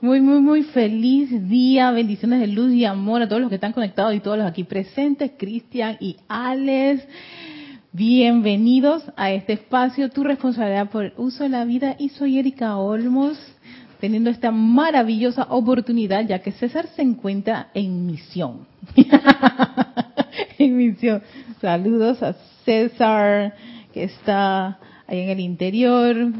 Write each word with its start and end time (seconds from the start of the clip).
Muy, 0.00 0.20
muy, 0.20 0.40
muy 0.40 0.62
feliz 0.62 1.48
día. 1.48 1.90
Bendiciones 1.90 2.40
de 2.40 2.46
luz 2.46 2.72
y 2.72 2.84
amor 2.84 3.22
a 3.22 3.28
todos 3.28 3.40
los 3.40 3.48
que 3.48 3.56
están 3.56 3.72
conectados 3.72 4.14
y 4.14 4.20
todos 4.20 4.38
los 4.38 4.46
aquí 4.46 4.64
presentes, 4.64 5.32
Cristian 5.36 5.96
y 6.00 6.16
Alex. 6.26 7.06
Bienvenidos 7.92 9.04
a 9.16 9.30
este 9.32 9.52
espacio, 9.54 10.10
tu 10.10 10.24
responsabilidad 10.24 10.90
por 10.90 11.04
el 11.04 11.12
uso 11.16 11.44
de 11.44 11.50
la 11.50 11.64
vida. 11.64 11.96
Y 11.98 12.08
soy 12.08 12.38
Erika 12.38 12.76
Olmos, 12.76 13.38
teniendo 14.00 14.30
esta 14.30 14.50
maravillosa 14.50 15.46
oportunidad, 15.50 16.26
ya 16.26 16.38
que 16.40 16.52
César 16.52 16.86
se 16.96 17.02
encuentra 17.02 17.68
en 17.74 18.06
misión. 18.06 18.66
en 20.58 20.76
misión. 20.76 21.22
Saludos 21.60 22.22
a 22.22 22.34
César, 22.64 23.54
que 23.92 24.04
está 24.04 24.78
ahí 25.06 25.20
en 25.20 25.28
el 25.28 25.40
interior. 25.40 26.32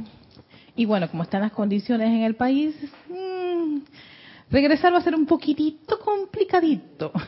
Y 0.77 0.87
bueno, 0.87 1.09
como 1.09 1.23
están 1.23 1.43
las 1.43 1.53
condiciones 1.53 2.09
en 2.09 2.23
el 2.23 2.35
país, 2.35 2.75
regresar 4.51 4.93
va 4.93 4.99
a 4.99 5.03
ser 5.03 5.15
un 5.15 5.27
poquitito 5.27 5.99
complicadito. 5.99 7.13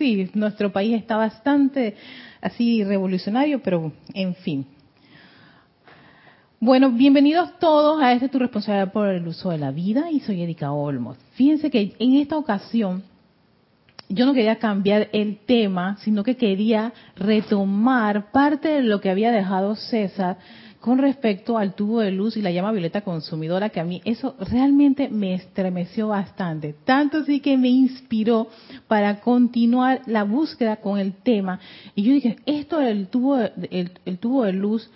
Sí, 0.00 0.30
nuestro 0.32 0.72
país 0.72 0.96
está 0.98 1.18
bastante 1.18 1.94
así 2.40 2.82
revolucionario, 2.82 3.62
pero 3.62 3.92
en 4.14 4.34
fin. 4.34 4.66
Bueno, 6.58 6.90
bienvenidos 6.90 7.58
todos 7.58 8.02
a 8.02 8.14
este 8.14 8.30
Tu 8.30 8.38
Responsabilidad 8.38 8.92
por 8.94 9.08
el 9.08 9.28
Uso 9.28 9.50
de 9.50 9.58
la 9.58 9.72
Vida 9.72 10.10
y 10.10 10.20
soy 10.20 10.40
Erika 10.40 10.72
Olmos. 10.72 11.18
Fíjense 11.32 11.70
que 11.70 11.94
en 11.98 12.14
esta 12.14 12.38
ocasión 12.38 13.02
yo 14.08 14.26
no 14.26 14.34
quería 14.34 14.56
cambiar 14.56 15.08
el 15.12 15.38
tema, 15.38 15.96
sino 16.00 16.24
que 16.24 16.36
quería 16.36 16.92
retomar 17.16 18.30
parte 18.32 18.68
de 18.68 18.82
lo 18.82 19.00
que 19.00 19.10
había 19.10 19.32
dejado 19.32 19.76
César 19.76 20.38
con 20.80 20.98
respecto 20.98 21.58
al 21.58 21.74
tubo 21.74 22.00
de 22.00 22.10
luz 22.10 22.36
y 22.36 22.42
la 22.42 22.50
llama 22.50 22.72
violeta 22.72 23.02
consumidora, 23.02 23.68
que 23.68 23.80
a 23.80 23.84
mí 23.84 24.00
eso 24.04 24.34
realmente 24.38 25.10
me 25.10 25.34
estremeció 25.34 26.08
bastante. 26.08 26.74
Tanto 26.84 27.18
así 27.18 27.40
que 27.40 27.58
me 27.58 27.68
inspiró 27.68 28.48
para 28.88 29.20
continuar 29.20 30.00
la 30.06 30.24
búsqueda 30.24 30.76
con 30.76 30.98
el 30.98 31.12
tema. 31.12 31.60
Y 31.94 32.02
yo 32.02 32.12
dije, 32.14 32.36
esto 32.46 32.78
del 32.78 33.08
tubo, 33.08 33.38
el, 33.38 33.92
el 34.06 34.18
tubo 34.18 34.44
de 34.44 34.54
luz 34.54 34.90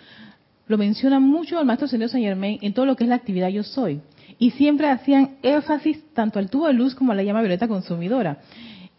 lo 0.67 0.79
menciona 0.79 1.19
mucho 1.19 1.59
el 1.59 1.65
maestro 1.65 1.87
señor 1.87 2.09
Saint 2.09 2.25
Germain 2.25 2.57
en 2.61 2.73
todo 2.73 2.87
lo 2.87 2.95
que 2.95 3.03
es 3.03 3.09
la 3.09 3.15
actividad 3.15 3.49
yo 3.49 3.61
soy. 3.61 4.01
Y 4.39 4.51
siempre 4.51 4.89
hacían 4.89 5.37
énfasis 5.43 6.03
tanto 6.13 6.39
al 6.39 6.49
tubo 6.49 6.67
de 6.67 6.73
luz 6.73 6.95
como 6.95 7.11
a 7.11 7.15
la 7.15 7.23
llama 7.23 7.41
violeta 7.41 7.67
consumidora. 7.67 8.39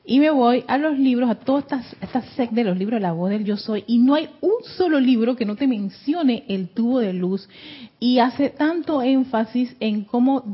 Y 0.08 0.20
me 0.20 0.30
voy 0.30 0.62
a 0.68 0.78
los 0.78 0.96
libros, 0.96 1.28
a 1.28 1.34
todas 1.34 1.64
estas, 1.64 1.96
estas 2.00 2.24
sec 2.36 2.52
de 2.52 2.62
los 2.62 2.78
libros 2.78 3.00
la 3.00 3.10
voz 3.10 3.30
del 3.30 3.44
yo 3.44 3.56
soy, 3.56 3.82
y 3.88 3.98
no 3.98 4.14
hay 4.14 4.28
un 4.40 4.62
solo 4.76 5.00
libro 5.00 5.34
que 5.34 5.44
no 5.44 5.56
te 5.56 5.66
mencione 5.66 6.44
el 6.46 6.68
tubo 6.68 7.00
de 7.00 7.12
luz 7.12 7.48
y 7.98 8.20
hace 8.20 8.50
tanto 8.50 9.02
énfasis 9.02 9.74
en 9.80 10.04
cómo 10.04 10.44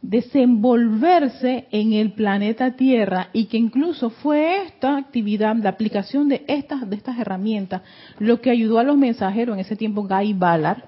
desenvolverse 0.00 1.66
en 1.70 1.92
el 1.92 2.12
planeta 2.12 2.76
Tierra 2.76 3.28
y 3.34 3.44
que 3.44 3.58
incluso 3.58 4.08
fue 4.08 4.62
esta 4.62 4.96
actividad, 4.96 5.54
la 5.56 5.68
aplicación 5.68 6.30
de 6.30 6.46
estas, 6.48 6.88
de 6.88 6.96
estas 6.96 7.18
herramientas, 7.18 7.82
lo 8.18 8.40
que 8.40 8.48
ayudó 8.50 8.78
a 8.78 8.84
los 8.84 8.96
mensajeros 8.96 9.54
en 9.54 9.60
ese 9.60 9.76
tiempo, 9.76 10.08
Guy 10.08 10.32
Ballard, 10.32 10.82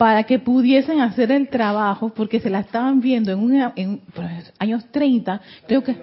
para 0.00 0.24
que 0.24 0.38
pudiesen 0.38 1.02
hacer 1.02 1.30
el 1.30 1.50
trabajo, 1.50 2.08
porque 2.08 2.40
se 2.40 2.48
la 2.48 2.60
estaban 2.60 3.02
viendo 3.02 3.32
en, 3.32 3.38
una, 3.38 3.74
en 3.76 4.00
años 4.58 4.86
30, 4.90 5.42
creo 5.66 5.84
que 5.84 5.94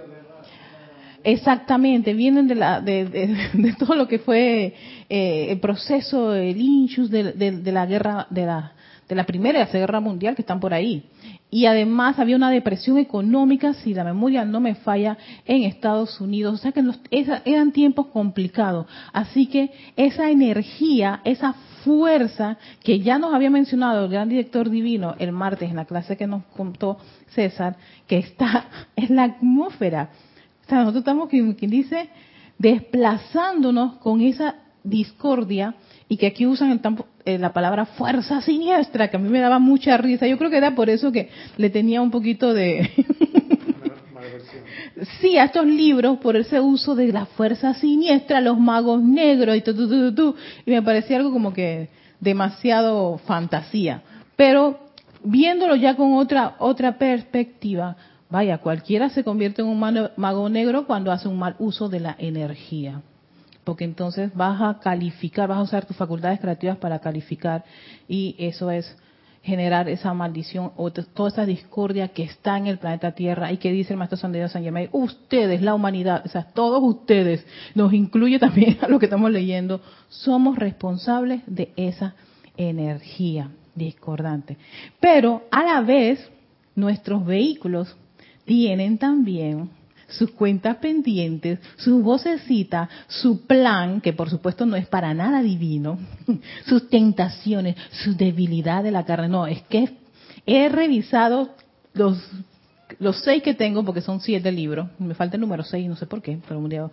exactamente, 1.24 2.14
vienen 2.14 2.48
de, 2.48 2.54
la, 2.54 2.80
de, 2.82 3.76
todo 3.80 3.96
lo 3.96 4.08
que 4.08 4.20
fue 4.20 4.76
eh, 5.10 5.48
el 5.50 5.60
proceso, 5.60 6.36
el 6.36 6.62
inchus 6.62 7.10
de, 7.10 7.72
la 7.72 7.88
guerra, 7.88 8.28
de 8.30 8.46
la, 8.46 8.74
de 9.10 9.16
la 9.16 9.26
Primera 9.26 9.58
y 9.58 9.62
la 9.62 9.66
Segunda 9.66 9.88
Guerra 9.88 10.00
Mundial 10.00 10.36
que 10.36 10.44
están 10.44 10.60
por 10.60 10.76
ahí. 10.76 11.04
Y 11.50 11.66
además 11.66 12.20
había 12.20 12.36
una 12.36 12.50
depresión 12.50 12.98
económica, 12.98 13.74
si 13.74 13.94
la 13.94 14.04
memoria 14.04 14.44
no 14.44 14.60
me 14.60 14.76
falla, 14.76 15.18
en 15.46 15.64
Estados 15.64 16.20
Unidos. 16.20 16.56
O 16.56 16.58
sea 16.58 16.74
que 16.74 16.82
los, 16.82 17.00
esa, 17.10 17.42
eran 17.46 17.72
tiempos 17.72 18.08
complicados. 18.08 18.86
Así 19.14 19.48
que 19.48 19.72
esa 19.96 20.30
energía, 20.30 21.22
esa 21.24 21.54
fuerza 21.86 22.58
que 22.84 23.00
ya 23.00 23.18
nos 23.18 23.34
había 23.34 23.50
mencionado 23.50 24.04
el 24.04 24.12
gran 24.12 24.28
director 24.28 24.70
divino 24.70 25.16
el 25.20 25.32
martes 25.32 25.70
en 25.70 25.78
la 25.78 25.86
clase 25.86 26.18
que 26.18 26.28
nos 26.28 26.44
contó 26.56 26.98
César, 27.30 27.78
que 28.08 28.18
está 28.18 28.66
en 28.98 29.16
la 29.16 29.24
atmósfera. 29.24 30.10
O 30.66 30.70
sea, 30.70 30.80
nosotros 30.80 31.02
estamos, 31.02 31.30
quien 31.30 31.56
dice, 31.56 32.10
desplazándonos 32.58 33.96
con 34.00 34.20
esa 34.20 34.56
discordia 34.84 35.76
y 36.10 36.18
que 36.18 36.28
aquí 36.28 36.46
usan 36.46 36.72
el 36.72 36.82
eh, 37.26 37.38
la 37.38 37.52
palabra 37.52 37.86
fuerza 37.86 38.42
siniestra, 38.42 39.10
que 39.10 39.18
a 39.18 39.20
mí 39.20 39.30
me 39.30 39.40
daba 39.40 39.60
mucha 39.60 39.98
risa. 39.98 40.28
Yo 40.28 40.38
creo 40.38 40.50
que 40.50 40.58
era 40.58 40.76
por 40.76 40.90
eso 40.90 41.12
que 41.12 41.30
le 41.58 41.70
tenía 41.70 42.02
un 42.02 42.12
poquito 42.12 42.54
de... 42.54 42.90
sí, 45.22 45.38
a 45.38 45.46
estos 45.46 45.66
libros, 45.66 46.20
por 46.20 46.38
ese 46.38 46.62
uso 46.62 46.96
de 46.96 47.12
la 47.12 47.26
fuerza 47.26 47.74
siniestra, 47.74 48.40
los 48.40 48.58
magos 48.58 49.02
negros 49.04 49.58
y 49.58 49.62
tu, 49.62 49.74
tu, 49.76 50.16
tu, 50.16 50.36
y 50.66 50.72
me 50.72 50.82
parecía 50.82 51.18
algo 51.18 51.34
como 51.34 51.54
que 51.54 51.90
demasiado 52.22 53.18
fantasía. 53.18 54.02
Pero 54.38 54.80
viéndolo 55.24 55.76
ya 55.76 55.96
con 55.98 56.14
otra, 56.14 56.56
otra 56.60 56.98
perspectiva, 56.98 57.98
vaya, 58.30 58.60
cualquiera 58.60 59.10
se 59.10 59.26
convierte 59.26 59.62
en 59.62 59.68
un 59.68 59.80
mago 60.16 60.50
negro 60.50 60.88
cuando 60.88 61.12
hace 61.12 61.28
un 61.28 61.38
mal 61.38 61.56
uso 61.60 61.90
de 61.90 62.00
la 62.00 62.16
energía 62.18 63.02
porque 63.68 63.84
entonces 63.84 64.34
vas 64.34 64.62
a 64.62 64.80
calificar, 64.80 65.50
vas 65.50 65.58
a 65.58 65.64
usar 65.64 65.86
tus 65.86 65.98
facultades 65.98 66.40
creativas 66.40 66.78
para 66.78 67.00
calificar 67.00 67.66
y 68.08 68.34
eso 68.40 68.72
es 68.72 68.96
generar 69.44 69.90
esa 69.90 70.14
maldición 70.14 70.72
o 70.78 70.90
toda 70.90 71.28
esa 71.28 71.46
discordia 71.46 72.08
que 72.08 72.24
está 72.24 72.58
en 72.58 72.68
el 72.68 72.78
planeta 72.78 73.12
Tierra 73.12 73.52
y 73.52 73.58
que 73.58 73.74
dice 73.74 73.92
el 73.92 74.00
maestro 74.00 74.18
San 74.18 74.32
Diego 74.32 74.48
San 74.48 74.64
Germain, 74.64 74.88
ustedes, 74.94 75.62
la 75.62 75.74
humanidad, 75.74 76.22
o 76.26 76.30
sea, 76.30 76.44
todos 76.44 76.82
ustedes, 76.82 77.46
nos 77.76 77.92
incluye 77.92 78.40
también 78.40 78.78
a 78.82 78.88
lo 78.88 79.00
que 79.00 79.08
estamos 79.08 79.32
leyendo, 79.32 79.82
somos 80.08 80.58
responsables 80.58 81.42
de 81.46 81.74
esa 81.76 82.16
energía 82.56 83.52
discordante. 83.76 84.56
Pero 85.02 85.44
a 85.52 85.66
la 85.66 85.82
vez, 85.82 86.26
nuestros 86.74 87.26
vehículos 87.26 87.98
tienen 88.46 88.98
también 88.98 89.72
sus 90.08 90.32
cuentas 90.32 90.78
pendientes, 90.78 91.60
su 91.78 92.02
vocecita, 92.02 92.90
su 93.08 93.46
plan, 93.46 94.02
que 94.02 94.14
por 94.14 94.30
supuesto 94.30 94.66
no 94.66 94.76
es 94.76 94.88
para 94.88 95.14
nada 95.14 95.42
divino, 95.42 96.00
sus 96.66 96.90
tentaciones, 96.90 97.76
su 97.92 98.16
debilidad 98.16 98.84
de 98.84 98.92
la 98.92 99.06
carne. 99.06 99.28
No, 99.28 99.48
es 99.48 99.62
que 99.64 99.90
he 100.46 100.70
revisado 100.70 101.50
los 101.94 102.18
los 103.00 103.22
seis 103.22 103.44
que 103.44 103.54
tengo, 103.54 103.84
porque 103.84 104.00
son 104.00 104.22
siete 104.22 104.50
libros, 104.50 104.88
me 104.98 105.14
falta 105.14 105.36
el 105.36 105.42
número 105.42 105.62
seis, 105.62 105.90
no 105.90 105.98
sé 105.98 106.06
por 106.06 106.22
qué, 106.22 106.40
pero 106.48 106.58
un 106.60 106.70
día 106.70 106.90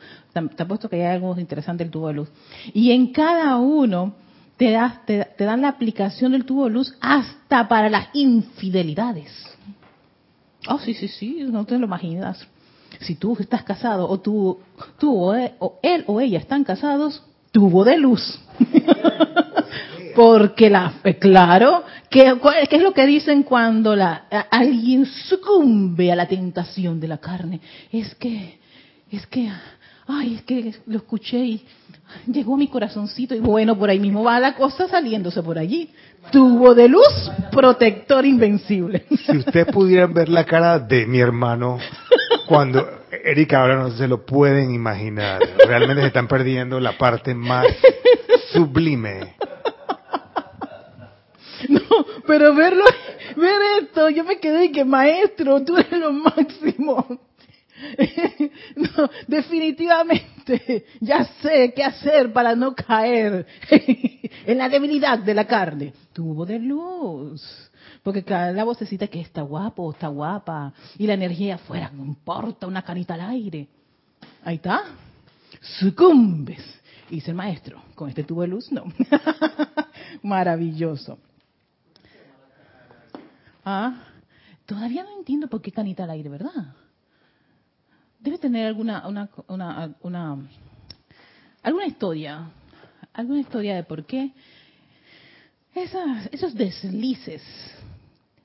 que 0.91 0.97
hay 0.97 1.15
algo 1.15 1.39
interesante 1.39 1.85
del 1.85 1.93
tubo 1.93 2.09
de 2.09 2.15
luz. 2.15 2.29
Y 2.73 2.91
en 2.91 3.13
cada 3.13 3.57
uno 3.59 4.15
te, 4.57 4.73
das, 4.73 5.07
te, 5.07 5.25
te 5.25 5.45
dan 5.45 5.63
la 5.63 5.69
aplicación 5.69 6.33
del 6.33 6.45
tubo 6.45 6.65
de 6.65 6.71
luz 6.71 6.97
hasta 7.01 7.69
para 7.69 7.89
las 7.89 8.09
infidelidades. 8.13 9.31
Oh, 10.69 10.81
sí, 10.81 10.95
sí, 10.95 11.07
sí, 11.07 11.47
no 11.49 11.65
te 11.65 11.79
lo 11.79 11.87
imaginas 11.87 12.45
si 13.01 13.15
tú 13.17 13.37
estás 13.39 13.63
casado 13.63 14.09
o 14.09 14.21
tú, 14.21 14.59
tú 14.99 15.17
o 15.17 15.35
él, 15.35 16.05
o 16.07 16.21
ella 16.21 16.39
están 16.39 16.65
casados, 16.65 17.23
tubo 17.53 17.85
de 17.85 17.97
luz. 17.97 18.41
Porque 20.15 20.71
la, 20.71 20.95
eh, 21.03 21.19
claro, 21.19 21.83
¿qué, 22.09 22.35
¿qué, 22.71 22.77
es 22.77 22.83
lo 22.83 22.93
que 22.93 23.07
dicen 23.07 23.43
cuando 23.43 23.97
la, 23.97 24.27
alguien 24.51 25.07
sucumbe 25.07 26.13
a 26.13 26.17
la 26.17 26.27
tentación 26.27 27.01
de 27.01 27.09
la 27.09 27.19
carne? 27.19 27.61
Es 27.91 28.15
que, 28.15 28.61
es 29.11 29.27
que, 29.27 29.51
ay, 30.07 30.37
es 30.37 30.43
que 30.43 30.75
lo 30.87 30.99
escuché 30.99 31.39
y 31.39 31.65
llegó 32.27 32.55
a 32.55 32.59
mi 32.59 32.69
corazoncito 32.69 33.35
y 33.35 33.41
bueno, 33.41 33.77
por 33.77 33.91
ahí 33.91 33.99
mismo 33.99 34.23
va 34.23 34.39
la 34.39 34.55
cosa 34.55 34.89
saliéndose 34.89 35.43
por 35.43 35.59
allí. 35.59 35.91
Tubo 36.31 36.75
de 36.75 36.89
luz, 36.89 37.31
protector 37.51 38.25
invencible. 38.25 39.05
Si 39.27 39.37
ustedes 39.37 39.67
pudieran 39.67 40.15
ver 40.15 40.29
la 40.29 40.45
cara 40.45 40.79
de 40.79 41.07
mi 41.07 41.19
hermano 41.19 41.79
cuando 42.47 43.03
Erika 43.11 43.61
ahora 43.61 43.77
no 43.77 43.91
se 43.91 44.09
lo 44.09 44.25
pueden 44.25 44.73
imaginar. 44.73 45.41
Realmente 45.67 46.03
se 46.03 46.09
están 46.09 46.29
perdiendo 46.29 46.81
la 46.81 46.97
parte 46.99 47.35
más 47.35 47.67
sublime. 48.53 49.35
No, 51.69 51.81
pero 52.27 52.55
verlo, 52.55 52.85
ver 53.37 53.61
esto, 53.83 54.11
yo 54.11 54.25
me 54.25 54.39
quedé 54.39 54.67
y 54.67 54.73
que 54.73 54.85
maestro, 54.85 55.65
tú 55.65 55.77
eres 55.77 55.99
lo 55.99 56.13
máximo. 56.13 57.21
No, 58.77 59.11
definitivamente, 59.27 60.87
ya 61.01 61.25
sé 61.43 61.73
qué 61.75 61.85
hacer 61.85 62.33
para 62.33 62.55
no 62.55 62.75
caer 62.75 63.47
en 64.47 64.59
la 64.59 64.69
debilidad 64.69 65.19
de 65.19 65.35
la 65.35 65.47
carne. 65.47 65.93
Tubo 66.13 66.47
de 66.47 66.59
luz. 66.59 67.71
Porque 68.05 68.23
cada 68.23 68.63
vocecita 68.63 69.09
que 69.09 69.21
está 69.21 69.43
guapo, 69.43 69.91
está 69.91 70.07
guapa, 70.07 70.73
y 70.97 71.09
la 71.09 71.15
energía 71.15 71.57
afuera, 71.57 71.91
no 71.93 72.05
importa, 72.05 72.69
una 72.69 72.83
canita 72.83 73.15
al 73.15 73.23
aire. 73.23 73.67
Ahí 74.45 74.57
está. 74.57 74.85
Sucumbes. 75.61 76.63
Dice 77.11 77.33
el 77.33 77.37
maestro, 77.37 77.83
con 77.97 78.09
este 78.09 78.23
tubo 78.23 78.43
de 78.43 78.49
luz, 78.49 78.71
no. 78.71 78.85
Maravilloso. 80.23 81.19
Ah, 83.65 83.95
Todavía 84.67 85.03
no 85.05 85.19
entiendo 85.19 85.49
por 85.49 85.61
qué 85.61 85.71
canita 85.71 86.05
al 86.05 86.11
aire, 86.11 86.29
¿verdad? 86.29 86.75
Debe 88.19 88.39
tener 88.39 88.67
alguna 88.67 89.07
una, 89.07 89.29
una, 89.49 89.95
una 90.01 90.39
alguna 91.63 91.87
historia, 91.87 92.49
alguna 93.13 93.41
historia 93.41 93.75
de 93.75 93.85
por 93.85 94.07
qué 94.07 94.33
esas, 95.75 96.29
esos 96.33 96.55
deslices 96.55 97.43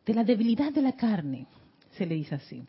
de 0.09 0.15
la 0.15 0.23
debilidad 0.23 0.73
de 0.73 0.81
la 0.81 0.93
carne, 0.93 1.45
se 1.91 2.03
le 2.03 2.15
dice 2.15 2.33
así. 2.33 2.63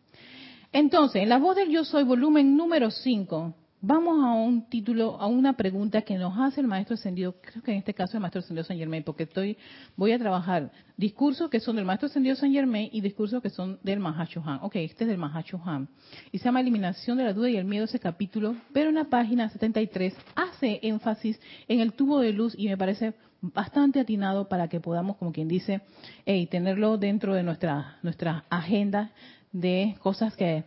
Entonces, 0.71 1.23
en 1.23 1.29
la 1.29 1.39
voz 1.39 1.55
del 1.55 1.71
yo 1.71 1.83
soy, 1.83 2.03
volumen 2.03 2.55
número 2.55 2.91
5, 2.91 3.55
Vamos 3.83 4.23
a 4.23 4.33
un 4.33 4.69
título, 4.69 5.19
a 5.19 5.25
una 5.25 5.53
pregunta 5.53 6.03
que 6.03 6.15
nos 6.15 6.37
hace 6.37 6.61
el 6.61 6.67
maestro 6.67 6.93
ascendido, 6.93 7.33
creo 7.41 7.63
que 7.63 7.71
en 7.71 7.79
este 7.79 7.95
caso 7.95 8.15
el 8.15 8.21
maestro 8.21 8.41
ascendido 8.41 8.63
San 8.63 8.77
Germain, 8.77 9.01
porque 9.01 9.23
estoy, 9.23 9.57
voy 9.97 10.11
a 10.11 10.19
trabajar 10.19 10.71
discursos 10.97 11.49
que 11.49 11.59
son 11.59 11.77
del 11.77 11.85
maestro 11.85 12.05
ascendido 12.05 12.35
San 12.35 12.51
Germain 12.51 12.89
y 12.91 13.01
discursos 13.01 13.41
que 13.41 13.49
son 13.49 13.79
del 13.81 13.99
Mahashohan. 13.99 14.59
Ok, 14.61 14.75
este 14.75 15.05
es 15.05 15.09
del 15.09 15.17
Mahashohan. 15.17 15.89
Y 16.31 16.37
se 16.37 16.45
llama 16.45 16.61
Eliminación 16.61 17.17
de 17.17 17.23
la 17.23 17.33
duda 17.33 17.49
y 17.49 17.57
el 17.57 17.65
miedo 17.65 17.85
ese 17.85 17.99
capítulo, 17.99 18.55
pero 18.71 18.89
en 18.89 18.95
la 18.97 19.05
página 19.05 19.49
73 19.49 20.13
hace 20.35 20.79
énfasis 20.83 21.41
en 21.67 21.79
el 21.79 21.93
tubo 21.93 22.19
de 22.19 22.33
luz 22.33 22.53
y 22.55 22.67
me 22.67 22.77
parece 22.77 23.15
bastante 23.41 23.99
atinado 23.99 24.47
para 24.47 24.67
que 24.67 24.79
podamos, 24.79 25.17
como 25.17 25.31
quien 25.31 25.47
dice, 25.47 25.81
hey, 26.25 26.47
tenerlo 26.47 26.97
dentro 26.97 27.33
de 27.33 27.43
nuestra, 27.43 27.97
nuestra 28.03 28.45
agenda 28.49 29.11
de 29.51 29.95
cosas 29.99 30.35
que 30.35 30.63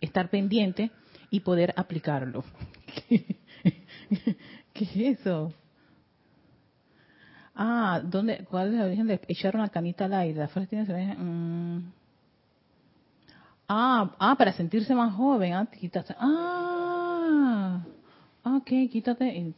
estar 0.00 0.30
pendiente 0.30 0.90
y 1.30 1.40
poder 1.40 1.74
aplicarlo. 1.76 2.44
¿Qué, 3.08 4.84
es 4.84 5.20
eso? 5.20 5.52
Ah, 7.54 8.00
¿dónde, 8.04 8.44
¿cuál 8.50 8.68
es 8.68 8.74
el 8.74 8.86
origen 8.86 9.06
de 9.06 9.20
echar 9.28 9.54
una 9.54 9.68
canita 9.68 10.04
al 10.06 10.14
aire? 10.14 10.38
La 10.38 10.48
frase 10.48 10.68
tiene 10.68 10.92
origen. 10.92 11.92
Ah, 13.68 14.14
ah, 14.18 14.34
para 14.36 14.52
sentirse 14.52 14.94
más 14.94 15.14
joven. 15.14 15.54
Ah, 15.54 15.66
quítate. 15.66 16.14
Ah, 16.18 17.82
ok, 18.44 18.70
quítate. 18.90 19.54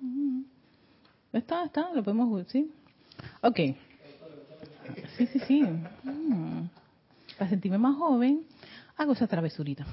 Mm. 0.00 0.43
Está, 1.34 1.64
está, 1.64 1.90
lo 1.92 2.02
podemos, 2.04 2.46
sí. 2.46 2.70
Ok. 3.42 3.56
Sí, 5.16 5.26
sí, 5.26 5.38
sí. 5.40 5.62
Mm. 5.62 6.68
Para 7.36 7.50
sentirme 7.50 7.76
más 7.76 7.96
joven, 7.96 8.42
hago 8.96 9.14
esa 9.14 9.26
travesurita. 9.26 9.84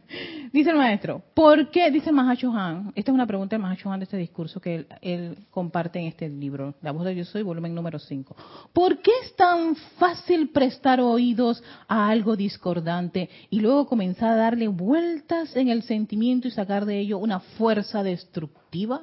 dice 0.54 0.70
el 0.70 0.76
maestro, 0.76 1.22
¿por 1.34 1.70
qué? 1.70 1.90
Dice 1.90 2.10
Mahacho 2.12 2.50
Han, 2.50 2.92
esta 2.94 3.10
es 3.10 3.14
una 3.14 3.26
pregunta 3.26 3.56
de 3.56 3.62
Mahacho 3.62 3.92
Han 3.92 4.00
de 4.00 4.04
este 4.04 4.16
discurso 4.16 4.58
que 4.58 4.86
él, 5.02 5.36
comparte 5.50 5.98
en 5.98 6.06
este 6.06 6.30
libro, 6.30 6.74
La 6.80 6.92
voz 6.92 7.04
de 7.04 7.14
Yo 7.14 7.26
Soy, 7.26 7.42
volumen 7.42 7.74
número 7.74 7.98
5. 7.98 8.34
¿Por 8.72 9.02
qué 9.02 9.10
es 9.22 9.36
tan 9.36 9.76
fácil 9.98 10.48
prestar 10.48 11.02
oídos 11.02 11.62
a 11.88 12.08
algo 12.08 12.36
discordante 12.36 13.28
y 13.50 13.60
luego 13.60 13.86
comenzar 13.86 14.30
a 14.30 14.36
darle 14.36 14.68
vueltas 14.68 15.54
en 15.56 15.68
el 15.68 15.82
sentimiento 15.82 16.48
y 16.48 16.52
sacar 16.52 16.86
de 16.86 17.00
ello 17.00 17.18
una 17.18 17.40
fuerza 17.40 18.02
destructiva? 18.02 19.02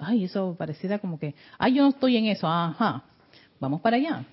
Ay, 0.00 0.24
eso 0.24 0.54
pareciera 0.58 0.98
como 0.98 1.18
que, 1.18 1.34
ay, 1.58 1.74
yo 1.74 1.82
no 1.82 1.90
estoy 1.90 2.16
en 2.16 2.26
eso, 2.26 2.46
ajá, 2.46 3.04
vamos 3.60 3.80
para 3.80 3.96
allá. 3.96 4.24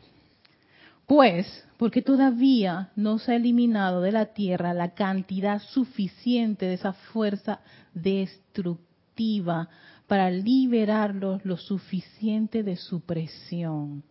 Pues, 1.06 1.66
porque 1.78 2.02
todavía 2.02 2.92
no 2.96 3.18
se 3.20 3.32
ha 3.32 3.36
eliminado 3.36 4.02
de 4.02 4.12
la 4.12 4.28
tierra 4.28 4.74
la 4.74 4.94
cantidad 4.94 5.62
suficiente 5.62 6.66
de 6.66 6.74
esa 6.74 6.94
fuerza 6.94 7.62
destructiva 7.94 9.70
para 10.08 10.30
liberarlos 10.30 11.46
lo 11.46 11.58
suficiente 11.58 12.64
de 12.64 12.76
su 12.76 13.02
presión. 13.02 14.04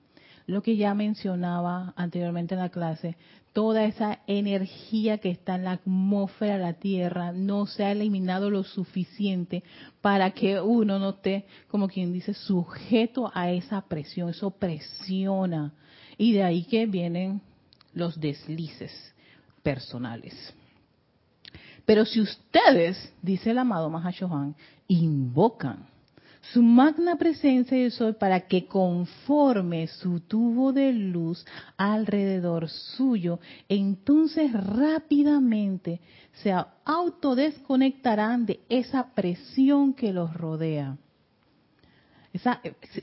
Lo 0.47 0.63
que 0.63 0.77
ya 0.77 0.95
mencionaba 0.95 1.93
anteriormente 1.97 2.55
en 2.55 2.61
la 2.61 2.69
clase, 2.69 3.17
toda 3.53 3.85
esa 3.85 4.21
energía 4.27 5.19
que 5.19 5.31
está 5.31 5.57
en 5.57 5.65
la 5.65 5.73
atmósfera 5.73 6.55
de 6.55 6.63
la 6.63 6.73
Tierra 6.75 7.33
no 7.33 7.67
se 7.67 7.85
ha 7.85 7.93
eliminado 7.93 8.51
lo 8.51 8.63
suficiente 8.63 9.65
para 10.01 10.31
que 10.33 10.61
uno 10.61 10.99
no 10.99 11.11
esté, 11.11 11.47
como 11.69 11.89
quien 11.89 12.13
dice, 12.13 12.35
sujeto 12.35 13.31
a 13.35 13.51
esa 13.51 13.81
presión. 13.81 14.29
Eso 14.29 14.51
presiona 14.51 15.73
y 16.17 16.33
de 16.33 16.45
ahí 16.45 16.65
que 16.65 16.87
vienen 16.87 17.41
los 17.93 18.21
deslices 18.21 18.93
personales. 19.63 20.55
Pero 21.85 22.05
si 22.05 22.21
ustedes, 22.21 23.13
dice 23.23 23.51
el 23.51 23.59
amado 23.59 23.91
Mahashohan, 23.91 24.55
invocan 24.87 25.87
su 26.53 26.63
magna 26.63 27.17
presencia 27.17 27.77
de 27.77 27.91
sol 27.91 28.17
para 28.17 28.47
que 28.47 28.67
conforme 28.67 29.87
su 29.87 30.21
tubo 30.21 30.73
de 30.73 30.93
luz 30.93 31.45
alrededor 31.77 32.69
suyo, 32.69 33.41
entonces 33.69 34.53
rápidamente 34.53 36.01
se 36.43 36.53
autodesconectarán 36.85 38.47
de 38.47 38.61
esa 38.69 39.15
presión 39.15 39.95
que 39.95 40.13
los 40.13 40.35
rodea 40.35 40.99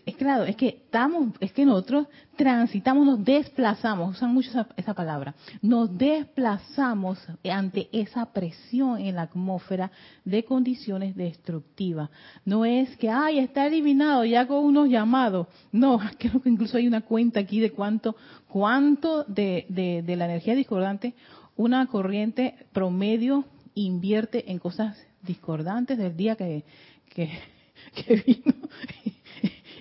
es, 0.06 0.15
claro, 0.15 0.44
es 0.44 0.56
que 0.56 0.68
estamos, 0.68 1.33
es 1.39 1.51
que 1.51 1.65
nosotros 1.65 2.07
transitamos, 2.35 3.06
nos 3.06 3.24
desplazamos, 3.24 4.15
usan 4.15 4.33
mucho 4.33 4.65
esa, 4.75 4.94
palabra, 4.94 5.33
nos 5.62 5.97
desplazamos 5.97 7.19
ante 7.50 7.89
esa 7.91 8.25
presión 8.31 9.00
en 9.00 9.15
la 9.15 9.24
atmósfera 9.24 9.91
de 10.25 10.44
condiciones 10.44 11.15
destructivas. 11.15 12.09
No 12.45 12.65
es 12.65 12.95
que, 12.97 13.09
ay, 13.09 13.39
está 13.39 13.65
eliminado 13.68 14.25
ya 14.25 14.47
con 14.47 14.63
unos 14.63 14.89
llamados. 14.89 15.47
No, 15.71 16.00
creo 16.19 16.41
que 16.41 16.50
incluso 16.50 16.77
hay 16.77 16.88
una 16.88 17.01
cuenta 17.01 17.39
aquí 17.39 17.59
de 17.59 17.71
cuánto, 17.71 18.15
cuánto 18.47 19.24
de, 19.24 19.65
de, 19.69 20.15
la 20.15 20.25
energía 20.25 20.56
discordante 20.56 21.15
una 21.56 21.86
corriente 21.88 22.56
promedio 22.71 23.45
invierte 23.75 24.51
en 24.51 24.59
cosas 24.59 24.97
discordantes 25.21 25.97
del 25.97 26.15
día 26.18 26.36
que, 26.36 26.63
que, 27.09 27.29
que 27.95 28.15
vino 28.15 28.53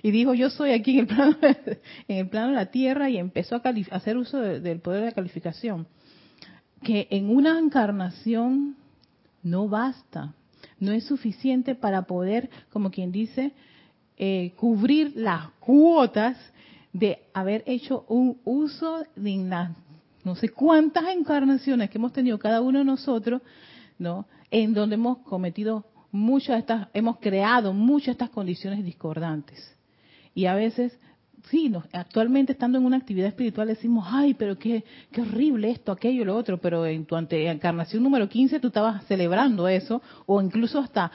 y 0.03 0.11
dijo 0.11 0.33
yo 0.33 0.49
soy 0.49 0.71
aquí 0.71 0.91
en 0.91 0.99
el 0.99 1.07
plano, 1.07 1.37
en 2.07 2.17
el 2.17 2.27
plano 2.27 2.49
de 2.49 2.55
la 2.55 2.65
tierra 2.67 3.09
y 3.09 3.17
empezó 3.17 3.55
a, 3.55 3.61
hacer 3.91 4.17
uso 4.17 4.37
del 4.37 4.79
poder 4.79 4.99
de 4.99 5.05
la 5.07 5.11
calificación. 5.13 5.87
Que 6.83 7.07
en 7.09 7.29
una 7.29 7.57
encarnación 7.57 8.75
no 9.41 9.69
basta, 9.69 10.33
no 10.79 10.91
es 10.91 11.05
suficiente 11.05 11.73
para 11.73 12.01
poder, 12.01 12.49
como 12.69 12.91
quien 12.91 13.13
dice, 13.13 13.53
eh, 14.17 14.51
cubrir 14.57 15.13
las 15.15 15.49
cuotas 15.61 16.37
de 16.91 17.19
haber 17.33 17.63
hecho 17.65 18.05
un 18.09 18.37
uso 18.43 19.05
de 19.15 19.37
las 19.37 19.71
no 20.25 20.35
sé 20.35 20.49
cuántas 20.49 21.05
encarnaciones 21.13 21.89
que 21.89 21.97
hemos 21.97 22.13
tenido 22.13 22.39
cada 22.39 22.61
uno 22.61 22.79
de 22.79 22.85
nosotros, 22.85 23.41
¿no? 23.99 24.25
En 24.51 24.73
donde 24.73 24.95
hemos 24.95 25.17
cometido 25.19 25.85
muchas 26.13 26.55
de 26.55 26.59
estas, 26.59 26.87
hemos 26.93 27.17
creado 27.17 27.73
muchas 27.73 28.05
de 28.05 28.11
estas 28.11 28.29
condiciones 28.29 28.85
discordantes. 28.85 29.75
Y 30.35 30.45
a 30.45 30.53
veces, 30.53 30.97
sí, 31.49 31.73
actualmente 31.91 32.53
estando 32.53 32.77
en 32.77 32.85
una 32.85 32.97
actividad 32.97 33.27
espiritual 33.27 33.67
decimos, 33.67 34.05
ay, 34.07 34.35
pero 34.35 34.57
qué, 34.57 34.85
qué 35.11 35.21
horrible 35.21 35.71
esto, 35.71 35.91
aquello, 35.91 36.23
lo 36.23 36.37
otro, 36.37 36.59
pero 36.59 36.85
en 36.85 37.05
tu 37.05 37.17
encarnación 37.17 38.03
número 38.03 38.29
15 38.29 38.59
tú 38.59 38.67
estabas 38.67 39.03
celebrando 39.05 39.67
eso, 39.67 40.01
o 40.27 40.39
incluso 40.39 40.79
hasta 40.79 41.11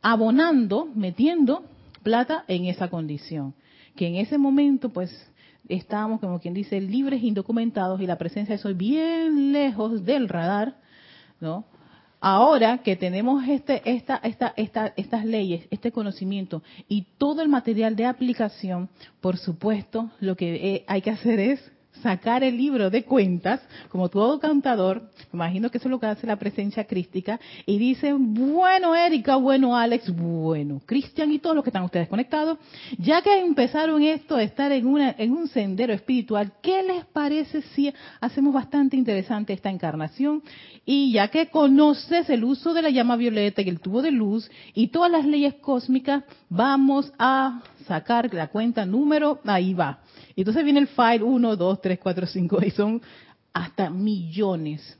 abonando, 0.00 0.88
metiendo 0.94 1.64
plata 2.04 2.44
en 2.46 2.66
esa 2.66 2.88
condición. 2.88 3.52
Que 3.96 4.06
en 4.06 4.14
ese 4.14 4.38
momento, 4.38 4.90
pues, 4.90 5.10
estábamos, 5.68 6.20
como 6.20 6.38
quien 6.38 6.54
dice, 6.54 6.80
libres, 6.80 7.22
indocumentados, 7.22 8.00
y 8.00 8.06
la 8.06 8.16
presencia 8.16 8.54
de 8.54 8.62
soy 8.62 8.74
bien 8.74 9.52
lejos 9.52 10.04
del 10.04 10.28
radar, 10.28 10.76
¿no? 11.40 11.64
Ahora 12.24 12.78
que 12.78 12.94
tenemos 12.94 13.42
este, 13.48 13.82
esta, 13.84 14.20
esta, 14.22 14.54
esta, 14.56 14.92
estas 14.96 15.24
leyes, 15.24 15.66
este 15.72 15.90
conocimiento 15.90 16.62
y 16.88 17.02
todo 17.18 17.42
el 17.42 17.48
material 17.48 17.96
de 17.96 18.06
aplicación, 18.06 18.88
por 19.20 19.38
supuesto, 19.38 20.08
lo 20.20 20.36
que 20.36 20.54
eh, 20.54 20.84
hay 20.86 21.02
que 21.02 21.10
hacer 21.10 21.40
es 21.40 21.72
sacar 22.02 22.42
el 22.42 22.56
libro 22.56 22.90
de 22.90 23.04
cuentas, 23.04 23.60
como 23.88 24.08
todo 24.08 24.40
cantador, 24.40 25.02
imagino 25.32 25.70
que 25.70 25.78
eso 25.78 25.88
es 25.88 25.90
lo 25.90 26.00
que 26.00 26.06
hace 26.06 26.26
la 26.26 26.36
presencia 26.36 26.84
crística, 26.84 27.38
y 27.66 27.78
dice, 27.78 28.12
bueno 28.12 28.94
Erika, 28.94 29.36
bueno 29.36 29.76
Alex, 29.76 30.14
bueno 30.14 30.80
Cristian 30.86 31.30
y 31.32 31.38
todos 31.38 31.54
los 31.54 31.64
que 31.64 31.70
están 31.70 31.84
ustedes 31.84 32.08
conectados, 32.08 32.58
ya 32.98 33.22
que 33.22 33.40
empezaron 33.40 34.02
esto 34.02 34.36
a 34.36 34.42
estar 34.42 34.72
en, 34.72 34.86
una, 34.86 35.14
en 35.18 35.32
un 35.32 35.48
sendero 35.48 35.92
espiritual, 35.92 36.52
¿qué 36.62 36.82
les 36.82 37.04
parece 37.06 37.62
si 37.74 37.92
hacemos 38.20 38.54
bastante 38.54 38.96
interesante 38.96 39.52
esta 39.52 39.70
encarnación? 39.70 40.42
Y 40.84 41.12
ya 41.12 41.28
que 41.28 41.46
conoces 41.48 42.28
el 42.28 42.42
uso 42.42 42.74
de 42.74 42.82
la 42.82 42.90
llama 42.90 43.16
violeta 43.16 43.62
y 43.62 43.68
el 43.68 43.80
tubo 43.80 44.02
de 44.02 44.10
luz 44.10 44.50
y 44.74 44.88
todas 44.88 45.10
las 45.10 45.24
leyes 45.24 45.54
cósmicas, 45.54 46.24
vamos 46.48 47.12
a 47.18 47.62
sacar 47.86 48.32
la 48.34 48.48
cuenta 48.48 48.84
número, 48.84 49.38
ahí 49.44 49.74
va. 49.74 50.01
Y 50.34 50.42
entonces 50.42 50.64
viene 50.64 50.80
el 50.80 50.88
file 50.88 51.22
1, 51.22 51.56
2, 51.56 51.80
3, 51.80 51.98
4, 51.98 52.26
5 52.26 52.58
y 52.64 52.70
son 52.70 53.02
hasta 53.52 53.90
millones 53.90 54.98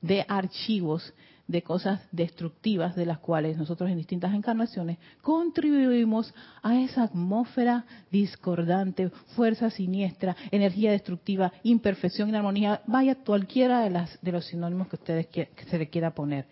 de 0.00 0.24
archivos 0.28 1.12
de 1.46 1.62
cosas 1.62 2.00
destructivas 2.12 2.96
de 2.96 3.04
las 3.04 3.18
cuales 3.18 3.58
nosotros 3.58 3.90
en 3.90 3.98
distintas 3.98 4.32
encarnaciones 4.32 4.98
contribuimos 5.20 6.32
a 6.62 6.80
esa 6.80 7.02
atmósfera 7.02 7.84
discordante, 8.10 9.10
fuerza 9.36 9.68
siniestra, 9.70 10.34
energía 10.50 10.92
destructiva, 10.92 11.52
imperfección, 11.62 12.28
inarmonía, 12.28 12.80
vaya 12.86 13.16
cualquiera 13.16 13.80
de, 13.80 13.90
las, 13.90 14.18
de 14.22 14.32
los 14.32 14.46
sinónimos 14.46 14.88
que 14.88 14.96
ustedes 14.96 15.26
que 15.26 15.50
se 15.68 15.78
le 15.78 15.88
quiera 15.88 16.14
poner. 16.14 16.46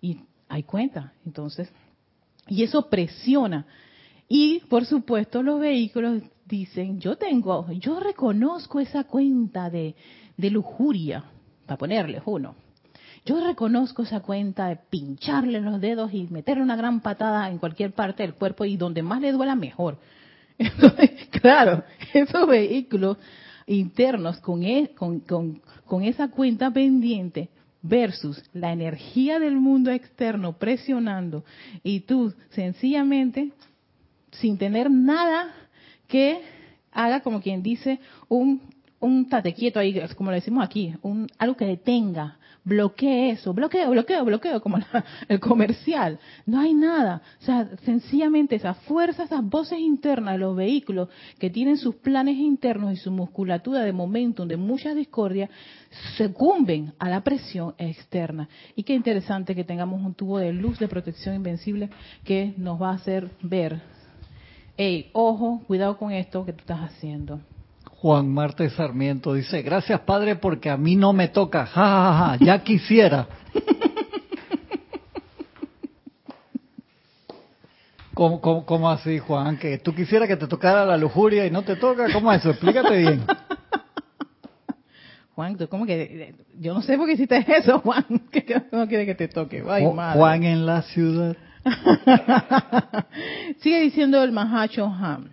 Y 0.00 0.20
hay 0.48 0.62
cuenta, 0.62 1.12
entonces. 1.24 1.68
Y 2.46 2.62
eso 2.62 2.88
presiona. 2.88 3.66
Y, 4.28 4.60
por 4.68 4.84
supuesto, 4.84 5.42
los 5.42 5.60
vehículos 5.60 6.22
dicen, 6.46 7.00
yo 7.00 7.16
tengo, 7.16 7.70
yo 7.72 8.00
reconozco 8.00 8.80
esa 8.80 9.04
cuenta 9.04 9.70
de, 9.70 9.94
de 10.36 10.50
lujuria, 10.50 11.24
para 11.66 11.78
ponerles 11.78 12.22
uno. 12.24 12.54
Yo 13.24 13.44
reconozco 13.44 14.02
esa 14.04 14.20
cuenta 14.20 14.68
de 14.68 14.76
pincharle 14.76 15.60
los 15.60 15.80
dedos 15.80 16.14
y 16.14 16.28
meterle 16.28 16.62
una 16.62 16.76
gran 16.76 17.00
patada 17.00 17.50
en 17.50 17.58
cualquier 17.58 17.92
parte 17.92 18.22
del 18.22 18.34
cuerpo 18.34 18.64
y 18.64 18.76
donde 18.76 19.02
más 19.02 19.20
le 19.20 19.32
duela 19.32 19.56
mejor. 19.56 19.98
Entonces, 20.58 21.10
claro, 21.30 21.82
esos 22.14 22.46
vehículos 22.46 23.16
internos 23.66 24.38
con, 24.38 24.62
e, 24.62 24.90
con, 24.94 25.20
con, 25.20 25.60
con 25.84 26.04
esa 26.04 26.28
cuenta 26.28 26.70
pendiente 26.70 27.48
versus 27.82 28.42
la 28.52 28.72
energía 28.72 29.40
del 29.40 29.56
mundo 29.56 29.90
externo 29.90 30.56
presionando 30.56 31.44
y 31.82 32.00
tú 32.00 32.32
sencillamente 32.50 33.52
sin 34.32 34.56
tener 34.58 34.90
nada 34.90 35.52
que 36.08 36.40
haga 36.92 37.20
como 37.20 37.40
quien 37.40 37.62
dice 37.62 38.00
un 38.28 38.60
un 39.00 39.28
tate 39.28 39.54
quieto 39.54 39.78
ahí, 39.78 40.00
como 40.16 40.30
le 40.30 40.36
decimos 40.36 40.64
aquí, 40.64 40.94
un, 41.02 41.28
algo 41.38 41.56
que 41.56 41.66
detenga, 41.66 42.38
bloquee 42.64 43.30
eso, 43.30 43.52
bloqueo, 43.52 43.90
bloqueo, 43.90 44.24
bloqueo, 44.24 44.60
como 44.60 44.78
el 45.28 45.40
comercial. 45.40 46.18
No 46.46 46.60
hay 46.60 46.74
nada. 46.74 47.22
O 47.40 47.44
sea, 47.44 47.68
sencillamente 47.84 48.56
esas 48.56 48.76
fuerzas, 48.78 49.26
esas 49.26 49.44
voces 49.44 49.78
internas 49.78 50.34
de 50.34 50.38
los 50.38 50.56
vehículos 50.56 51.08
que 51.38 51.50
tienen 51.50 51.76
sus 51.76 51.94
planes 51.96 52.36
internos 52.36 52.92
y 52.92 52.96
su 52.96 53.10
musculatura 53.10 53.80
de 53.82 53.92
momentum, 53.92 54.48
de 54.48 54.56
mucha 54.56 54.94
discordia, 54.94 55.48
sucumben 56.16 56.92
a 56.98 57.08
la 57.08 57.22
presión 57.22 57.74
externa. 57.78 58.48
Y 58.74 58.82
qué 58.82 58.94
interesante 58.94 59.54
que 59.54 59.64
tengamos 59.64 60.02
un 60.02 60.14
tubo 60.14 60.38
de 60.38 60.52
luz 60.52 60.78
de 60.78 60.88
protección 60.88 61.36
invencible 61.36 61.90
que 62.24 62.54
nos 62.56 62.80
va 62.80 62.90
a 62.90 62.94
hacer 62.94 63.30
ver, 63.42 63.80
hey, 64.76 65.10
ojo, 65.12 65.62
cuidado 65.66 65.96
con 65.96 66.12
esto 66.12 66.44
que 66.44 66.52
tú 66.52 66.60
estás 66.60 66.80
haciendo. 66.80 67.40
Juan 67.84 68.28
Marte 68.28 68.68
Sarmiento 68.70 69.32
dice, 69.32 69.62
gracias 69.62 70.00
Padre 70.00 70.36
porque 70.36 70.70
a 70.70 70.76
mí 70.76 70.96
no 70.96 71.12
me 71.12 71.28
toca, 71.28 71.66
ja, 71.66 71.84
ja, 71.84 72.14
ja, 72.14 72.36
ya 72.44 72.62
quisiera. 72.62 73.26
¿Cómo, 78.14 78.40
cómo, 78.40 78.88
así, 78.88 79.18
Juan? 79.18 79.58
¿Que 79.58 79.76
tú 79.76 79.94
quisieras 79.94 80.26
que 80.26 80.38
te 80.38 80.46
tocara 80.46 80.86
la 80.86 80.96
lujuria 80.96 81.44
y 81.44 81.50
no 81.50 81.64
te 81.64 81.76
toca? 81.76 82.10
¿Cómo 82.14 82.32
es 82.32 82.40
eso? 82.40 82.48
Explícate 82.50 82.96
bien. 82.96 83.26
Juan, 85.34 85.58
¿tú 85.58 85.68
cómo 85.68 85.84
que? 85.84 86.34
Yo 86.58 86.72
no 86.72 86.80
sé 86.80 86.96
por 86.96 87.06
qué 87.06 87.12
hiciste 87.12 87.44
eso, 87.46 87.80
Juan. 87.80 88.06
Que 88.30 88.62
no 88.72 88.88
quiere 88.88 89.04
que 89.04 89.14
te 89.14 89.28
toque. 89.28 89.60
Juan 89.60 90.44
en 90.44 90.64
la 90.64 90.80
ciudad. 90.80 91.36
Sigue 93.58 93.80
diciendo 93.80 94.22
el 94.22 94.32
Mahacho 94.32 94.86
Ham. 94.86 95.30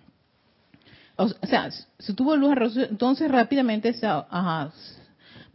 O 1.16 1.28
sea, 1.46 1.70
si 2.00 2.14
tuvo 2.14 2.36
luz, 2.36 2.76
entonces 2.78 3.30
rápidamente 3.30 3.94
se, 3.94 4.08
ajá, 4.08 4.72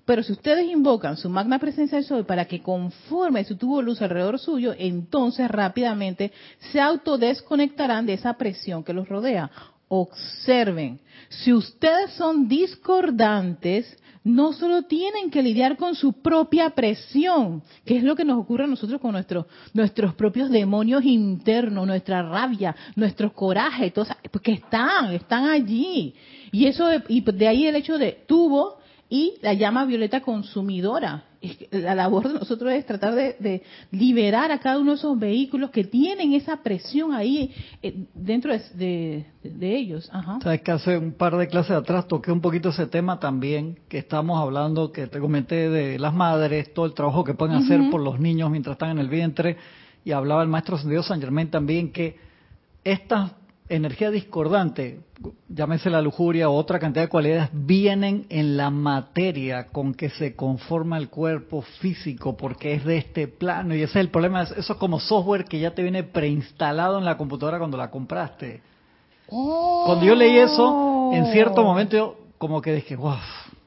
pero 0.08 0.23
si 0.23 0.32
ustedes 0.32 0.66
invocan 0.70 1.18
su 1.18 1.28
magna 1.28 1.58
presencia 1.58 1.99
del 1.99 2.06
sol 2.06 2.25
para 2.25 2.47
que 2.47 2.62
conforme 2.62 3.44
su 3.44 3.56
tubo 3.56 3.82
luz 3.82 4.00
alrededor 4.00 4.38
suyo, 4.38 4.75
entonces 4.78 5.50
rápidamente 5.50 6.32
se 6.73 6.80
autodesconectarán 6.80 8.06
de 8.06 8.14
esa 8.14 8.32
presión 8.35 8.85
que 8.85 8.94
los 8.94 9.06
rodea. 9.06 9.50
Observen, 9.88 11.00
si 11.28 11.52
ustedes 11.52 12.12
son 12.12 12.47
discordantes, 12.47 13.97
no 14.23 14.52
solo 14.52 14.83
tienen 14.83 15.30
que 15.30 15.42
lidiar 15.42 15.76
con 15.76 15.95
su 15.95 16.12
propia 16.21 16.71
presión, 16.71 17.62
que 17.85 17.97
es 17.97 18.02
lo 18.02 18.14
que 18.14 18.25
nos 18.25 18.38
ocurre 18.38 18.64
a 18.64 18.66
nosotros 18.66 19.00
con 19.00 19.12
nuestros 19.12 19.47
nuestros 19.73 20.14
propios 20.14 20.50
demonios 20.50 21.04
internos, 21.04 21.87
nuestra 21.87 22.23
rabia, 22.23 22.76
nuestro 22.97 23.33
coraje, 23.33 23.92
porque 24.30 24.52
están, 24.52 25.12
están 25.14 25.49
allí. 25.49 26.14
Y 26.52 26.66
eso 26.66 26.87
y 27.09 27.21
de 27.21 27.49
ahí 27.49 27.66
el 27.66 27.76
hecho 27.76 27.97
de 27.97 28.12
tubo 28.26 28.78
y 29.09 29.35
la 29.40 29.54
llama 29.54 29.87
violeta 29.87 30.21
consumidora. 30.21 31.25
La 31.71 31.95
labor 31.95 32.28
de 32.28 32.35
nosotros 32.35 32.73
es 32.73 32.85
tratar 32.85 33.14
de, 33.14 33.62
liberar 33.92 34.50
a 34.50 34.59
cada 34.59 34.78
uno 34.78 34.92
de 34.92 34.97
esos 34.97 35.18
vehículos 35.18 35.71
que 35.71 35.85
tienen 35.85 36.33
esa 36.33 36.62
presión 36.62 37.12
ahí 37.12 37.54
eh, 37.80 38.07
dentro 38.14 38.52
de, 38.75 39.26
ellos. 39.61 40.11
Sabes 40.42 40.62
que 40.62 40.73
hace 40.73 40.99
un 40.99 41.12
par 41.12 41.37
de 41.37 41.47
clases 41.47 41.73
atrás 41.73 42.09
toqué 42.09 42.33
un 42.33 42.40
poquito 42.40 42.71
ese 42.71 42.87
tema 42.87 43.21
también, 43.21 43.78
que 43.88 43.99
estamos 43.99 44.38
hablando, 44.40 44.90
que 44.90 45.07
te 45.07 45.21
comenté 45.21 45.71
de 45.71 45.99
las 45.99 46.12
madres, 46.12 46.75
todo 46.75 46.87
el 46.87 46.95
trabajo 46.95 47.23
que 47.23 47.35
pueden 47.35 47.57
hacer 47.57 47.80
por 47.90 48.00
los 48.00 48.18
niños 48.18 48.50
mientras 48.50 48.75
están 48.75 48.90
en 48.90 48.99
el 48.99 49.09
vientre, 49.09 49.57
y 50.04 50.12
hablaba 50.12 50.42
el 50.42 50.49
maestro 50.49 50.76
Dios 50.78 51.07
San 51.07 51.21
Germán 51.21 51.50
también 51.50 51.92
que 51.92 52.16
estas 52.83 53.33
energía 53.68 54.10
discordante, 54.10 55.00
llámese 55.48 55.90
la 55.90 56.00
lujuria 56.00 56.48
o 56.48 56.54
otra 56.54 56.78
cantidad 56.78 57.04
de 57.04 57.08
cualidades, 57.08 57.50
vienen 57.52 58.26
en 58.28 58.56
la 58.56 58.70
materia 58.70 59.66
con 59.66 59.94
que 59.94 60.10
se 60.10 60.34
conforma 60.34 60.98
el 60.98 61.08
cuerpo 61.08 61.62
físico, 61.80 62.37
porque 62.37 62.75
es 62.75 62.84
de 62.84 62.98
este 62.98 63.28
plano. 63.28 63.75
Y 63.75 63.82
ese 63.82 63.98
es 63.98 64.04
el 64.04 64.10
problema, 64.10 64.42
eso 64.42 64.72
es 64.72 64.78
como 64.78 65.00
software 65.00 65.44
que 65.44 65.60
ya 65.60 65.75
te 65.75 65.82
viene 65.82 66.02
preinstalado 66.02 66.98
en 66.98 67.04
la 67.04 67.16
computadora 67.16 67.58
cuando 67.58 67.76
la 67.76 67.90
compraste. 67.90 68.62
Cuando 69.26 70.04
yo 70.04 70.14
leí 70.14 70.38
eso, 70.38 71.10
en 71.12 71.26
cierto 71.26 71.62
momento 71.62 71.96
yo 71.96 72.16
como 72.38 72.62
que 72.62 72.72
dije, 72.72 72.96
wow, 72.96 73.18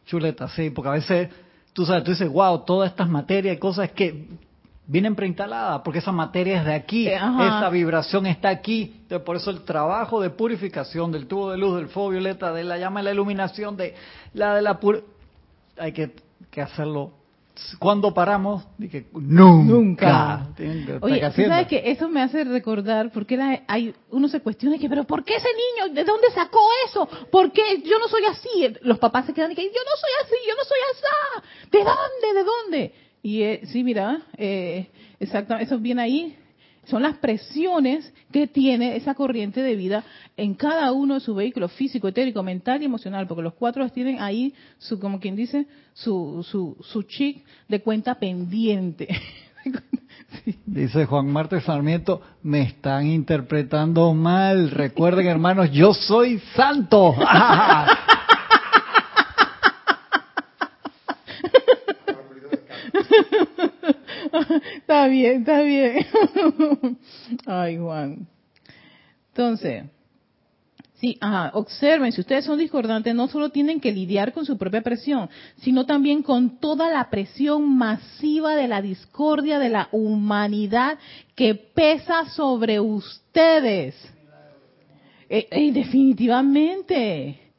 chuleta, 0.05 0.47
sí, 0.47 0.71
porque 0.71 0.89
a 0.89 0.93
veces 0.93 1.29
tú 1.73 1.85
sabes, 1.85 2.03
tú 2.03 2.11
dices, 2.11 2.29
wow, 2.29 2.59
todas 2.65 2.89
estas 2.89 3.07
materias 3.07 3.55
y 3.55 3.59
cosas 3.59 3.91
que 3.91 4.27
vienen 4.91 5.15
preinstaladas, 5.15 5.81
porque 5.85 5.99
esa 5.99 6.11
materia 6.11 6.59
es 6.59 6.65
de 6.65 6.73
aquí, 6.73 7.07
eh, 7.07 7.15
esa 7.15 7.69
vibración 7.69 8.25
está 8.25 8.49
aquí. 8.49 8.93
Entonces, 9.03 9.25
por 9.25 9.37
eso 9.37 9.49
el 9.49 9.63
trabajo 9.63 10.19
de 10.19 10.29
purificación 10.29 11.13
del 11.13 11.27
tubo 11.27 11.49
de 11.49 11.57
luz, 11.57 11.77
del 11.77 11.87
fuego 11.87 12.09
violeta, 12.09 12.51
de 12.51 12.65
la 12.65 12.77
llama 12.77 12.99
de 12.99 13.05
la 13.05 13.11
iluminación, 13.13 13.77
de 13.77 13.95
la 14.33 14.53
de 14.53 14.61
la 14.61 14.81
pur... 14.81 15.05
hay 15.77 15.93
que, 15.93 16.11
hacerlo. 16.61 17.13
Cuando 17.79 18.13
paramos, 18.13 18.65
dije, 18.77 19.05
nunca. 19.13 20.47
Oye, 20.99 21.21
¿sabes 21.21 21.67
que 21.67 21.89
Eso 21.91 22.09
me 22.09 22.21
hace 22.21 22.43
recordar, 22.43 23.11
porque 23.13 23.39
hay, 23.67 23.95
uno 24.09 24.27
se 24.27 24.41
cuestiona 24.41 24.77
que, 24.77 24.89
pero 24.89 25.05
¿por 25.05 25.23
qué 25.23 25.35
ese 25.35 25.47
niño? 25.47 25.93
¿De 25.93 26.03
dónde 26.03 26.31
sacó 26.31 26.59
eso? 26.85 27.07
¿Por 27.31 27.53
qué 27.53 27.81
yo 27.85 27.97
no 27.97 28.09
soy 28.09 28.25
así? 28.25 28.73
Los 28.81 28.99
papás 28.99 29.25
se 29.25 29.33
quedan 29.33 29.51
y 29.51 29.55
dicen, 29.55 29.71
yo 29.73 29.81
no 29.85 29.95
soy 29.95 30.11
así, 30.25 30.35
yo 30.49 30.55
no 30.55 30.63
soy 30.65 30.79
así. 30.91 31.69
¿De 31.71 31.79
dónde? 31.79 32.39
¿De 32.39 32.43
dónde? 32.43 33.10
Y 33.23 33.43
eh, 33.43 33.61
sí, 33.65 33.83
mira, 33.83 34.21
eh, 34.37 34.87
exactamente, 35.19 35.65
eso 35.65 35.79
viene 35.79 36.01
ahí. 36.01 36.37
Son 36.85 37.03
las 37.03 37.17
presiones 37.17 38.11
que 38.31 38.47
tiene 38.47 38.95
esa 38.95 39.13
corriente 39.13 39.61
de 39.61 39.75
vida 39.75 40.03
en 40.35 40.55
cada 40.55 40.91
uno 40.91 41.13
de 41.13 41.19
sus 41.19 41.35
vehículos, 41.35 41.71
físico, 41.73 42.07
etérico, 42.07 42.41
mental 42.41 42.81
y 42.81 42.85
emocional, 42.85 43.27
porque 43.27 43.43
los 43.43 43.53
cuatro 43.53 43.87
tienen 43.89 44.19
ahí, 44.19 44.53
su, 44.79 44.99
como 44.99 45.19
quien 45.19 45.35
dice, 45.35 45.67
su, 45.93 46.43
su, 46.49 46.75
su 46.81 47.03
chic 47.03 47.45
de 47.67 47.81
cuenta 47.81 48.15
pendiente. 48.15 49.07
Dice 50.65 51.05
Juan 51.05 51.27
Marte 51.27 51.61
Sarmiento, 51.61 52.21
me 52.41 52.61
están 52.61 53.05
interpretando 53.07 54.13
mal. 54.13 54.71
Recuerden, 54.71 55.27
hermanos, 55.27 55.71
yo 55.71 55.93
soy 55.93 56.39
santo. 56.55 57.13
está 64.77 65.07
bien, 65.07 65.41
está 65.41 65.61
bien. 65.61 66.05
Ay, 67.45 67.77
Juan. 67.77 68.27
Entonces, 69.29 69.85
sí, 70.95 71.17
ajá, 71.21 71.51
observen, 71.53 72.11
si 72.11 72.21
ustedes 72.21 72.45
son 72.45 72.59
discordantes, 72.59 73.15
no 73.15 73.27
solo 73.27 73.49
tienen 73.49 73.79
que 73.79 73.91
lidiar 73.91 74.33
con 74.33 74.45
su 74.45 74.57
propia 74.57 74.81
presión, 74.81 75.29
sino 75.57 75.85
también 75.85 76.21
con 76.21 76.59
toda 76.59 76.89
la 76.89 77.09
presión 77.09 77.77
masiva 77.77 78.55
de 78.55 78.67
la 78.67 78.81
discordia 78.81 79.59
de 79.59 79.69
la 79.69 79.89
humanidad 79.91 80.97
que 81.35 81.55
pesa 81.55 82.25
sobre 82.29 82.79
ustedes. 82.79 83.95
Eh, 85.29 85.47
eh, 85.49 85.71
definitivamente. 85.71 87.50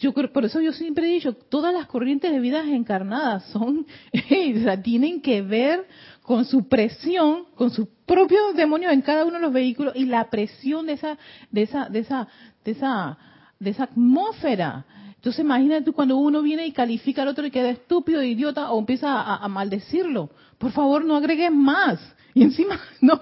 Yo 0.00 0.12
por 0.12 0.44
eso 0.44 0.60
yo 0.60 0.72
siempre 0.72 1.08
he 1.08 1.14
dicho, 1.14 1.32
todas 1.34 1.72
las 1.72 1.86
corrientes 1.86 2.30
de 2.30 2.40
vidas 2.40 2.66
encarnadas 2.66 3.44
son, 3.50 3.86
o 4.12 4.60
sea, 4.62 4.82
tienen 4.82 5.20
que 5.20 5.42
ver 5.42 5.86
con 6.22 6.44
su 6.44 6.68
presión, 6.68 7.44
con 7.54 7.70
sus 7.70 7.88
propios 8.04 8.54
demonios 8.54 8.92
en 8.92 9.00
cada 9.00 9.24
uno 9.24 9.34
de 9.34 9.42
los 9.42 9.52
vehículos 9.52 9.94
y 9.96 10.06
la 10.06 10.28
presión 10.28 10.86
de 10.86 10.94
esa, 10.94 11.18
de 11.50 11.62
esa, 11.62 11.88
de 11.88 12.00
esa, 12.00 12.28
de 12.64 12.72
esa, 12.72 13.18
de 13.58 13.70
esa 13.70 13.84
atmósfera. 13.84 14.84
Entonces 15.14 15.44
imagínate 15.44 15.84
tú 15.84 15.92
cuando 15.92 16.16
uno 16.16 16.42
viene 16.42 16.66
y 16.66 16.72
califica 16.72 17.22
al 17.22 17.28
otro 17.28 17.46
y 17.46 17.50
queda 17.50 17.70
estúpido, 17.70 18.22
idiota, 18.22 18.70
o 18.70 18.78
empieza 18.78 19.34
a, 19.36 19.48
maldecirlo. 19.48 20.30
Por 20.58 20.72
favor, 20.72 21.04
no 21.04 21.16
agregues 21.16 21.52
más. 21.52 21.98
Y 22.34 22.42
encima, 22.42 22.78
no, 23.00 23.18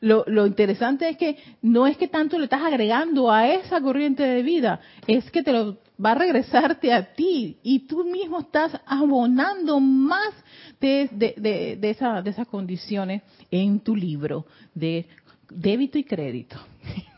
lo, 0.00 0.24
lo, 0.26 0.46
interesante 0.46 1.08
es 1.08 1.16
que 1.16 1.38
no 1.62 1.86
es 1.86 1.96
que 1.96 2.08
tanto 2.08 2.36
le 2.36 2.44
estás 2.44 2.62
agregando 2.62 3.30
a 3.30 3.48
esa 3.48 3.80
corriente 3.80 4.22
de 4.22 4.42
vida, 4.42 4.80
es 5.06 5.30
que 5.30 5.42
te 5.42 5.52
lo 5.52 5.78
va 6.02 6.12
a 6.12 6.14
regresarte 6.14 6.92
a 6.92 7.14
ti 7.14 7.58
y 7.62 7.80
tú 7.80 8.04
mismo 8.04 8.40
estás 8.40 8.80
abonando 8.86 9.78
más 9.80 10.34
de, 10.80 11.08
de, 11.12 11.34
de, 11.36 11.76
de 11.76 12.30
esas 12.30 12.48
condiciones 12.48 13.22
en 13.50 13.80
tu 13.80 13.94
libro 13.94 14.46
de 14.74 15.06
débito 15.50 15.98
y 15.98 16.04
crédito. 16.04 16.56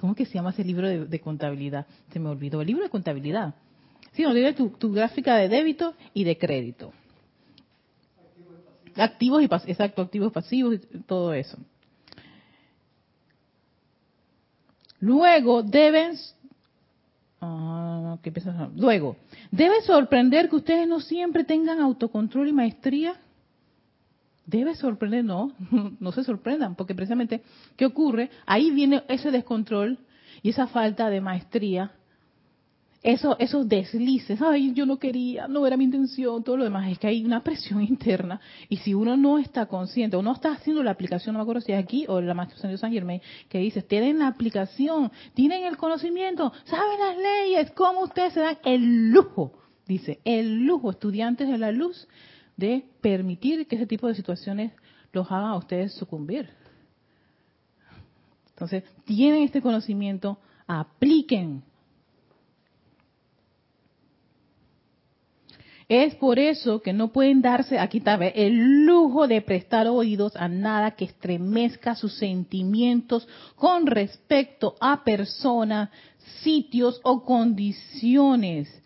¿Cómo 0.00 0.14
que 0.14 0.26
se 0.26 0.34
llama 0.34 0.50
ese 0.50 0.64
libro 0.64 0.88
de, 0.88 1.20
contabilidad? 1.20 1.86
Se 2.12 2.18
me 2.18 2.28
olvidó. 2.28 2.60
El 2.60 2.66
libro 2.68 2.84
de 2.84 2.90
contabilidad. 2.90 3.54
Sí, 4.12 4.22
no 4.22 4.32
tiene 4.32 4.52
tu, 4.52 4.92
gráfica 4.92 5.36
de 5.36 5.48
débito 5.48 5.94
y 6.14 6.24
de 6.24 6.38
crédito. 6.38 6.92
Activos 8.94 9.42
y 9.42 9.48
pasivos, 9.48 9.70
exacto, 9.70 10.02
activos 10.02 10.32
pasivos, 10.32 10.78
todo 11.06 11.34
eso. 11.34 11.58
Luego 15.00 15.62
deben, 15.62 16.16
ah, 17.46 18.18
¿qué 18.22 18.32
Luego, 18.76 19.16
debe 19.50 19.80
sorprender 19.82 20.48
que 20.48 20.56
ustedes 20.56 20.88
no 20.88 21.00
siempre 21.00 21.44
tengan 21.44 21.80
autocontrol 21.80 22.48
y 22.48 22.52
maestría. 22.52 23.14
Debe 24.44 24.74
sorprender, 24.74 25.24
no, 25.24 25.52
no 26.00 26.12
se 26.12 26.24
sorprendan, 26.24 26.74
porque 26.76 26.94
precisamente, 26.94 27.42
¿qué 27.76 27.86
ocurre? 27.86 28.30
Ahí 28.46 28.70
viene 28.70 29.02
ese 29.08 29.30
descontrol 29.30 29.98
y 30.42 30.50
esa 30.50 30.66
falta 30.66 31.10
de 31.10 31.20
maestría, 31.20 31.92
eso, 33.06 33.36
esos 33.38 33.68
deslices, 33.68 34.42
ay, 34.42 34.72
yo 34.74 34.84
no 34.84 34.98
quería, 34.98 35.46
no 35.46 35.64
era 35.64 35.76
mi 35.76 35.84
intención, 35.84 36.42
todo 36.42 36.56
lo 36.56 36.64
demás, 36.64 36.90
es 36.90 36.98
que 36.98 37.06
hay 37.06 37.24
una 37.24 37.44
presión 37.44 37.80
interna 37.88 38.40
y 38.68 38.78
si 38.78 38.94
uno 38.94 39.16
no 39.16 39.38
está 39.38 39.66
consciente 39.66 40.16
o 40.16 40.22
no 40.22 40.32
está 40.32 40.50
haciendo 40.50 40.82
la 40.82 40.90
aplicación, 40.90 41.32
no 41.32 41.38
me 41.38 41.42
acuerdo 41.44 41.60
si 41.60 41.70
es 41.70 41.78
aquí 41.78 42.04
o 42.08 42.20
la 42.20 42.34
Maestra 42.34 42.68
de 42.68 42.76
San 42.76 42.90
Germain, 42.90 43.22
que 43.48 43.58
dice, 43.58 43.82
tienen 43.82 44.18
la 44.18 44.26
aplicación, 44.26 45.12
tienen 45.34 45.62
el 45.62 45.76
conocimiento, 45.76 46.52
saben 46.64 46.98
las 46.98 47.16
leyes, 47.16 47.70
cómo 47.76 48.02
ustedes 48.02 48.32
se 48.32 48.40
dan 48.40 48.58
el 48.64 49.10
lujo, 49.10 49.52
dice, 49.86 50.18
el 50.24 50.64
lujo, 50.64 50.90
estudiantes 50.90 51.48
de 51.48 51.58
la 51.58 51.70
luz, 51.70 52.08
de 52.56 52.86
permitir 53.00 53.68
que 53.68 53.76
ese 53.76 53.86
tipo 53.86 54.08
de 54.08 54.16
situaciones 54.16 54.72
los 55.12 55.30
hagan 55.30 55.50
a 55.50 55.56
ustedes 55.56 55.94
sucumbir. 55.94 56.50
Entonces, 58.48 58.82
tienen 59.04 59.44
este 59.44 59.62
conocimiento, 59.62 60.38
apliquen. 60.66 61.62
Es 65.88 66.16
por 66.16 66.40
eso 66.40 66.82
que 66.82 66.92
no 66.92 67.12
pueden 67.12 67.42
darse, 67.42 67.78
aquí 67.78 67.98
está, 67.98 68.16
el 68.16 68.84
lujo 68.84 69.28
de 69.28 69.40
prestar 69.40 69.86
oídos 69.86 70.34
a 70.34 70.48
nada 70.48 70.90
que 70.92 71.04
estremezca 71.04 71.94
sus 71.94 72.14
sentimientos 72.14 73.28
con 73.54 73.86
respecto 73.86 74.74
a 74.80 75.04
personas, 75.04 75.90
sitios 76.42 77.00
o 77.04 77.22
condiciones. 77.22 78.82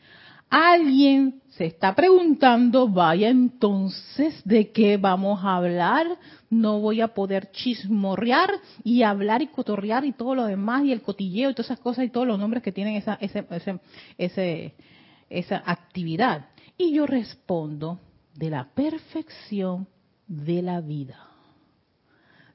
Alguien 0.51 1.41
se 1.49 1.65
está 1.65 1.95
preguntando, 1.95 2.87
vaya 2.87 3.31
entonces, 3.31 4.39
¿de 4.45 4.71
qué 4.71 4.99
vamos 4.99 5.43
a 5.43 5.57
hablar? 5.57 6.07
No 6.51 6.81
voy 6.81 7.01
a 7.01 7.15
poder 7.15 7.51
chismorrear 7.51 8.51
y 8.85 9.05
hablar 9.05 9.41
y 9.41 9.47
cotorrear 9.47 10.05
y 10.05 10.13
todo 10.13 10.35
lo 10.35 10.45
demás 10.45 10.85
y 10.85 10.93
el 10.93 11.01
cotilleo 11.01 11.49
y 11.49 11.55
todas 11.55 11.69
esas 11.69 11.81
cosas 11.81 12.05
y 12.05 12.11
todos 12.11 12.27
los 12.27 12.39
nombres 12.39 12.63
que 12.63 12.73
tienen 12.73 12.97
esa, 12.97 13.19
esa 14.19 15.63
actividad. 15.65 16.45
Y 16.81 16.95
yo 16.95 17.05
respondo 17.05 18.01
de 18.35 18.49
la 18.49 18.71
perfección 18.73 19.87
de 20.27 20.63
la 20.63 20.81
vida 20.81 21.27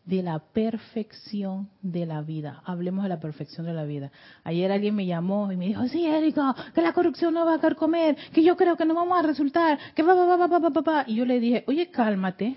de 0.04 0.24
la 0.24 0.40
perfección 0.40 1.70
de 1.84 2.08
la 2.08 2.22
vida. 2.22 2.62
Hablemos 2.66 3.04
de 3.04 3.10
la 3.10 3.20
perfección 3.20 3.68
de 3.68 3.74
la 3.74 3.86
vida. 3.86 4.12
Ayer 4.44 4.72
alguien 4.72 4.96
me 4.96 5.06
llamó 5.06 5.52
y 5.52 5.58
me 5.58 5.68
dijo, 5.68 5.88
sí, 5.88 6.06
Erika, 6.06 6.56
que 6.74 6.82
la 6.82 6.94
corrupción 6.94 7.34
no 7.36 7.44
va 7.46 7.56
a 7.56 7.76
comer, 7.76 8.16
que 8.32 8.44
yo 8.44 8.56
creo 8.56 8.78
que 8.78 8.86
no 8.86 8.94
vamos 8.94 9.18
a 9.18 9.24
resultar, 9.24 9.80
que 9.96 10.04
va, 10.04 10.14
va, 10.14 10.26
va, 10.26 10.48
va, 10.48 10.60
va, 10.60 10.70
va, 10.70 10.82
va. 10.82 11.04
Y 11.08 11.16
yo 11.16 11.26
le 11.26 11.40
dije, 11.40 11.64
oye, 11.68 11.90
cálmate. 11.90 12.56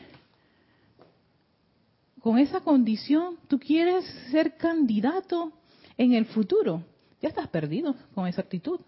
Con 2.21 2.39
esa 2.39 2.61
condición, 2.61 3.37
tú 3.47 3.59
quieres 3.59 4.05
ser 4.31 4.57
candidato 4.57 5.53
en 5.97 6.13
el 6.13 6.27
futuro. 6.27 6.83
Ya 7.23 7.29
estás 7.29 7.49
perdido 7.49 7.95
con 8.15 8.27
esa 8.27 8.43
actitud. 8.43 8.81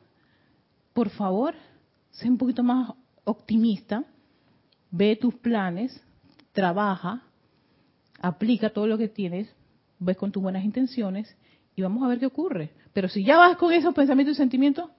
Por 0.93 1.09
favor, 1.09 1.55
sé 2.11 2.29
un 2.29 2.39
poquito 2.39 2.63
más 2.63 2.93
optimista, 3.25 4.05
ve 4.91 5.17
tus 5.17 5.35
planes, 5.35 6.03
trabaja, 6.53 7.23
aplica 8.21 8.71
todo 8.71 8.87
lo 8.87 8.99
que 8.99 9.09
tienes, 9.09 9.49
ves 9.99 10.17
con 10.17 10.33
tus 10.33 10.43
buenas 10.43 10.65
intenciones 10.65 11.37
y 11.77 11.83
vamos 11.83 12.03
a 12.03 12.09
ver 12.09 12.19
qué 12.19 12.27
ocurre. 12.27 12.71
Pero 12.93 13.09
si 13.09 13.25
ya 13.25 13.39
vas 13.39 13.57
con 13.57 13.73
esos 13.73 13.95
pensamientos 13.95 14.37
y 14.37 14.39
sentimientos, 14.39 14.91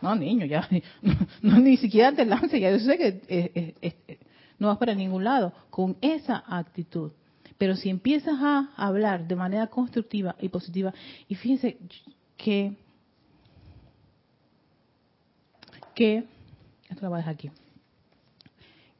no, 0.00 0.14
niño, 0.14 0.46
ya, 0.46 0.68
no, 1.42 1.58
ni 1.58 1.76
siquiera 1.76 2.12
te 2.12 2.24
lances, 2.24 2.60
ya 2.60 2.70
yo 2.70 2.78
sé 2.78 2.96
que 2.96 3.08
eh, 3.28 3.52
eh, 3.54 3.74
eh, 3.82 4.18
no 4.58 4.68
vas 4.68 4.78
para 4.78 4.94
ningún 4.94 5.24
lado 5.24 5.52
con 5.70 5.96
esa 6.00 6.44
actitud. 6.46 7.12
Pero 7.56 7.74
si 7.74 7.90
empiezas 7.90 8.38
a 8.40 8.70
hablar 8.76 9.26
de 9.26 9.34
manera 9.34 9.66
constructiva 9.66 10.36
y 10.40 10.48
positiva, 10.48 10.94
y 11.26 11.34
fíjense 11.34 11.78
que, 12.36 12.76
que, 15.98 16.22
esto 16.88 17.02
lo 17.02 17.08
voy 17.08 17.16
a 17.16 17.18
dejar 17.18 17.34
aquí, 17.34 17.50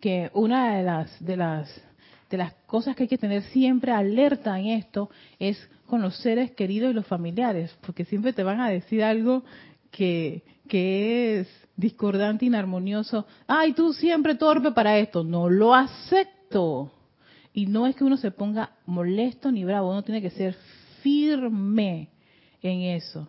que 0.00 0.32
una 0.34 0.76
de 0.76 0.82
las, 0.82 1.24
de 1.24 1.36
las 1.36 1.82
de 2.28 2.36
las 2.36 2.52
cosas 2.66 2.96
que 2.96 3.04
hay 3.04 3.08
que 3.08 3.16
tener 3.16 3.42
siempre 3.44 3.92
alerta 3.92 4.58
en 4.58 4.66
esto 4.66 5.08
es 5.38 5.56
con 5.86 6.02
los 6.02 6.16
seres 6.16 6.50
queridos 6.50 6.90
y 6.90 6.94
los 6.94 7.06
familiares, 7.06 7.74
porque 7.86 8.04
siempre 8.04 8.32
te 8.32 8.42
van 8.42 8.60
a 8.60 8.68
decir 8.68 9.02
algo 9.02 9.44
que, 9.92 10.42
que 10.68 11.38
es 11.38 11.48
discordante, 11.76 12.44
inarmonioso. 12.44 13.26
Ay, 13.46 13.72
tú 13.72 13.92
siempre 13.92 14.34
torpe 14.34 14.72
para 14.72 14.98
esto. 14.98 15.22
No 15.24 15.48
lo 15.48 15.74
acepto. 15.74 16.92
Y 17.54 17.66
no 17.66 17.86
es 17.86 17.96
que 17.96 18.04
uno 18.04 18.18
se 18.18 18.32
ponga 18.32 18.72
molesto 18.84 19.50
ni 19.50 19.64
bravo, 19.64 19.90
uno 19.90 20.02
tiene 20.02 20.20
que 20.20 20.30
ser 20.30 20.54
firme 21.02 22.10
en 22.60 22.80
eso. 22.80 23.28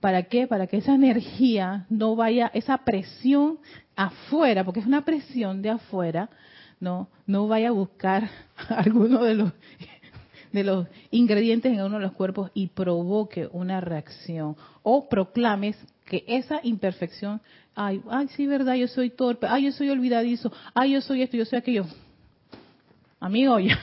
¿Para 0.00 0.24
qué? 0.24 0.46
Para 0.46 0.66
que 0.66 0.76
esa 0.76 0.94
energía 0.94 1.86
no 1.90 2.14
vaya, 2.14 2.50
esa 2.54 2.78
presión 2.78 3.58
afuera, 3.96 4.64
porque 4.64 4.80
es 4.80 4.86
una 4.86 5.04
presión 5.04 5.60
de 5.60 5.70
afuera, 5.70 6.30
no, 6.80 7.08
no 7.26 7.48
vaya 7.48 7.68
a 7.68 7.72
buscar 7.72 8.30
alguno 8.68 9.24
de 9.24 9.34
los 9.34 9.52
de 10.52 10.64
los 10.64 10.86
ingredientes 11.10 11.72
en 11.72 11.82
uno 11.82 11.96
de 11.96 12.04
los 12.04 12.12
cuerpos 12.12 12.50
y 12.54 12.68
provoque 12.68 13.48
una 13.52 13.80
reacción 13.80 14.56
o 14.82 15.08
proclames 15.08 15.76
que 16.06 16.24
esa 16.26 16.60
imperfección, 16.62 17.40
ay, 17.74 18.00
ay, 18.10 18.28
sí, 18.28 18.46
verdad, 18.46 18.74
yo 18.74 18.88
soy 18.88 19.10
torpe, 19.10 19.46
ay, 19.46 19.64
yo 19.64 19.72
soy 19.72 19.90
olvidadizo, 19.90 20.50
ay, 20.74 20.92
yo 20.92 21.00
soy 21.02 21.22
esto, 21.22 21.36
yo 21.36 21.44
soy 21.44 21.58
aquello. 21.58 21.84
Amigo, 23.20 23.58
ya, 23.60 23.78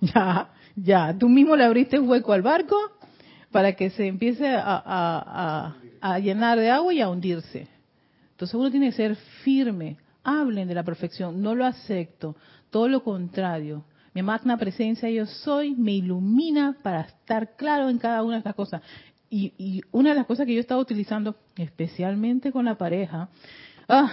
ya, 0.00 0.50
ya, 0.76 1.16
tú 1.18 1.28
mismo 1.28 1.56
le 1.56 1.64
abriste 1.64 1.98
hueco 1.98 2.32
al 2.34 2.42
barco 2.42 2.76
para 3.50 3.74
que 3.74 3.90
se 3.90 4.06
empiece 4.06 4.48
a, 4.48 4.82
a, 4.84 5.76
a 6.00 6.18
llenar 6.18 6.58
de 6.58 6.70
agua 6.70 6.92
y 6.92 7.00
a 7.00 7.08
hundirse. 7.08 7.68
Entonces 8.32 8.54
uno 8.54 8.70
tiene 8.70 8.90
que 8.90 8.96
ser 8.96 9.16
firme, 9.42 9.96
hablen 10.22 10.68
de 10.68 10.74
la 10.74 10.84
perfección, 10.84 11.42
no 11.42 11.54
lo 11.54 11.66
acepto, 11.66 12.36
todo 12.70 12.88
lo 12.88 13.02
contrario. 13.02 13.84
Mi 14.14 14.22
magna 14.22 14.56
presencia 14.56 15.10
yo 15.10 15.26
soy 15.26 15.74
me 15.74 15.92
ilumina 15.92 16.76
para 16.82 17.02
estar 17.02 17.56
claro 17.56 17.88
en 17.88 17.98
cada 17.98 18.22
una 18.22 18.34
de 18.34 18.38
estas 18.38 18.54
cosas. 18.54 18.82
Y, 19.30 19.82
una 19.92 20.10
de 20.10 20.16
las 20.16 20.26
cosas 20.26 20.46
que 20.46 20.52
yo 20.52 20.58
he 20.58 20.60
estado 20.60 20.80
utilizando, 20.80 21.36
especialmente 21.56 22.50
con 22.50 22.64
la 22.64 22.76
pareja, 22.76 23.28
ah, 23.88 24.10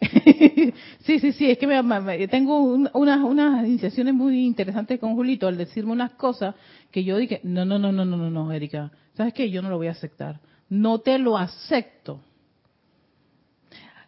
sí, 1.00 1.18
sí, 1.20 1.32
sí, 1.32 1.50
es 1.50 1.58
que 1.58 1.66
me, 1.66 2.28
tengo 2.28 2.60
unas, 2.60 3.20
unas 3.20 3.66
iniciaciones 3.66 4.14
muy 4.14 4.44
interesantes 4.44 4.98
con 4.98 5.14
Julito 5.14 5.46
al 5.46 5.56
decirme 5.56 5.92
unas 5.92 6.12
cosas 6.12 6.54
que 6.90 7.04
yo 7.04 7.16
dije, 7.16 7.40
no, 7.42 7.64
no, 7.64 7.78
no, 7.78 7.92
no, 7.92 8.04
no, 8.04 8.16
no, 8.16 8.30
no, 8.30 8.52
Erika, 8.52 8.90
¿sabes 9.16 9.34
qué? 9.34 9.50
Yo 9.50 9.62
no 9.62 9.70
lo 9.70 9.76
voy 9.76 9.88
a 9.88 9.92
aceptar. 9.92 10.40
No 10.68 10.98
te 11.00 11.18
lo 11.18 11.36
acepto 11.36 12.20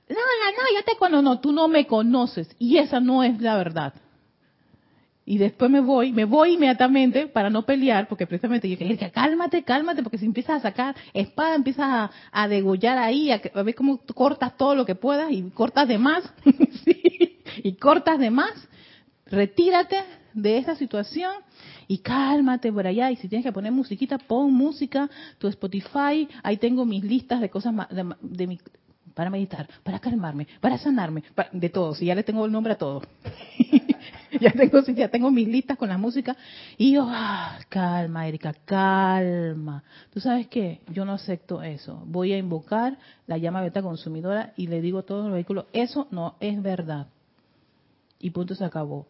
no, 0.09 0.15
no, 0.15 0.21
no, 0.21 0.79
yo 0.79 0.85
te 0.85 0.97
conozco, 0.97 1.23
no, 1.23 1.41
tú 1.41 1.53
no 1.53 1.69
me 1.69 1.87
conoces 1.87 2.49
y 2.59 2.79
esa 2.79 3.01
no 3.01 3.23
es 3.25 3.41
la 3.41 3.57
verdad. 3.57 3.93
Y 5.29 5.39
después 5.39 5.69
me 5.69 5.81
voy, 5.81 6.13
me 6.13 6.25
voy 6.25 6.55
inmediatamente 6.55 7.27
para 7.27 7.51
no 7.51 7.67
pelear, 7.67 8.07
porque 8.07 8.29
precisamente 8.29 8.69
yo 8.69 8.77
dije, 8.77 9.11
cálmate, 9.11 9.65
cálmate, 9.65 10.05
porque 10.05 10.19
si 10.19 10.25
empiezas 10.25 10.59
a 10.59 10.61
sacar 10.61 10.95
espada, 11.13 11.57
empiezas 11.57 12.11
a, 12.31 12.49
degollar 12.49 12.97
ahí, 12.97 13.33
a, 13.33 13.41
ver 13.65 13.75
cómo 13.75 13.99
cortas 14.15 14.57
todo 14.57 14.77
lo 14.77 14.87
que 14.87 14.95
puedas 14.95 15.33
y 15.33 15.43
cortas 15.51 15.89
de 15.89 15.99
más, 15.99 16.23
y 17.65 17.73
cortas 17.75 18.21
de 18.21 18.31
más, 18.31 18.69
retírate 19.27 19.97
de 20.33 20.59
esa 20.59 20.77
situación 20.77 21.33
y 21.89 21.99
cálmate 21.99 22.73
por 22.73 22.87
allá. 22.87 23.11
Y 23.11 23.17
si 23.17 23.27
tienes 23.27 23.45
que 23.45 23.53
poner 23.53 23.73
musiquita, 23.73 24.19
pon 24.19 24.53
música, 24.55 25.11
tu 25.39 25.49
Spotify, 25.49 26.29
ahí 26.45 26.57
tengo 26.57 26.85
mis 26.85 27.03
listas 27.03 27.41
de 27.41 27.51
cosas 27.51 27.75
de, 27.91 28.47
mi, 28.47 28.61
para 29.17 29.31
meditar, 29.31 29.67
para 29.83 29.99
calmarme, 29.99 30.47
para 30.61 30.77
sanarme, 30.77 31.25
de 31.51 31.71
todo. 31.71 31.95
Si 31.95 32.05
ya 32.05 32.15
le 32.15 32.23
tengo 32.23 32.45
el 32.45 32.53
nombre 32.53 32.75
a 32.75 32.77
todo. 32.77 33.01
ya 34.41 34.53
tengo 34.53 34.83
ya 34.83 35.09
tengo 35.09 35.31
mis 35.31 35.49
listas 35.49 35.79
con 35.79 35.89
la 35.89 35.97
música 35.97 36.37
y 36.77 36.93
yo 36.93 37.07
ah, 37.09 37.59
calma 37.71 38.29
Erika 38.29 38.53
calma. 38.67 39.83
Tú 40.13 40.21
sabes 40.21 40.49
qué 40.49 40.83
yo 40.93 41.07
no 41.07 41.15
acepto 41.15 41.63
eso. 41.63 42.03
Voy 42.05 42.35
a 42.35 42.37
invocar 42.37 42.99
la 43.27 43.39
llama 43.39 43.63
beta 43.63 43.81
consumidora 43.81 44.53
y 44.55 44.67
le 44.67 44.83
digo 44.83 44.99
a 44.99 45.03
todos 45.05 45.25
los 45.25 45.33
vehículos 45.33 45.65
eso 45.73 46.09
no 46.11 46.35
es 46.39 46.61
verdad 46.61 47.07
y 48.21 48.29
punto 48.33 48.55
se 48.55 48.67
acabó. 48.67 49.07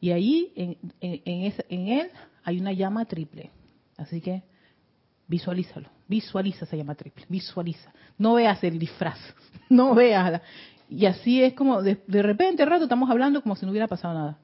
Y 0.00 0.12
ahí 0.12 0.54
en, 0.56 0.78
en, 1.02 1.52
en 1.68 1.88
él 1.88 2.08
hay 2.44 2.58
una 2.58 2.72
llama 2.72 3.04
triple. 3.04 3.50
Así 3.98 4.22
que 4.22 4.42
visualízalo 5.28 5.99
visualiza 6.10 6.66
esa 6.66 6.76
llama 6.76 6.94
triple 6.94 7.24
visualiza 7.28 7.90
no 8.18 8.34
veas 8.34 8.62
el 8.64 8.78
disfraz 8.78 9.18
no 9.70 9.94
veas 9.94 10.42
y 10.90 11.06
así 11.06 11.42
es 11.42 11.54
como 11.54 11.82
de, 11.82 12.02
de 12.06 12.22
repente 12.22 12.64
rato 12.66 12.84
estamos 12.84 13.08
hablando 13.08 13.40
como 13.42 13.56
si 13.56 13.64
no 13.64 13.70
hubiera 13.70 13.88
pasado 13.88 14.12
nada 14.12 14.38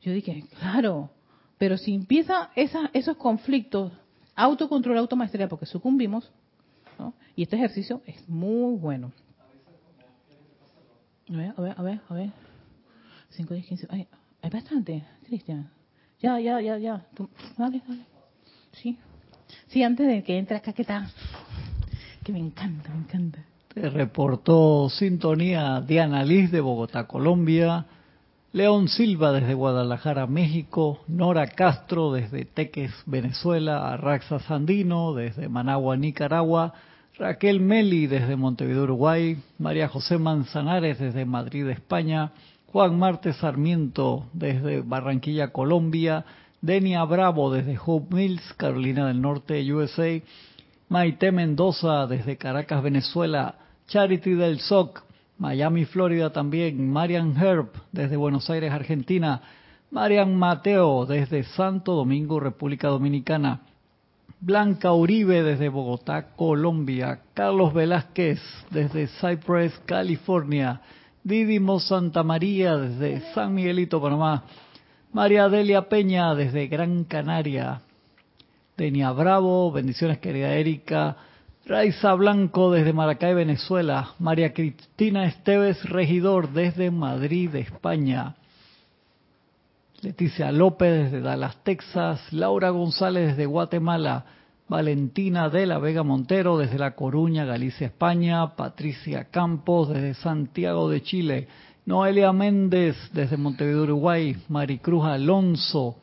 yo 0.00 0.12
dije, 0.12 0.44
claro, 0.58 1.10
pero 1.58 1.76
si 1.76 1.94
empieza 1.94 2.50
esa, 2.54 2.90
esos 2.92 3.16
conflictos, 3.16 3.92
autocontrol, 4.34 4.96
automaestría, 4.96 5.48
porque 5.48 5.66
sucumbimos, 5.66 6.30
y 7.36 7.42
este 7.42 7.56
ejercicio 7.56 8.02
es 8.06 8.28
muy 8.28 8.76
bueno. 8.76 9.12
A 11.30 11.36
ver, 11.36 11.54
a 11.56 11.60
ver, 11.60 11.74
a 11.76 11.82
ver, 11.82 12.00
a 12.08 12.14
ver. 12.14 12.30
5, 13.30 13.54
10, 13.54 13.66
15. 13.66 13.86
Ay, 13.90 14.08
hay 14.42 14.50
bastante, 14.50 15.04
Cristian. 15.24 15.70
Ya, 16.20 16.40
ya, 16.40 16.60
ya, 16.60 16.78
ya. 16.78 17.06
Tú, 17.14 17.28
dale, 17.56 17.82
dale. 17.86 18.04
Sí. 18.72 18.98
Sí, 19.68 19.82
antes 19.82 20.06
de 20.06 20.22
que 20.22 20.38
entre 20.38 20.56
acá, 20.56 20.72
¿qué 20.72 20.84
tal? 20.84 21.06
Que 22.24 22.32
me 22.32 22.38
encanta, 22.38 22.90
me 22.90 23.00
encanta. 23.00 23.44
Te 23.74 23.90
reportó 23.90 24.88
sintonía 24.88 25.82
Diana 25.82 26.24
Liz 26.24 26.50
de 26.50 26.60
Bogotá, 26.60 27.06
Colombia. 27.06 27.86
León 28.50 28.88
Silva 28.88 29.30
desde 29.30 29.52
Guadalajara, 29.52 30.26
México, 30.26 31.00
Nora 31.06 31.48
Castro 31.48 32.12
desde 32.12 32.46
Teques, 32.46 32.92
Venezuela, 33.04 33.92
Arraxa 33.92 34.38
Sandino 34.38 35.12
desde 35.12 35.50
Managua, 35.50 35.98
Nicaragua, 35.98 36.72
Raquel 37.18 37.60
Meli 37.60 38.06
desde 38.06 38.36
Montevideo, 38.36 38.84
Uruguay, 38.84 39.36
María 39.58 39.88
José 39.88 40.16
Manzanares 40.16 40.98
desde 40.98 41.26
Madrid, 41.26 41.68
España, 41.68 42.32
Juan 42.72 42.98
Marte 42.98 43.34
Sarmiento 43.34 44.24
desde 44.32 44.80
Barranquilla, 44.80 45.52
Colombia, 45.52 46.24
Denia 46.60 47.04
Bravo 47.04 47.52
desde 47.52 47.78
Hope 47.84 48.14
Mills, 48.14 48.52
Carolina 48.54 49.06
del 49.06 49.20
Norte, 49.20 49.72
USA, 49.72 50.20
Maite 50.88 51.32
Mendoza 51.32 52.06
desde 52.06 52.36
Caracas, 52.36 52.82
Venezuela, 52.82 53.56
Charity 53.86 54.34
del 54.34 54.60
SOC 54.60 55.08
Miami, 55.38 55.84
Florida 55.84 56.30
también. 56.30 56.90
Marian 56.90 57.36
Herb 57.36 57.68
desde 57.92 58.16
Buenos 58.16 58.50
Aires, 58.50 58.72
Argentina. 58.72 59.40
Marian 59.90 60.36
Mateo 60.36 61.06
desde 61.06 61.44
Santo 61.44 61.94
Domingo, 61.94 62.40
República 62.40 62.88
Dominicana. 62.88 63.60
Blanca 64.40 64.92
Uribe 64.92 65.42
desde 65.42 65.68
Bogotá, 65.68 66.34
Colombia. 66.34 67.20
Carlos 67.34 67.72
Velázquez 67.72 68.40
desde 68.70 69.06
Cypress, 69.06 69.78
California. 69.86 70.80
Didimo 71.22 71.78
Santa 71.78 72.24
María 72.24 72.76
desde 72.76 73.20
San 73.32 73.54
Miguelito, 73.54 74.02
Panamá. 74.02 74.42
María 75.12 75.48
Delia 75.48 75.88
Peña 75.88 76.34
desde 76.34 76.66
Gran 76.66 77.04
Canaria. 77.04 77.80
Denia 78.76 79.10
Bravo, 79.12 79.72
bendiciones 79.72 80.18
querida 80.18 80.52
Erika. 80.54 81.16
Raiza 81.64 82.12
Blanco 82.12 82.70
desde 82.70 82.92
Maracay, 82.92 83.34
Venezuela. 83.34 84.10
María 84.18 84.52
Cristina 84.52 85.24
Esteves 85.24 85.82
Regidor 85.88 86.52
desde 86.52 86.90
Madrid, 86.90 87.54
España. 87.54 88.34
Leticia 90.02 90.52
López 90.52 91.04
desde 91.04 91.22
Dallas, 91.22 91.56
Texas. 91.64 92.20
Laura 92.30 92.68
González 92.68 93.28
desde 93.28 93.46
Guatemala. 93.46 94.26
Valentina 94.68 95.48
de 95.48 95.64
la 95.64 95.78
Vega 95.78 96.02
Montero 96.02 96.58
desde 96.58 96.78
La 96.78 96.94
Coruña, 96.94 97.46
Galicia, 97.46 97.86
España. 97.86 98.54
Patricia 98.56 99.24
Campos 99.30 99.88
desde 99.88 100.12
Santiago 100.12 100.90
de 100.90 101.02
Chile. 101.02 101.48
Noelia 101.88 102.34
Méndez 102.34 102.96
desde 103.14 103.38
Montevideo, 103.38 103.84
Uruguay. 103.84 104.36
Maricruz 104.50 105.06
Alonso 105.06 105.96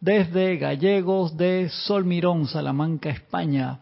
desde 0.00 0.56
Gallegos 0.56 1.36
de 1.36 1.68
Solmirón, 1.68 2.46
Salamanca, 2.46 3.10
España. 3.10 3.80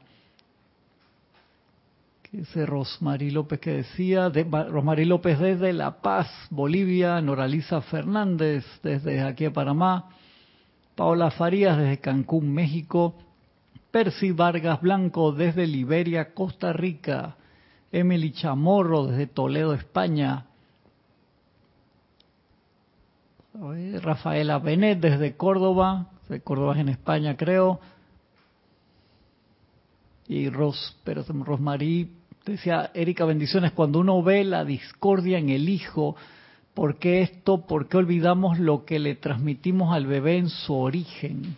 Ese 2.32 2.66
Rosmarie 2.66 3.30
López 3.30 3.60
que 3.60 3.70
decía, 3.70 4.30
de, 4.30 4.44
López 5.06 5.38
desde 5.38 5.72
La 5.72 6.00
Paz, 6.00 6.26
Bolivia, 6.50 7.20
Noraliza 7.20 7.82
Fernández 7.82 8.64
desde 8.82 9.22
aquí 9.22 9.44
a 9.44 9.52
Panamá, 9.52 10.06
Paola 10.96 11.30
Farías 11.30 11.78
desde 11.78 12.00
Cancún, 12.00 12.52
México, 12.52 13.14
Percy 13.92 14.32
Vargas 14.32 14.80
Blanco 14.80 15.30
desde 15.30 15.68
Liberia, 15.68 16.34
Costa 16.34 16.72
Rica, 16.72 17.36
Emily 17.92 18.32
Chamorro 18.32 19.06
desde 19.06 19.28
Toledo, 19.28 19.72
España, 19.72 20.47
Rafaela 24.02 24.58
Benet 24.58 25.00
desde 25.00 25.36
Córdoba, 25.36 26.06
de 26.28 26.40
Córdoba 26.40 26.78
en 26.78 26.88
España 26.88 27.36
creo, 27.36 27.80
y 30.28 30.48
Ros, 30.48 30.96
pero 31.02 31.24
Rosmarie 31.26 32.08
decía 32.44 32.90
Erika 32.94 33.24
Bendiciones, 33.24 33.72
cuando 33.72 33.98
uno 33.98 34.22
ve 34.22 34.44
la 34.44 34.64
discordia 34.64 35.38
en 35.38 35.48
el 35.48 35.68
hijo, 35.68 36.14
¿por 36.74 36.98
qué 36.98 37.22
esto? 37.22 37.66
¿Por 37.66 37.88
qué 37.88 37.96
olvidamos 37.96 38.58
lo 38.58 38.84
que 38.84 38.98
le 38.98 39.16
transmitimos 39.16 39.92
al 39.92 40.06
bebé 40.06 40.36
en 40.36 40.50
su 40.50 40.74
origen? 40.74 41.56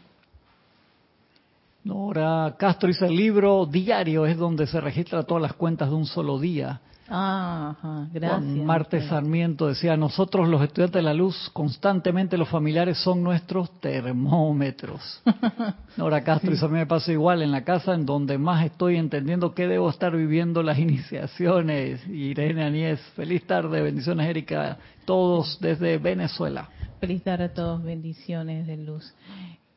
Nora 1.85 2.55
Castro 2.59 2.89
dice 2.89 3.07
el 3.07 3.17
libro 3.17 3.67
diario 3.67 4.27
es 4.27 4.37
donde 4.37 4.67
se 4.67 4.81
registra 4.81 5.23
todas 5.25 5.43
las 5.43 5.55
cuentas 5.55 5.91
de 5.91 5.97
un 5.97 6.07
solo 6.07 6.39
día. 6.39 6.81
Ah, 7.13 8.07
gracias. 8.13 8.65
Marte 8.65 9.03
Sarmiento 9.03 9.67
decía, 9.67 9.97
nosotros 9.97 10.49
los 10.49 10.63
estudiantes 10.63 10.95
de 10.95 11.03
la 11.03 11.13
luz, 11.13 11.51
constantemente 11.53 12.39
los 12.39 12.49
familiares 12.49 12.99
son 12.99 13.25
nuestros 13.25 13.81
termómetros. 13.81 15.21
Nora 15.97 16.23
Castro, 16.23 16.53
eso 16.53 16.67
a 16.67 16.69
mí 16.69 16.79
me 16.79 16.87
pasa 16.87 17.11
igual 17.11 17.43
en 17.43 17.51
la 17.51 17.65
casa 17.65 17.95
en 17.95 18.07
donde 18.07 18.39
más 18.39 18.65
estoy 18.65 18.97
entendiendo 18.97 19.55
que 19.57 19.67
debo 19.67 19.91
estar 19.91 20.17
viviendo 20.17 20.63
las 20.63 20.79
iniciaciones. 20.79 22.07
Irene 22.07 22.63
Anies, 22.63 23.01
feliz 23.17 23.45
tarde, 23.45 23.83
bendiciones 23.83 24.29
Erika, 24.29 24.79
todos 25.05 25.59
desde 25.61 25.99
Venezuela. 25.99 26.69
Feliz 27.01 27.25
tarde 27.25 27.45
a 27.47 27.55
todos, 27.55 27.83
bendiciones 27.83 28.69
de 28.69 28.77
luz. 28.77 29.13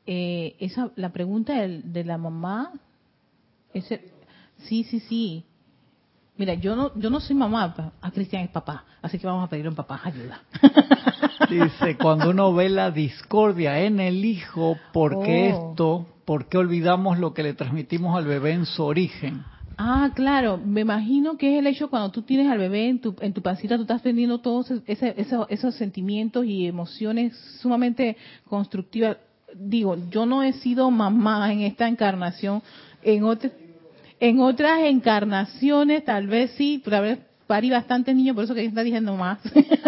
Eh, 0.06 0.56
esa, 0.60 0.91
la 0.98 1.10
pregunta 1.10 1.54
de, 1.54 1.82
de 1.82 2.04
la 2.04 2.19
mamá, 2.19 2.74
ese, 3.74 4.12
sí, 4.67 4.84
sí, 4.84 5.00
sí 5.00 5.46
Mira, 6.36 6.56
yo 6.56 6.76
no, 6.76 6.91
yo 6.96 7.12
no 7.12 7.19
soy 7.19 7.36
mamá, 7.36 7.93
a 8.02 8.12
Cristian 8.12 8.43
es 8.43 8.50
papá, 8.50 8.86
así 9.04 9.19
que 9.19 9.28
vamos 9.28 9.46
a 9.46 9.50
pedirle 9.50 9.67
a 9.67 9.72
un 9.72 9.76
papá 9.76 10.02
ayuda. 10.04 10.41
Dice, 11.50 11.96
cuando 11.96 12.32
uno 12.32 12.54
ve 12.54 12.69
la 12.69 12.89
discordia 12.89 13.80
en 13.82 14.00
el 14.00 14.26
hijo, 14.26 14.78
¿por 14.91 15.24
qué 15.24 15.54
oh. 15.54 15.69
esto? 15.69 16.08
¿Por 16.26 16.48
qué 16.48 16.58
olvidamos 16.58 17.19
lo 17.19 17.34
que 17.36 17.43
le 17.43 17.54
transmitimos 17.54 18.17
al 18.17 18.26
bebé 18.26 18.54
en 18.54 18.65
su 18.65 18.84
origen? 18.84 19.43
Ah, 19.78 20.12
claro, 20.15 20.58
me 20.58 20.82
imagino 20.82 21.38
que 21.38 21.54
es 21.54 21.60
el 21.60 21.67
hecho 21.67 21.89
cuando 21.89 22.10
tú 22.10 22.24
tienes 22.24 22.52
al 22.52 22.58
bebé 22.58 22.89
en 22.89 23.00
tu, 23.00 23.15
en 23.19 23.34
tu 23.34 23.41
pancita, 23.41 23.76
tú 23.76 23.84
estás 23.84 24.02
teniendo 24.02 24.39
todos 24.39 24.72
ese, 24.88 25.13
esos, 25.17 25.46
esos 25.50 25.76
sentimientos 25.76 26.46
y 26.46 26.65
emociones 26.65 27.38
sumamente 27.62 28.17
constructivas. 28.48 29.17
Digo, 29.56 29.98
yo 30.10 30.26
no 30.26 30.41
he 30.41 30.54
sido 30.54 30.89
mamá 30.89 31.52
en 31.52 31.62
esta 31.62 31.88
encarnación, 31.88 32.63
en 33.04 33.24
otras 33.24 33.52
en 34.24 34.40
otras 34.40 34.80
encarnaciones, 34.84 36.06
tal 36.06 36.28
vez 36.28 36.52
sí, 36.52 36.82
tal 36.86 37.04
vez 37.04 37.20
parí 37.46 37.70
bastantes 37.70 38.16
niños, 38.16 38.36
por 38.36 38.46
eso 38.46 38.56
que 38.56 38.64
está 38.64 38.82
diciendo 38.82 39.18
más. 39.18 39.40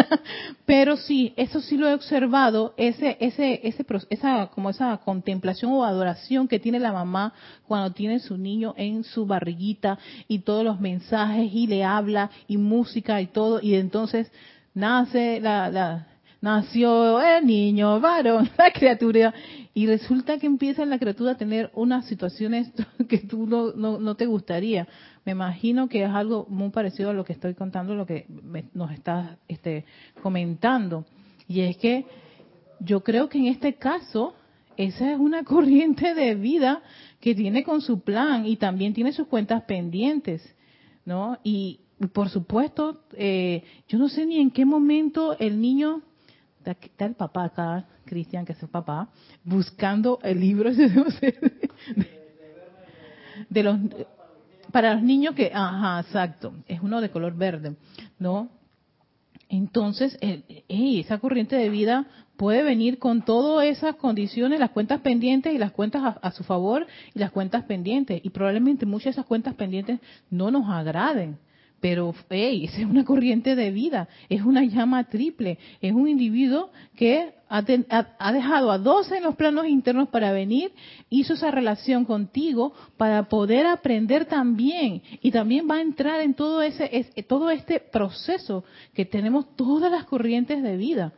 Pero 0.66 0.98
sí, 0.98 1.32
eso 1.38 1.62
sí 1.62 1.78
lo 1.78 1.88
he 1.88 1.94
observado, 1.94 2.74
ese, 2.76 3.16
ese, 3.22 3.62
ese, 3.64 3.86
esa, 4.10 4.48
como 4.48 4.70
esa 4.70 4.98
contemplación 4.98 5.72
o 5.72 5.86
adoración 5.86 6.50
que 6.50 6.60
tiene 6.60 6.80
la 6.80 6.92
mamá 6.92 7.34
cuando 7.66 7.94
tiene 7.94 8.20
su 8.20 8.38
niño 8.38 8.74
en 8.76 9.06
su 9.06 9.26
barriguita 9.26 9.98
y 10.28 10.40
todos 10.40 10.66
los 10.66 10.82
mensajes 10.82 11.50
y 11.54 11.68
le 11.68 11.86
habla 11.86 12.30
y 12.46 12.58
música 12.58 13.22
y 13.22 13.28
todo, 13.28 13.62
y 13.62 13.76
entonces 13.76 14.30
nace 14.74 15.40
la, 15.40 15.70
la 15.70 16.08
nació 16.42 17.22
el 17.22 17.46
niño 17.46 18.02
varón, 18.02 18.50
la 18.58 18.70
criatura, 18.72 19.34
y 19.78 19.88
resulta 19.88 20.40
que 20.40 20.48
empieza 20.48 20.86
la 20.86 20.98
criatura 20.98 21.34
a 21.34 21.38
tener 21.38 21.70
unas 21.74 22.06
situaciones 22.06 22.72
que 23.10 23.18
tú 23.18 23.46
no, 23.46 23.74
no, 23.74 24.16
te 24.16 24.26
gustaría. 24.26 24.88
Me 25.26 25.34
imagino 25.34 25.90
que 25.90 26.02
es 26.02 26.10
algo 26.10 26.48
muy 26.50 26.70
parecido 26.70 27.10
a 27.10 27.14
lo 27.14 27.26
que 27.26 27.34
estoy 27.34 27.56
contando, 27.56 27.94
lo 27.94 28.06
que 28.06 28.26
nos 28.74 28.92
estás 28.94 29.38
este, 29.50 29.84
comentando. 30.24 31.06
Y 31.50 31.60
es 31.60 31.76
que 31.76 32.06
yo 32.80 33.04
creo 33.04 33.28
que 33.28 33.38
en 33.38 33.48
este 33.48 33.74
caso 33.74 34.34
esa 34.78 35.12
es 35.12 35.20
una 35.20 35.44
corriente 35.44 36.14
de 36.14 36.36
vida 36.36 36.82
que 37.20 37.36
tiene 37.36 37.66
con 37.66 37.82
su 37.82 38.00
plan 38.00 38.46
y 38.46 38.56
también 38.56 38.94
tiene 38.94 39.12
sus 39.12 39.28
cuentas 39.28 39.64
pendientes, 39.64 40.56
¿no? 41.04 41.38
Y 41.44 41.82
por 42.14 42.30
supuesto, 42.30 43.02
eh, 43.12 43.62
yo 43.90 43.98
no 43.98 44.08
sé 44.08 44.26
ni 44.26 44.40
en 44.40 44.52
qué 44.52 44.64
momento 44.64 45.38
el 45.38 45.60
niño, 45.60 46.02
está 46.72 47.06
el 47.06 47.16
papá 47.16 47.46
acá, 47.46 47.86
Cristian, 48.06 48.46
que 48.46 48.54
es 48.54 48.60
su 48.60 48.68
papá, 48.68 49.10
buscando 49.44 50.20
el 50.24 50.40
libro 50.40 50.72
de 53.50 53.64
los 53.64 53.80
para 54.72 54.96
los 54.96 55.04
niños 55.04 55.36
que, 55.36 55.52
ajá, 55.54 56.02
exacto, 56.02 56.54
es 56.68 56.82
uno 56.82 57.00
de 57.00 57.10
color 57.10 57.36
verde, 57.36 57.76
¿no? 58.20 58.50
Entonces, 59.48 60.18
esa 60.68 61.18
corriente 61.20 61.56
de 61.56 61.70
vida 61.70 62.08
puede 62.36 62.64
venir 62.64 63.00
con 63.00 63.22
todas 63.22 63.68
esas 63.68 63.96
condiciones, 63.96 64.60
las 64.60 64.72
cuentas 64.72 65.02
pendientes 65.02 65.54
y 65.54 65.58
las 65.58 65.72
cuentas 65.72 66.18
a, 66.22 66.32
su 66.32 66.44
favor 66.44 66.86
y 67.14 67.20
las 67.20 67.32
cuentas 67.32 67.64
pendientes. 67.64 68.20
Y 68.24 68.32
probablemente 68.32 68.86
muchas 68.86 69.06
de 69.06 69.12
esas 69.12 69.26
cuentas 69.26 69.54
pendientes 69.54 70.00
no 70.30 70.52
nos 70.52 70.68
agraden. 70.68 71.38
Pero, 71.86 72.16
hey, 72.32 72.68
es 72.76 72.84
una 72.84 73.06
corriente 73.06 73.56
de 73.56 73.70
vida, 73.70 74.08
es 74.28 74.42
una 74.42 74.64
llama 74.64 75.04
triple, 75.04 75.60
es 75.82 75.94
un 75.94 76.08
individuo 76.08 76.72
que 76.96 77.36
ha, 77.48 77.62
dejado 77.62 78.72
a 78.72 78.80
dos 78.80 79.12
en 79.12 79.22
los 79.22 79.36
planos 79.36 79.68
internos 79.68 80.10
para 80.10 80.32
venir, 80.32 80.72
hizo 81.12 81.36
esa 81.36 81.52
relación 81.52 82.04
contigo 82.04 82.74
para 82.98 83.30
poder 83.30 83.68
aprender 83.68 84.26
también 84.26 85.04
y 85.22 85.30
también 85.30 85.68
va 85.70 85.76
a 85.76 85.82
entrar 85.82 86.22
en 86.22 86.34
todo 86.34 86.64
ese 86.64 86.90
todo 87.28 87.52
este 87.52 87.80
proceso 87.80 88.64
que 88.96 89.06
tenemos 89.06 89.56
todas 89.56 89.92
las 89.92 90.06
corrientes 90.06 90.64
de 90.64 90.78
vida. 90.78 91.14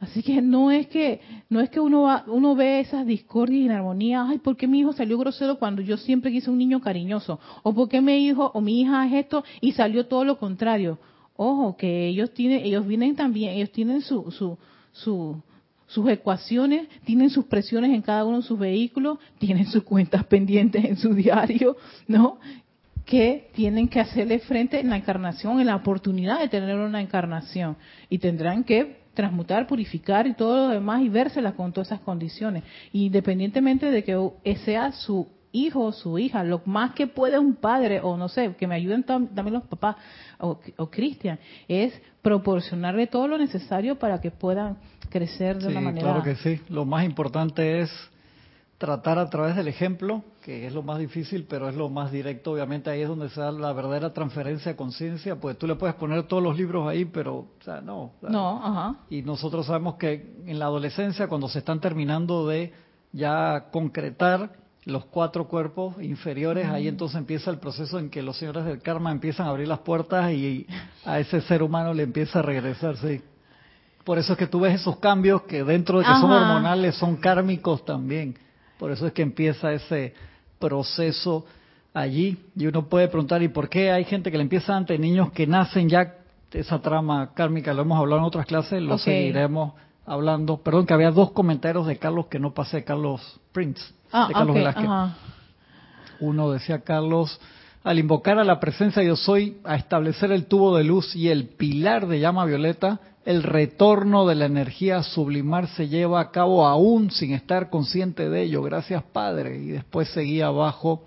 Así 0.00 0.22
que 0.22 0.40
no 0.40 0.70
es 0.70 0.86
que 0.86 1.20
no 1.48 1.60
es 1.60 1.70
que 1.70 1.80
uno 1.80 2.02
va, 2.02 2.24
uno 2.28 2.54
ve 2.54 2.80
esas 2.80 3.04
discordias 3.04 3.62
y 3.62 3.64
inarmonías, 3.64 4.26
ay, 4.28 4.38
¿por 4.38 4.56
qué 4.56 4.68
mi 4.68 4.80
hijo 4.80 4.92
salió 4.92 5.18
grosero 5.18 5.58
cuando 5.58 5.82
yo 5.82 5.96
siempre 5.96 6.30
quise 6.30 6.50
un 6.50 6.58
niño 6.58 6.80
cariñoso? 6.80 7.40
¿O 7.64 7.74
por 7.74 7.88
qué 7.88 8.00
mi 8.00 8.16
hijo 8.24 8.50
o 8.54 8.60
mi 8.60 8.80
hija 8.80 9.06
es 9.06 9.14
esto 9.14 9.42
y 9.60 9.72
salió 9.72 10.06
todo 10.06 10.24
lo 10.24 10.38
contrario? 10.38 10.98
Ojo, 11.36 11.76
que 11.76 12.06
ellos 12.06 12.32
tienen 12.32 12.64
ellos 12.64 12.86
vienen 12.86 13.16
también, 13.16 13.54
ellos 13.54 13.72
tienen 13.72 14.00
su 14.02 14.30
su 14.30 14.56
su 14.92 15.42
sus 15.88 16.08
ecuaciones, 16.08 16.86
tienen 17.04 17.30
sus 17.30 17.46
presiones 17.46 17.92
en 17.92 18.02
cada 18.02 18.24
uno 18.24 18.36
de 18.36 18.42
sus 18.42 18.58
vehículos, 18.58 19.18
tienen 19.38 19.66
sus 19.66 19.82
cuentas 19.82 20.24
pendientes 20.26 20.84
en 20.84 20.96
su 20.96 21.14
diario, 21.14 21.76
¿no? 22.06 22.38
que 23.08 23.48
tienen 23.54 23.88
que 23.88 24.00
hacerle 24.00 24.38
frente 24.38 24.78
en 24.80 24.90
la 24.90 24.96
encarnación, 24.98 25.60
en 25.60 25.66
la 25.68 25.76
oportunidad 25.76 26.40
de 26.40 26.48
tener 26.48 26.76
una 26.76 27.00
encarnación. 27.00 27.78
Y 28.10 28.18
tendrán 28.18 28.64
que 28.64 28.98
transmutar, 29.18 29.66
purificar 29.66 30.28
y 30.28 30.34
todo 30.34 30.68
lo 30.68 30.74
demás 30.74 31.02
y 31.02 31.08
vérselas 31.08 31.54
con 31.54 31.72
todas 31.72 31.88
esas 31.88 31.98
condiciones. 32.02 32.62
Independientemente 32.92 33.90
de 33.90 34.04
que 34.04 34.56
sea 34.64 34.92
su 34.92 35.26
hijo 35.50 35.86
o 35.86 35.92
su 35.92 36.20
hija, 36.20 36.44
lo 36.44 36.62
más 36.66 36.92
que 36.92 37.08
puede 37.08 37.36
un 37.36 37.56
padre, 37.56 38.00
o 38.00 38.16
no 38.16 38.28
sé, 38.28 38.54
que 38.56 38.68
me 38.68 38.76
ayuden 38.76 39.02
también 39.02 39.54
los 39.54 39.64
papás 39.64 39.96
o, 40.38 40.60
Cristian, 40.88 41.36
es 41.66 42.00
proporcionarle 42.22 43.08
todo 43.08 43.26
lo 43.26 43.38
necesario 43.38 43.98
para 43.98 44.20
que 44.20 44.30
puedan 44.30 44.76
crecer 45.10 45.58
de 45.58 45.66
una 45.66 45.80
manera. 45.80 46.06
Claro 46.06 46.22
que 46.22 46.36
sí, 46.36 46.60
lo 46.68 46.84
más 46.84 47.04
importante 47.04 47.80
es 47.80 47.90
tratar 48.78 49.18
a 49.18 49.28
través 49.28 49.56
del 49.56 49.66
ejemplo, 49.66 50.22
que 50.44 50.66
es 50.66 50.72
lo 50.72 50.82
más 50.82 51.00
difícil, 51.00 51.46
pero 51.48 51.68
es 51.68 51.74
lo 51.74 51.88
más 51.88 52.12
directo, 52.12 52.52
obviamente 52.52 52.88
ahí 52.88 53.02
es 53.02 53.08
donde 53.08 53.28
se 53.28 53.40
da 53.40 53.50
la 53.50 53.72
verdadera 53.72 54.12
transferencia 54.12 54.72
de 54.72 54.76
conciencia, 54.76 55.34
pues 55.34 55.58
tú 55.58 55.66
le 55.66 55.74
puedes 55.74 55.96
poner 55.96 56.22
todos 56.28 56.42
los 56.42 56.56
libros 56.56 56.88
ahí, 56.88 57.04
pero, 57.04 57.34
o 57.38 57.48
sea, 57.64 57.80
no. 57.80 58.12
no, 58.22 58.64
ajá. 58.64 59.00
Y 59.10 59.22
nosotros 59.22 59.66
sabemos 59.66 59.96
que 59.96 60.32
en 60.46 60.58
la 60.60 60.66
adolescencia, 60.66 61.26
cuando 61.26 61.48
se 61.48 61.58
están 61.58 61.80
terminando 61.80 62.46
de 62.46 62.72
ya 63.12 63.66
concretar 63.72 64.52
los 64.84 65.04
cuatro 65.06 65.48
cuerpos 65.48 66.00
inferiores, 66.00 66.68
ahí 66.68 66.86
entonces 66.86 67.18
empieza 67.18 67.50
el 67.50 67.58
proceso 67.58 67.98
en 67.98 68.08
que 68.08 68.22
los 68.22 68.38
señores 68.38 68.64
del 68.64 68.80
karma 68.80 69.10
empiezan 69.10 69.46
a 69.46 69.50
abrir 69.50 69.66
las 69.66 69.80
puertas 69.80 70.30
y 70.30 70.66
a 71.04 71.18
ese 71.18 71.40
ser 71.42 71.64
humano 71.64 71.92
le 71.92 72.04
empieza 72.04 72.38
a 72.38 72.42
regresar, 72.42 72.96
sí. 72.96 73.20
Por 74.04 74.18
eso 74.18 74.34
es 74.34 74.38
que 74.38 74.46
tú 74.46 74.60
ves 74.60 74.80
esos 74.80 74.98
cambios 74.98 75.42
que 75.42 75.64
dentro 75.64 75.98
de 75.98 76.04
que 76.04 76.12
son 76.12 76.30
hormonales 76.30 76.94
son 76.94 77.16
kármicos 77.16 77.84
también 77.84 78.36
por 78.78 78.90
eso 78.92 79.06
es 79.06 79.12
que 79.12 79.22
empieza 79.22 79.72
ese 79.72 80.14
proceso 80.58 81.44
allí. 81.92 82.38
Y 82.56 82.66
uno 82.66 82.88
puede 82.88 83.08
preguntar, 83.08 83.42
¿y 83.42 83.48
por 83.48 83.68
qué 83.68 83.90
hay 83.90 84.04
gente 84.04 84.30
que 84.30 84.36
le 84.36 84.42
empieza 84.42 84.76
antes, 84.76 84.98
niños 84.98 85.32
que 85.32 85.46
nacen 85.46 85.88
ya 85.88 86.14
esa 86.52 86.80
trama 86.80 87.32
kármica? 87.34 87.74
Lo 87.74 87.82
hemos 87.82 87.98
hablado 87.98 88.20
en 88.20 88.26
otras 88.26 88.46
clases, 88.46 88.82
lo 88.82 88.98
seguiremos 88.98 89.74
hablando. 90.06 90.58
Perdón, 90.58 90.86
que 90.86 90.94
había 90.94 91.10
dos 91.10 91.32
comentarios 91.32 91.86
de 91.86 91.98
Carlos 91.98 92.26
que 92.26 92.38
no 92.38 92.54
pasé, 92.54 92.84
Carlos 92.84 93.40
Prince, 93.52 93.82
ah, 94.12 94.26
de 94.28 94.34
Carlos 94.34 94.54
Velázquez. 94.54 94.88
Uno 96.20 96.50
decía, 96.50 96.80
Carlos, 96.80 97.40
al 97.84 97.98
invocar 97.98 98.38
a 98.38 98.44
la 98.44 98.58
presencia 98.58 99.02
yo 99.02 99.16
soy, 99.16 99.58
a 99.64 99.76
establecer 99.76 100.32
el 100.32 100.46
tubo 100.46 100.76
de 100.76 100.84
luz 100.84 101.14
y 101.14 101.28
el 101.28 101.48
pilar 101.48 102.06
de 102.06 102.20
llama 102.20 102.44
violeta, 102.44 103.00
el 103.28 103.42
retorno 103.42 104.26
de 104.26 104.34
la 104.34 104.46
energía 104.46 105.02
sublimar 105.02 105.68
se 105.68 105.86
lleva 105.86 106.18
a 106.18 106.30
cabo 106.30 106.66
aún 106.66 107.10
sin 107.10 107.34
estar 107.34 107.68
consciente 107.68 108.30
de 108.30 108.44
ello. 108.44 108.62
Gracias, 108.62 109.02
Padre. 109.02 109.58
Y 109.58 109.66
después 109.66 110.08
seguía 110.08 110.46
abajo, 110.46 111.04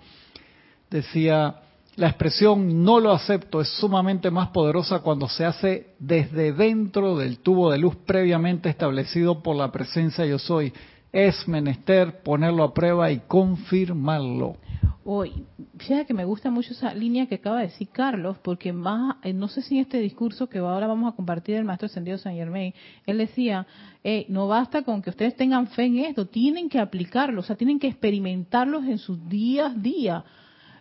decía, 0.88 1.56
la 1.96 2.06
expresión 2.06 2.84
no 2.84 3.00
lo 3.00 3.10
acepto 3.10 3.60
es 3.60 3.68
sumamente 3.70 4.30
más 4.30 4.50
poderosa 4.50 5.00
cuando 5.00 5.28
se 5.28 5.44
hace 5.44 5.94
desde 5.98 6.52
dentro 6.52 7.16
del 7.16 7.40
tubo 7.40 7.72
de 7.72 7.78
luz 7.78 7.96
previamente 8.06 8.68
establecido 8.68 9.42
por 9.42 9.56
la 9.56 9.72
presencia 9.72 10.24
yo 10.24 10.38
soy. 10.38 10.72
Es 11.10 11.48
menester 11.48 12.22
ponerlo 12.22 12.62
a 12.62 12.72
prueba 12.72 13.10
y 13.10 13.18
confirmarlo. 13.26 14.58
Hoy, 15.04 15.32
fíjate 15.78 16.06
que 16.06 16.14
me 16.14 16.24
gusta 16.24 16.48
mucho 16.48 16.74
esa 16.74 16.94
línea 16.94 17.26
que 17.26 17.34
acaba 17.34 17.58
de 17.58 17.66
decir 17.66 17.88
Carlos, 17.88 18.38
porque 18.38 18.72
más, 18.72 19.16
eh, 19.24 19.32
no 19.32 19.48
sé 19.48 19.60
si 19.60 19.74
en 19.74 19.80
este 19.82 19.98
discurso 19.98 20.48
que 20.48 20.58
ahora 20.58 20.86
vamos 20.86 21.12
a 21.12 21.16
compartir 21.16 21.56
el 21.56 21.64
Maestro 21.64 21.86
Ascendido 21.86 22.18
San 22.18 22.36
Germain, 22.36 22.72
él 23.04 23.18
decía, 23.18 23.66
no 24.28 24.46
basta 24.46 24.82
con 24.82 25.02
que 25.02 25.10
ustedes 25.10 25.34
tengan 25.34 25.66
fe 25.66 25.86
en 25.86 25.98
esto, 25.98 26.26
tienen 26.26 26.68
que 26.68 26.78
aplicarlo, 26.78 27.40
o 27.40 27.42
sea, 27.42 27.56
tienen 27.56 27.80
que 27.80 27.88
experimentarlos 27.88 28.84
en 28.84 28.98
sus 28.98 29.28
días 29.28 29.72
a 29.72 29.74
día, 29.74 30.24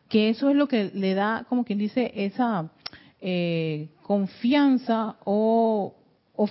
que 0.08 0.30
eso 0.30 0.52
es 0.52 0.56
lo 0.56 0.68
que 0.68 0.92
le 0.94 1.16
da, 1.16 1.48
como 1.50 1.66
quien 1.66 1.80
dice, 1.80 2.12
esa 2.14 2.72
eh, 3.22 3.90
confianza 4.04 5.18
o 5.26 5.96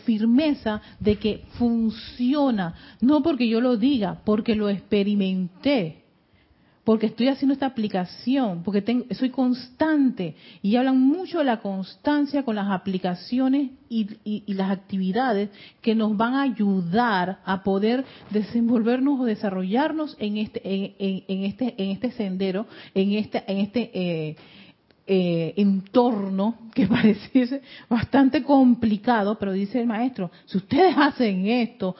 firmeza 0.05 0.81
de 1.01 1.17
que 1.17 1.45
funciona, 1.59 2.75
no 3.01 3.23
porque 3.23 3.49
yo 3.49 3.61
lo 3.61 3.77
diga, 3.77 4.23
porque 4.25 4.55
lo 4.55 4.69
experimenté 4.69 6.01
porque 6.91 7.07
estoy 7.07 7.29
haciendo 7.29 7.53
esta 7.53 7.67
aplicación, 7.67 8.65
porque 8.65 8.83
tengo, 8.83 9.05
soy 9.15 9.31
constante. 9.31 10.35
Y 10.61 10.75
hablan 10.75 11.01
mucho 11.01 11.39
de 11.39 11.45
la 11.45 11.61
constancia 11.61 12.43
con 12.43 12.57
las 12.57 12.69
aplicaciones 12.69 13.71
y, 13.89 14.43
las 14.53 14.73
actividades 14.73 15.51
que 15.83 15.95
nos 15.95 16.17
van 16.17 16.35
a 16.35 16.43
ayudar 16.43 17.39
a 17.45 17.63
poder 17.63 18.05
desenvolvernos 18.31 19.21
o 19.21 19.25
desarrollarnos 19.25 20.17
en 20.19 20.39
este, 20.39 20.63
en, 20.65 21.45
este, 21.45 21.81
en 21.81 21.91
este 21.91 22.11
sendero, 22.11 22.67
en 22.93 23.13
este, 23.13 23.45
en 23.47 23.59
este 23.59 23.91
eh, 23.95 24.37
eh, 25.07 25.55
entorno 25.59 26.59
que 26.75 26.87
parece 26.89 27.63
bastante 27.89 28.43
complicado, 28.43 29.39
pero 29.39 29.53
dice 29.53 29.81
el 29.81 29.87
maestro, 29.87 30.33
si 30.45 30.57
ustedes 30.57 30.97
hacen 30.99 31.47
esto, 31.47 31.95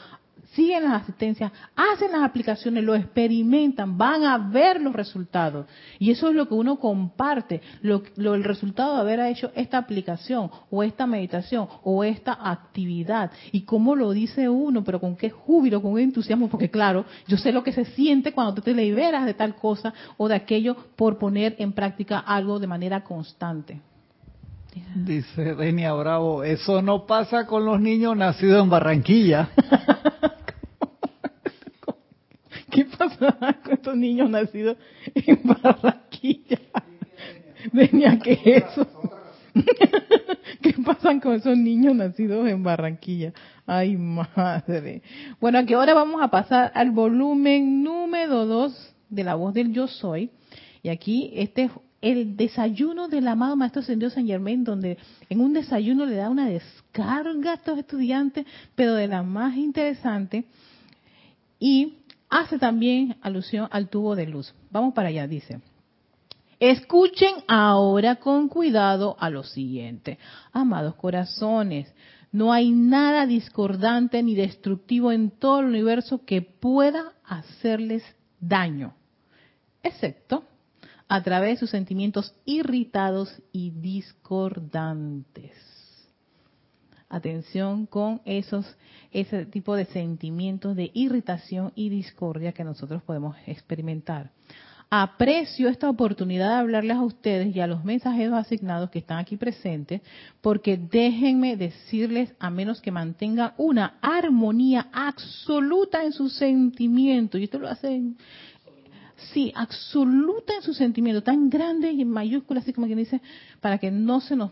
siguen 0.53 0.85
las 0.85 1.03
asistencias, 1.03 1.53
hacen 1.77 2.13
las 2.13 2.23
aplicaciones, 2.23 2.83
lo 2.83 2.95
experimentan, 2.95 3.97
van 3.97 4.25
a 4.25 4.39
ver 4.39 4.81
los 4.81 4.93
resultados. 4.93 5.67
Y 5.99 6.11
eso 6.11 6.29
es 6.29 6.35
lo 6.35 6.49
que 6.49 6.55
uno 6.55 6.79
comparte, 6.79 7.61
lo, 7.83 8.03
el 8.17 8.45
resultado 8.45 8.95
de 8.95 9.01
haber 9.01 9.21
hecho 9.21 9.53
esta 9.55 9.79
aplicación 9.79 10.51
o 10.71 10.83
esta 10.83 11.07
meditación 11.07 11.69
o 11.83 12.05
esta 12.05 12.39
actividad. 12.51 13.31
Y 13.53 13.63
cómo 13.63 13.95
lo 13.95 14.11
dice 14.13 14.49
uno, 14.49 14.83
pero 14.83 15.01
con 15.01 15.17
qué 15.17 15.31
júbilo, 15.31 15.83
con 15.83 15.95
qué 15.97 16.03
entusiasmo, 16.03 16.49
porque 16.49 16.71
claro, 16.71 17.05
yo 17.27 17.37
sé 17.37 17.53
lo 17.53 17.63
que 17.63 17.73
se 17.73 17.85
siente 17.85 18.33
cuando 18.33 18.55
tú 18.55 18.63
te 18.63 18.75
liberas 18.75 19.27
de 19.27 19.35
tal 19.35 19.55
cosa 19.55 19.95
o 20.17 20.29
de 20.29 20.35
aquello 20.35 20.77
por 20.97 21.19
poner 21.19 21.55
en 21.59 21.73
práctica 21.73 22.19
algo 22.19 22.59
de 22.59 22.67
manera 22.67 23.05
constante. 23.05 23.81
Dice 24.95 25.55
Denia 25.57 25.93
Bravo, 25.95 26.45
eso 26.45 26.81
no 26.81 27.07
pasa 27.07 27.47
con 27.47 27.65
los 27.65 27.81
niños 27.81 28.17
nacidos 28.17 28.63
en 28.63 28.71
Barranquilla. 28.71 29.51
¿Qué 32.71 32.85
pasa 32.85 33.37
con 33.65 33.73
estos 33.73 33.97
niños 33.97 34.31
nacidos 34.31 34.77
en 35.15 35.41
Barranquilla? 35.45 36.61
Venía 37.73 38.19
que 38.19 38.41
eso. 38.57 38.87
¿Qué 40.63 40.75
pasa 40.85 41.19
con 41.21 41.35
esos 41.35 41.57
niños 41.57 41.95
nacidos 41.95 42.49
en 42.49 42.63
Barranquilla? 42.63 43.33
Ay, 43.67 43.97
madre. 43.97 45.03
Bueno, 45.41 45.59
aquí 45.59 45.75
ahora 45.75 45.95
vamos 45.95 46.23
a 46.23 46.29
pasar 46.29 46.71
al 46.75 46.91
volumen 46.91 47.83
número 47.83 48.47
2 48.47 48.95
de 49.11 49.25
la 49.25 49.35
voz 49.35 49.55
del 49.55 49.73
Yo 49.73 49.87
Soy. 49.89 50.31
Y 50.83 50.89
aquí 50.89 51.31
este 51.35 51.65
es 51.65 51.71
el 52.01 52.37
desayuno 52.37 53.09
del 53.09 53.29
amado 53.29 53.57
Maestro 53.57 53.83
Ascendido 53.83 54.11
San 54.11 54.27
Germain, 54.27 54.65
donde 54.65 54.97
en 55.29 55.41
un 55.41 55.53
desayuno 55.53 56.07
le 56.07 56.17
da 56.17 56.31
una 56.31 56.49
descarga 56.49 57.53
a 57.53 57.55
estos 57.55 57.79
estudiantes, 57.79 58.47
pero 58.75 58.95
de 58.95 59.09
la 59.09 59.23
más 59.23 59.57
interesante. 59.57 60.45
Y 61.59 62.00
hace 62.31 62.59
también 62.59 63.17
alusión 63.21 63.69
al 63.71 63.89
tubo 63.89 64.17
de 64.17 64.27
luz. 64.27 64.55
Vamos 64.71 64.95
para 64.95 65.09
allá, 65.09 65.27
dice. 65.27 65.61
Escuchen 66.61 67.37
ahora 67.49 68.17
con 68.17 68.49
cuidado 68.49 69.17
a 69.19 69.31
lo 69.31 69.43
siguiente. 69.43 70.19
Amados 70.53 70.95
corazones, 70.95 71.93
no 72.33 72.53
hay 72.53 72.71
nada 72.71 73.27
discordante 73.27 74.23
ni 74.23 74.35
destructivo 74.35 75.11
en 75.11 75.31
todo 75.31 75.61
el 75.61 75.67
universo 75.67 76.25
que 76.25 76.43
pueda 76.43 77.13
hacerles 77.25 78.05
daño, 78.39 78.95
excepto 79.83 80.45
a 81.09 81.23
través 81.23 81.55
de 81.55 81.61
sus 81.61 81.71
sentimientos 81.71 82.35
irritados 82.45 83.35
y 83.53 83.71
discordantes. 83.71 85.70
Atención 87.11 87.87
con 87.87 88.23
esos 88.25 88.65
ese 89.11 89.45
tipo 89.45 89.75
de 89.75 89.85
sentimientos 89.87 90.77
de 90.77 90.93
irritación 90.95 91.73
y 91.75 91.89
discordia 91.89 92.53
que 92.53 92.63
nosotros 92.63 93.03
podemos 93.03 93.37
experimentar. 93.47 94.31
Aprecio 94.93 95.69
esta 95.69 95.91
oportunidad 95.91 96.49
de 96.49 96.61
hablarles 96.61 96.97
a 96.97 97.03
ustedes 97.03 97.55
y 97.55 97.61
a 97.61 97.67
los 97.67 97.85
mensajeros 97.85 98.35
asignados 98.35 98.91
que 98.91 99.01
están 99.01 99.19
aquí 99.19 99.37
presentes, 99.37 100.03
porque 100.41 100.77
déjenme 100.77 101.57
decirles, 101.57 102.33
a 102.39 102.49
menos 102.51 102.81
que 102.81 102.93
mantengan 102.93 103.55
una 103.57 103.99
armonía 104.01 104.89
absoluta 104.93 106.05
en 106.05 106.13
sus 106.13 106.35
sentimientos, 106.35 107.41
y 107.41 107.45
esto 107.45 107.59
lo 107.59 107.69
hacen, 107.69 108.17
sí, 109.33 109.53
absoluta 109.55 110.55
en 110.57 110.63
sus 110.63 110.77
sentimientos, 110.77 111.25
tan 111.25 111.51
grande 111.51 111.91
y 111.91 112.03
en 112.03 112.11
mayúsculas, 112.11 112.63
así 112.65 112.73
como 112.73 112.87
quien 112.87 112.99
dice, 112.99 113.21
para 113.61 113.79
que 113.79 113.93
no 113.93 114.21
se 114.21 114.35
nos 114.35 114.51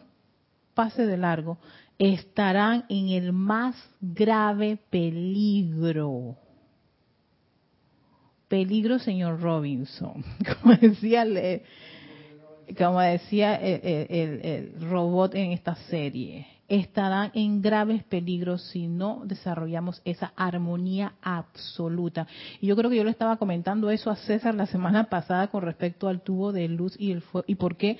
pase 0.74 1.04
de 1.04 1.16
largo, 1.16 1.58
estarán 1.98 2.84
en 2.88 3.08
el 3.08 3.32
más 3.32 3.76
grave 4.00 4.78
peligro 4.90 6.36
peligro, 8.48 8.98
señor 8.98 9.40
Robinson, 9.40 10.24
como 10.62 10.74
decía, 10.74 11.24
como 12.76 13.00
decía 13.00 13.54
el, 13.56 14.72
robot 14.80 15.34
en 15.34 15.52
esta 15.52 15.76
serie. 15.88 16.46
Estarán 16.66 17.30
en 17.32 17.62
graves 17.62 18.04
peligros 18.04 18.62
si 18.70 18.88
no 18.88 19.22
desarrollamos 19.24 20.02
esa 20.04 20.34
armonía 20.36 21.14
absoluta. 21.22 22.26
Y 22.60 22.66
yo 22.66 22.76
creo 22.76 22.90
que 22.90 22.96
yo 22.96 23.04
le 23.04 23.10
estaba 23.10 23.38
comentando 23.38 23.88
eso 23.88 24.10
a 24.10 24.16
César 24.16 24.54
la 24.54 24.66
semana 24.66 25.04
pasada 25.04 25.48
con 25.48 25.62
respecto 25.62 26.08
al 26.08 26.20
tubo 26.20 26.52
de 26.52 26.68
luz 26.68 26.94
y 26.98 27.12
el 27.12 27.22
fuego 27.22 27.46
y 27.48 27.54
por 27.54 27.76
qué 27.76 27.96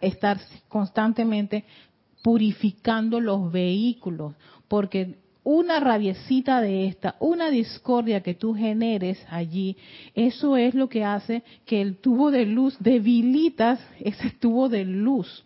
estar 0.00 0.40
constantemente 0.68 1.64
purificando 2.24 3.20
los 3.20 3.52
vehículos, 3.52 4.32
porque 4.66 5.18
una 5.42 5.78
rabiecita 5.78 6.62
de 6.62 6.86
esta, 6.86 7.16
una 7.20 7.50
discordia 7.50 8.22
que 8.22 8.32
tú 8.32 8.54
generes 8.54 9.22
allí, 9.28 9.76
eso 10.14 10.56
es 10.56 10.74
lo 10.74 10.88
que 10.88 11.04
hace 11.04 11.42
que 11.66 11.82
el 11.82 11.98
tubo 11.98 12.30
de 12.30 12.46
luz 12.46 12.78
debilitas 12.80 13.78
ese 14.00 14.30
tubo 14.30 14.70
de 14.70 14.86
luz. 14.86 15.44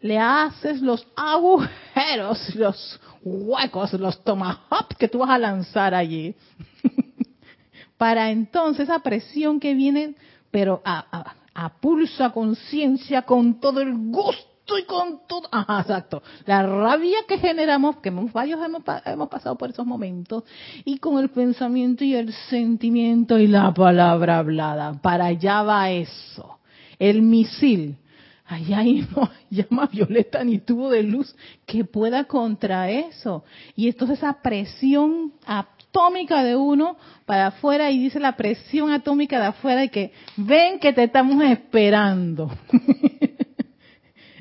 Le 0.00 0.18
haces 0.18 0.80
los 0.80 1.06
agujeros, 1.14 2.54
los 2.54 2.98
huecos, 3.22 3.92
los 3.92 4.24
tomahawks 4.24 4.96
que 4.98 5.08
tú 5.08 5.18
vas 5.18 5.30
a 5.30 5.38
lanzar 5.38 5.94
allí. 5.94 6.34
Para 7.98 8.30
entonces 8.30 8.84
esa 8.84 9.00
presión 9.00 9.60
que 9.60 9.74
viene, 9.74 10.14
pero 10.50 10.80
a, 10.86 11.04
a, 11.12 11.64
a 11.66 11.68
pulso, 11.80 12.24
a 12.24 12.32
conciencia, 12.32 13.22
con 13.22 13.60
todo 13.60 13.82
el 13.82 13.92
gusto 13.92 14.55
estoy 14.66 14.82
con 14.82 15.20
todo. 15.28 15.48
Ajá, 15.52 15.80
exacto. 15.80 16.22
La 16.44 16.62
rabia 16.62 17.18
que 17.28 17.38
generamos, 17.38 17.96
que 17.98 18.10
varios 18.10 18.60
hemos, 18.62 18.82
hemos 19.04 19.28
pasado 19.28 19.56
por 19.56 19.70
esos 19.70 19.86
momentos, 19.86 20.42
y 20.84 20.98
con 20.98 21.18
el 21.18 21.30
pensamiento 21.30 22.04
y 22.04 22.14
el 22.14 22.32
sentimiento 22.50 23.38
y 23.38 23.46
la 23.46 23.72
palabra 23.72 24.38
hablada. 24.38 25.00
Para 25.00 25.26
allá 25.26 25.62
va 25.62 25.90
eso. 25.90 26.58
El 26.98 27.22
misil. 27.22 27.96
Allá 28.44 28.82
no 29.16 29.30
llama 29.50 29.86
violeta 29.86 30.42
ni 30.44 30.58
tubo 30.58 30.90
de 30.90 31.02
luz 31.02 31.34
que 31.64 31.84
pueda 31.84 32.24
contra 32.24 32.90
eso. 32.90 33.44
Y 33.76 33.88
entonces 33.88 34.18
esa 34.18 34.40
presión 34.42 35.32
atómica 35.46 36.42
de 36.42 36.56
uno 36.56 36.96
para 37.24 37.48
afuera 37.48 37.90
y 37.90 37.98
dice 37.98 38.20
la 38.20 38.36
presión 38.36 38.90
atómica 38.90 39.40
de 39.40 39.46
afuera 39.46 39.84
y 39.84 39.88
que 39.88 40.12
ven 40.36 40.78
que 40.78 40.92
te 40.92 41.04
estamos 41.04 41.42
esperando. 41.42 42.50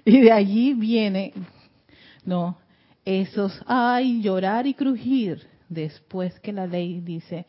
Y 0.05 0.21
de 0.21 0.31
allí 0.31 0.75
viene, 0.75 1.33
no, 2.23 2.59
esos, 3.03 3.59
ay, 3.65 4.21
llorar 4.21 4.67
y 4.67 4.75
crujir, 4.75 5.47
después 5.67 6.39
que 6.41 6.53
la 6.53 6.67
ley 6.67 7.01
dice, 7.01 7.47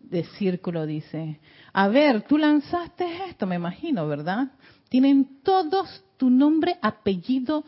de 0.00 0.24
círculo 0.24 0.86
dice, 0.86 1.38
a 1.72 1.88
ver, 1.88 2.22
tú 2.22 2.38
lanzaste 2.38 3.04
esto, 3.28 3.46
me 3.46 3.56
imagino, 3.56 4.08
¿verdad? 4.08 4.48
Tienen 4.88 5.42
todos 5.42 6.02
tu 6.16 6.30
nombre, 6.30 6.78
apellido, 6.80 7.64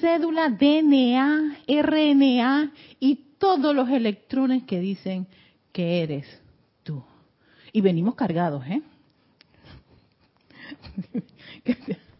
cédula, 0.00 0.48
DNA, 0.48 1.58
RNA 1.66 2.72
y 3.00 3.16
todos 3.38 3.74
los 3.74 3.88
electrones 3.88 4.62
que 4.62 4.78
dicen 4.78 5.26
que 5.72 6.02
eres 6.02 6.40
tú. 6.84 7.02
Y 7.72 7.80
venimos 7.80 8.14
cargados, 8.14 8.64
¿eh? 8.66 8.80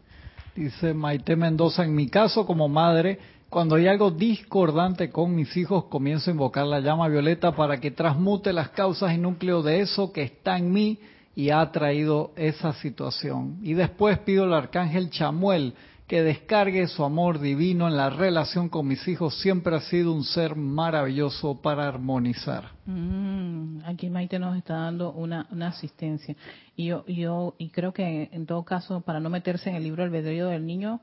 Dice 0.55 0.93
Maite 0.93 1.35
Mendoza, 1.35 1.83
en 1.83 1.95
mi 1.95 2.07
caso 2.09 2.45
como 2.45 2.69
madre, 2.69 3.17
cuando 3.49 3.75
hay 3.75 3.87
algo 3.87 4.11
discordante 4.11 5.09
con 5.09 5.33
mis 5.33 5.57
hijos, 5.57 5.85
comienzo 5.85 6.29
a 6.29 6.33
invocar 6.33 6.67
la 6.67 6.79
llama 6.79 7.07
violeta 7.07 7.55
para 7.55 7.79
que 7.79 7.89
transmute 7.89 8.53
las 8.53 8.69
causas 8.69 9.13
y 9.13 9.17
núcleo 9.17 9.63
de 9.63 9.81
eso 9.81 10.13
que 10.13 10.21
está 10.21 10.59
en 10.59 10.71
mí 10.71 10.99
y 11.35 11.49
ha 11.49 11.71
traído 11.71 12.33
esa 12.35 12.73
situación. 12.73 13.57
Y 13.63 13.73
después 13.73 14.19
pido 14.19 14.43
al 14.43 14.53
arcángel 14.53 15.09
Chamuel 15.09 15.73
que 16.07 16.21
descargue 16.21 16.87
su 16.87 17.03
amor 17.03 17.39
divino 17.39 17.87
en 17.87 17.95
la 17.95 18.09
relación 18.09 18.69
con 18.69 18.87
mis 18.87 19.07
hijos. 19.07 19.39
Siempre 19.39 19.75
ha 19.75 19.81
sido 19.81 20.13
un 20.13 20.23
ser 20.23 20.55
maravilloso 20.55 21.61
para 21.61 21.87
armonizar. 21.87 22.71
Mm, 22.85 23.79
aquí 23.85 24.09
Maite 24.09 24.37
nos 24.37 24.57
está 24.57 24.75
dando 24.75 25.11
una, 25.13 25.47
asistencia. 25.67 26.35
Y 26.75 26.87
yo, 26.87 27.05
yo 27.07 27.55
y 27.57 27.69
creo 27.69 27.93
que 27.93 28.29
en 28.31 28.45
todo 28.45 28.63
caso, 28.63 29.01
para 29.01 29.19
no 29.19 29.29
meterse 29.29 29.69
en 29.69 29.77
el 29.77 29.83
libro 29.83 30.03
albedrío 30.03 30.47
del 30.47 30.65
niño, 30.65 30.99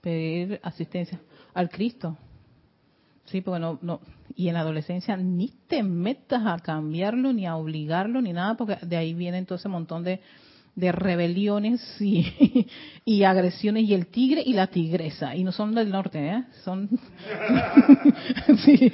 pedir 0.00 0.60
asistencia 0.62 1.18
al 1.54 1.70
Cristo. 1.70 2.18
Sí, 3.24 3.40
porque 3.40 3.60
no, 3.60 3.78
no, 3.82 4.00
y 4.34 4.48
en 4.48 4.54
la 4.54 4.60
adolescencia 4.60 5.16
ni 5.16 5.52
te 5.68 5.82
metas 5.82 6.42
a 6.44 6.58
cambiarlo, 6.58 7.32
ni 7.32 7.46
a 7.46 7.56
obligarlo, 7.56 8.20
ni 8.20 8.32
nada, 8.32 8.56
porque 8.56 8.76
de 8.84 8.96
ahí 8.96 9.14
viene 9.14 9.44
todo 9.44 9.56
ese 9.56 9.68
montón 9.68 10.02
de, 10.02 10.20
de 10.74 10.90
rebeliones 10.90 11.80
y, 12.00 12.66
y, 13.04 13.24
agresiones 13.24 13.84
y 13.84 13.94
el 13.94 14.06
tigre 14.06 14.42
y 14.44 14.54
la 14.54 14.68
tigresa. 14.68 15.36
Y 15.36 15.44
no 15.44 15.52
son 15.52 15.74
del 15.74 15.90
norte 15.90 16.28
¿eh? 16.28 16.44
son 16.64 16.88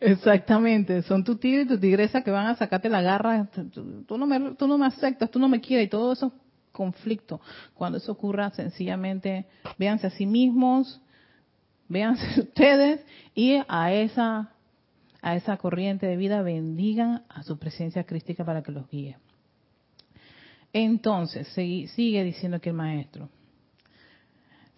exactamente. 0.00 1.02
Son 1.02 1.24
tu 1.24 1.36
tigre 1.36 1.62
y 1.62 1.66
tu 1.66 1.78
tigresa 1.78 2.22
que 2.22 2.30
van 2.30 2.46
a 2.46 2.56
sacarte 2.56 2.88
la 2.88 3.02
garra. 3.02 3.48
Tú, 4.06 4.18
no 4.18 4.26
me 4.26 4.54
tú 4.54 4.66
no 4.66 4.78
me 4.78 4.86
aceptas 4.86 5.30
tú 5.30 5.38
no 5.38 5.48
me 5.48 5.60
quieres. 5.60 5.86
Y 5.86 5.90
todo 5.90 6.12
eso 6.12 6.32
conflicto. 6.72 7.40
Cuando 7.74 7.98
eso 7.98 8.12
ocurra 8.12 8.50
sencillamente 8.50 9.46
véanse 9.78 10.08
a 10.08 10.10
sí 10.10 10.26
mismos 10.26 11.00
véanse 11.88 12.40
ustedes 12.40 13.04
y 13.34 13.62
a 13.68 13.92
esa 13.92 14.50
a 15.22 15.36
esa 15.36 15.56
corriente 15.56 16.06
de 16.06 16.16
vida 16.16 16.42
bendigan 16.42 17.22
a 17.28 17.44
su 17.44 17.58
presencia 17.58 18.04
crística 18.04 18.44
para 18.44 18.62
que 18.62 18.72
los 18.72 18.88
guíe 18.90 19.16
entonces, 20.76 21.48
sigue 21.48 22.22
diciendo 22.22 22.58
aquí 22.58 22.68
el 22.68 22.74
maestro. 22.74 23.30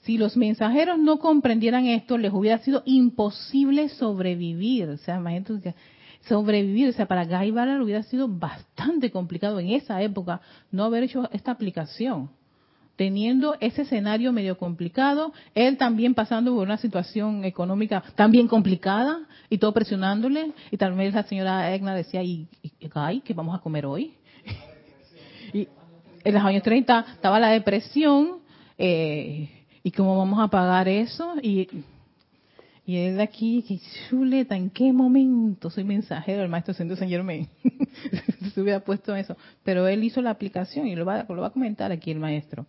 Si 0.03 0.17
los 0.17 0.37
mensajeros 0.37 0.97
no 0.97 1.19
comprendieran 1.19 1.87
esto, 1.87 2.17
les 2.17 2.33
hubiera 2.33 2.59
sido 2.59 2.85
imposible 2.87 3.89
sobrevivir. 3.89 4.89
O 4.91 4.97
sea, 4.99 5.17
imagínate 5.17 5.75
sobrevivir. 6.23 6.91
O 6.91 6.93
sea, 6.93 7.07
para 7.07 7.25
Guy 7.25 7.51
Ballard 7.51 7.83
hubiera 7.83 8.05
sido 8.05 8.29
bastante 8.29 9.11
complicado 9.11 9.59
en 9.59 9.71
esa 9.71 10.01
época 10.01 10.41
no 10.71 10.85
haber 10.85 11.03
hecho 11.03 11.29
esta 11.33 11.51
aplicación. 11.51 12.31
Teniendo 12.95 13.57
ese 13.59 13.83
escenario 13.83 14.33
medio 14.33 14.57
complicado, 14.57 15.33
él 15.55 15.77
también 15.77 16.15
pasando 16.15 16.55
por 16.55 16.65
una 16.65 16.79
situación 16.79 17.45
económica 17.45 18.05
también 18.15 18.47
complicada 18.47 19.19
y 19.51 19.59
todo 19.59 19.75
presionándole. 19.75 20.53
Y 20.71 20.77
tal 20.77 20.95
vez 20.95 21.13
la 21.13 21.25
señora 21.25 21.75
Egna 21.75 21.95
decía, 21.95 22.23
¿y, 22.23 22.47
Guy, 22.81 23.21
qué 23.23 23.35
vamos 23.35 23.59
a 23.59 23.63
comer 23.63 23.85
hoy? 23.85 24.15
En 26.25 26.35
los 26.35 26.43
años 26.43 26.63
30 26.63 27.07
estaba 27.15 27.39
la 27.39 27.51
depresión, 27.51 28.39
eh, 28.77 29.51
¿y 29.83 29.91
cómo 29.91 30.19
vamos 30.19 30.41
a 30.41 30.49
pagar 30.49 30.89
eso? 30.89 31.35
Y, 31.43 31.69
y 32.87 32.97
él 32.97 33.17
de 33.17 33.23
aquí, 33.23 33.63
qué 33.69 33.79
chuleta, 34.09 34.57
¿en 34.57 34.71
qué 34.71 34.93
momento 34.93 35.69
soy 35.69 35.85
mensajero 35.85 36.41
del 36.41 36.49
maestro 36.49 36.73
Centro 36.73 36.97
Saint 36.97 37.11
Germain? 37.11 37.47
Se 38.55 38.61
hubiera 38.63 38.81
puesto 38.81 39.15
eso. 39.15 39.37
Pero 39.63 39.87
él 39.87 40.05
hizo 40.05 40.23
la 40.23 40.31
aplicación 40.31 40.87
y 40.87 40.97
lo 40.97 41.05
va, 41.05 41.27
lo 41.29 41.43
va 41.43 41.49
a 41.49 41.53
comentar 41.53 41.93
aquí 41.93 42.11
el 42.11 42.19
maestro. 42.19 42.67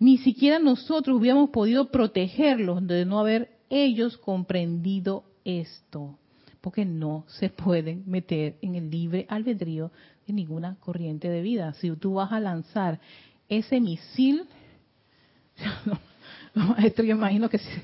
Ni 0.00 0.18
siquiera 0.18 0.58
nosotros 0.58 1.16
hubiéramos 1.16 1.50
podido 1.50 1.90
protegerlos 1.90 2.84
de 2.86 3.04
no 3.04 3.20
haber 3.20 3.50
ellos 3.68 4.18
comprendido 4.18 5.24
esto. 5.44 6.18
porque 6.60 6.84
no 6.84 7.24
se 7.28 7.48
pueden 7.48 8.02
meter 8.06 8.56
en 8.60 8.74
el 8.74 8.90
libre 8.90 9.24
albedrío 9.28 9.90
ninguna 10.32 10.76
corriente 10.80 11.28
de 11.28 11.42
vida. 11.42 11.72
Si 11.74 11.90
tú 11.96 12.14
vas 12.14 12.32
a 12.32 12.40
lanzar 12.40 13.00
ese 13.48 13.80
misil, 13.80 14.44
esto 16.78 17.02
yo 17.02 17.14
imagino 17.14 17.48
que 17.48 17.58
se, 17.58 17.82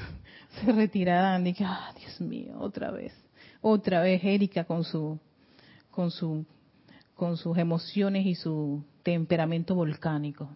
se 0.60 0.72
retirarán 0.72 1.46
y 1.46 1.54
que, 1.54 1.64
ah, 1.64 1.92
Dios 1.98 2.20
mío, 2.20 2.56
otra 2.58 2.90
vez, 2.90 3.12
otra 3.60 4.00
vez 4.00 4.22
Erika 4.22 4.64
con 4.64 4.84
su, 4.84 5.18
con 5.90 6.10
su, 6.10 6.44
con 7.14 7.36
sus 7.36 7.56
emociones 7.58 8.26
y 8.26 8.34
su 8.34 8.82
temperamento 9.02 9.74
volcánico. 9.74 10.48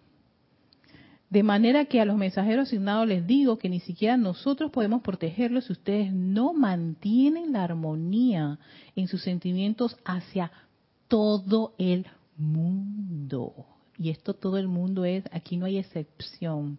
De 1.33 1.43
manera 1.43 1.87
que 1.87 1.99
a 1.99 2.05
los 2.05 2.19
mensajeros 2.19 2.69
asignados 2.69 3.09
les 3.09 3.27
digo 3.27 3.57
que 3.57 3.71
ni 3.71 3.81
siquiera 3.81 4.19
nosotros 4.19 4.71
podemos 4.71 5.01
protegerlos 5.01 5.65
si 5.65 5.73
ustedes 5.73 6.13
no 6.13 6.53
mantienen 6.53 7.53
la 7.53 7.65
armonía 7.65 8.59
en 8.95 9.09
sus 9.09 9.23
sentimientos 9.23 9.97
hacia 10.05 10.53
todo 11.13 11.75
el 11.77 12.07
mundo. 12.39 13.53
Y 13.99 14.09
esto 14.09 14.33
todo 14.33 14.57
el 14.57 14.67
mundo 14.67 15.05
es, 15.05 15.23
aquí 15.31 15.59
no 15.59 15.67
hay 15.67 15.77
excepción. 15.77 16.79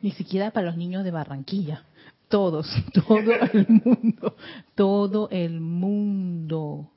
Ni 0.00 0.12
siquiera 0.12 0.52
para 0.52 0.66
los 0.66 0.76
niños 0.76 1.02
de 1.02 1.10
Barranquilla. 1.10 1.84
Todos, 2.28 2.68
todo 2.94 3.18
el 3.18 3.66
mundo, 3.68 4.36
todo 4.76 5.28
el 5.32 5.60
mundo. 5.60 6.92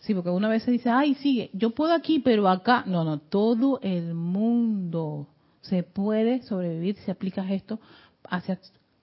Sí, 0.00 0.12
porque 0.12 0.30
una 0.30 0.48
vez 0.48 0.64
se 0.64 0.72
dice, 0.72 0.90
ay, 0.90 1.14
sí, 1.14 1.48
yo 1.52 1.70
puedo 1.70 1.92
aquí, 1.92 2.18
pero 2.18 2.48
acá. 2.48 2.82
No, 2.84 3.04
no, 3.04 3.18
todo 3.18 3.78
el 3.80 4.12
mundo 4.12 5.28
se 5.60 5.84
puede 5.84 6.42
sobrevivir 6.42 6.96
si 6.96 7.12
aplicas 7.12 7.48
esto 7.48 7.78
hacia, 8.24 8.58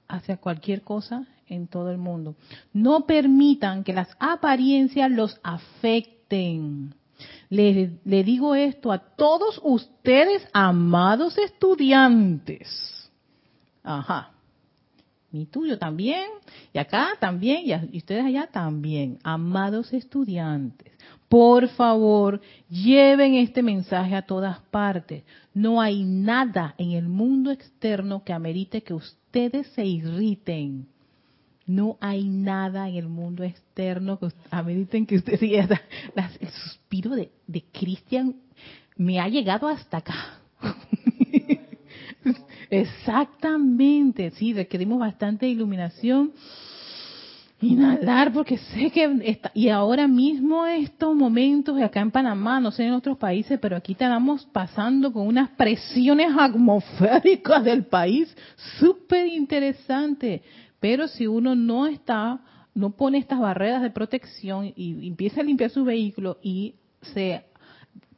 hacia 0.08 0.38
cualquier 0.38 0.82
cosa 0.82 1.26
en 1.47 1.68
todo 1.68 1.91
el 1.91 1.97
mundo. 1.97 2.36
No 2.74 3.06
permitan 3.06 3.84
que 3.84 3.93
las 3.93 4.10
apariencias 4.20 5.12
los 5.12 5.39
afecten. 5.43 6.95
Le, 7.49 7.99
le 8.03 8.24
digo 8.24 8.56
esto 8.56 8.91
a 8.91 8.99
todos 8.99 9.60
ustedes, 9.64 10.47
amados 10.53 11.38
estudiantes. 11.38 13.12
Ajá 13.84 14.32
mi 15.36 15.45
tuyo 15.45 15.78
también, 15.78 16.30
y 16.72 16.78
acá 16.78 17.10
también, 17.20 17.64
y 17.91 17.97
ustedes 17.97 18.24
allá 18.24 18.47
también, 18.47 19.20
amados 19.22 19.91
estudiantes. 19.91 20.93
Por 21.30 21.67
favor, 21.69 22.41
lleven 22.69 23.36
este 23.36 23.63
mensaje 23.63 24.15
a 24.15 24.21
todas 24.21 24.59
partes. 24.71 25.23
No 25.53 25.82
hay 25.82 26.03
nada 26.03 26.76
en 26.78 26.91
el 26.91 27.07
mundo 27.07 27.51
externo 27.51 28.23
que 28.23 28.34
amerite 28.34 28.84
que 28.84 28.93
ustedes 28.93 29.67
se 29.67 29.86
irriten. 29.86 30.88
No 31.65 31.97
hay 31.99 32.26
nada 32.26 32.88
en 32.88 32.95
el 32.95 33.07
mundo 33.07 33.43
externo 33.43 34.19
que 34.19 34.28
ameriten 34.51 35.07
que 35.07 35.15
ustedes 35.15 35.39
se 35.39 35.57
El 35.57 36.49
suspiro 36.49 37.15
de, 37.15 37.32
de 37.47 37.63
Cristian 37.71 38.36
me 38.95 39.19
ha 39.19 39.28
llegado 39.28 39.67
hasta 39.67 39.97
acá. 39.97 40.39
Exactamente, 42.69 44.32
sí, 44.32 44.53
requerimos 44.53 44.99
bastante 44.99 45.47
iluminación 45.47 46.34
inhalar 47.62 48.34
porque 48.34 48.58
sé 48.58 48.91
que 48.91 49.20
está, 49.24 49.51
y 49.53 49.70
ahora 49.70 50.08
mismo 50.08 50.66
estos 50.66 51.16
momentos 51.16 51.82
acá 51.82 52.01
en 52.01 52.12
Panamá, 52.12 52.60
no 52.60 52.72
sé 52.72 52.86
en 52.86 52.93
otros 52.93 53.18
países, 53.18 53.60
pero 53.60 53.78
aquí 53.78 53.93
estamos 53.93 54.45
pasando 54.51 55.12
con 55.12 55.28
unas 55.28 55.49
presiones 55.51 56.32
atmosféricas 56.38 57.64
del 57.64 57.86
país 57.86 58.36
súper 58.80 59.28
interesante. 59.28 60.43
Pero 60.80 61.08
si 61.08 61.26
uno 61.26 61.56
no 61.56 61.88
está, 61.88 62.39
no 62.74 62.91
pone 62.91 63.18
estas 63.18 63.39
barreras 63.39 63.82
de 63.82 63.89
protección 63.89 64.72
y 64.76 65.08
empieza 65.08 65.41
a 65.41 65.43
limpiar 65.43 65.70
su 65.70 65.84
vehículo 65.84 66.38
y 66.43 66.76
se, 67.14 67.45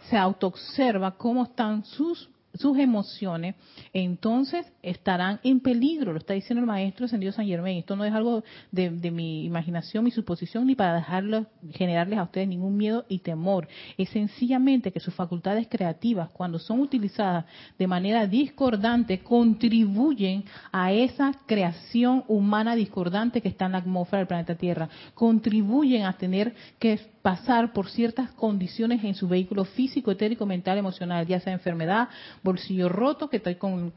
se 0.09 0.17
autoobserva 0.17 1.15
cómo 1.15 1.43
están 1.43 1.85
sus 1.85 2.29
sus 2.57 2.77
emociones, 2.77 3.55
entonces 3.93 4.65
estarán 4.81 5.39
en 5.43 5.59
peligro, 5.59 6.13
lo 6.13 6.19
está 6.19 6.33
diciendo 6.33 6.61
el 6.61 6.67
maestro 6.67 7.05
ascendido 7.05 7.31
San 7.31 7.47
Germain. 7.47 7.79
Esto 7.79 7.95
no 7.95 8.05
es 8.05 8.13
algo 8.13 8.43
de, 8.71 8.89
mi 9.11 9.45
imaginación, 9.45 10.03
mi 10.03 10.11
suposición, 10.11 10.67
ni 10.67 10.75
para 10.75 10.95
dejarlo, 10.95 11.45
generarles 11.71 12.19
a 12.19 12.23
ustedes 12.23 12.47
ningún 12.47 12.77
miedo 12.77 13.05
y 13.09 13.19
temor. 13.19 13.67
Es 13.97 14.09
sencillamente 14.09 14.91
que 14.91 14.99
sus 14.99 15.13
facultades 15.13 15.67
creativas, 15.69 16.29
cuando 16.31 16.59
son 16.59 16.79
utilizadas 16.79 17.45
de 17.77 17.87
manera 17.87 18.27
discordante, 18.27 19.19
contribuyen 19.19 20.43
a 20.71 20.91
esa 20.91 21.31
creación 21.45 22.23
humana 22.27 22.75
discordante 22.75 23.41
que 23.41 23.49
está 23.49 23.65
en 23.65 23.73
la 23.73 23.77
atmósfera 23.79 24.19
del 24.19 24.27
planeta 24.27 24.55
Tierra. 24.55 24.89
Contribuyen 25.13 26.05
a 26.05 26.17
tener 26.17 26.53
que 26.79 26.99
pasar 27.27 27.73
por 27.73 27.89
ciertas 27.89 28.31
condiciones 28.31 29.03
en 29.03 29.13
su 29.13 29.27
vehículo 29.27 29.65
físico, 29.65 30.11
etérico, 30.11 30.45
mental, 30.45 30.77
emocional, 30.77 31.27
ya 31.27 31.41
sea 31.41 31.51
enfermedad, 31.51 32.07
bolsillo 32.41 32.87
roto, 32.87 33.29
que, 33.29 33.35
estoy 33.35 33.55
con, 33.55 33.91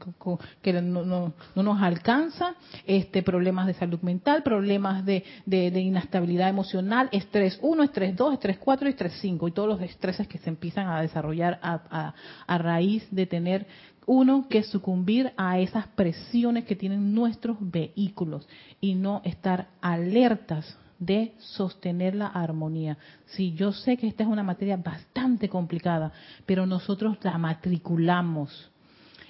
que 0.61 0.73
no, 0.73 1.05
no, 1.05 1.33
nos 1.55 1.81
alcanza, 1.81 2.55
este, 2.85 3.23
problemas 3.23 3.67
de 3.67 3.73
salud 3.75 4.01
mental, 4.01 4.43
problemas 4.43 5.05
de, 5.05 5.23
de, 5.45 5.79
inestabilidad 5.79 6.49
emocional, 6.49 7.07
estrés 7.13 7.57
1, 7.61 7.83
estrés 7.83 8.17
2, 8.17 8.33
estrés 8.33 8.57
4 8.57 8.89
y 8.89 8.91
estrés 8.91 9.13
5, 9.21 9.47
y 9.47 9.51
todos 9.53 9.69
los 9.69 9.81
estreses 9.81 10.27
que 10.27 10.37
se 10.37 10.49
empiezan 10.49 10.87
a 10.89 10.99
desarrollar 10.99 11.57
a 11.63 12.57
raíz 12.57 13.07
de 13.11 13.27
tener 13.27 13.65
uno 14.07 14.47
que 14.49 14.63
sucumbir 14.63 15.31
a 15.37 15.57
esas 15.59 15.87
presiones 15.87 16.65
que 16.65 16.75
tienen 16.75 17.15
nuestros 17.15 17.55
vehículos 17.61 18.45
y 18.81 18.95
no 18.95 19.21
estar 19.23 19.69
alertas 19.79 20.77
de 21.01 21.33
sostener 21.39 22.13
la 22.15 22.27
armonía. 22.27 22.97
Sí, 23.25 23.53
yo 23.53 23.73
sé 23.73 23.97
que 23.97 24.07
esta 24.07 24.23
es 24.23 24.29
una 24.29 24.43
materia 24.43 24.77
bastante 24.77 25.49
complicada, 25.49 26.13
pero 26.45 26.67
nosotros 26.67 27.17
la 27.23 27.37
matriculamos 27.39 28.71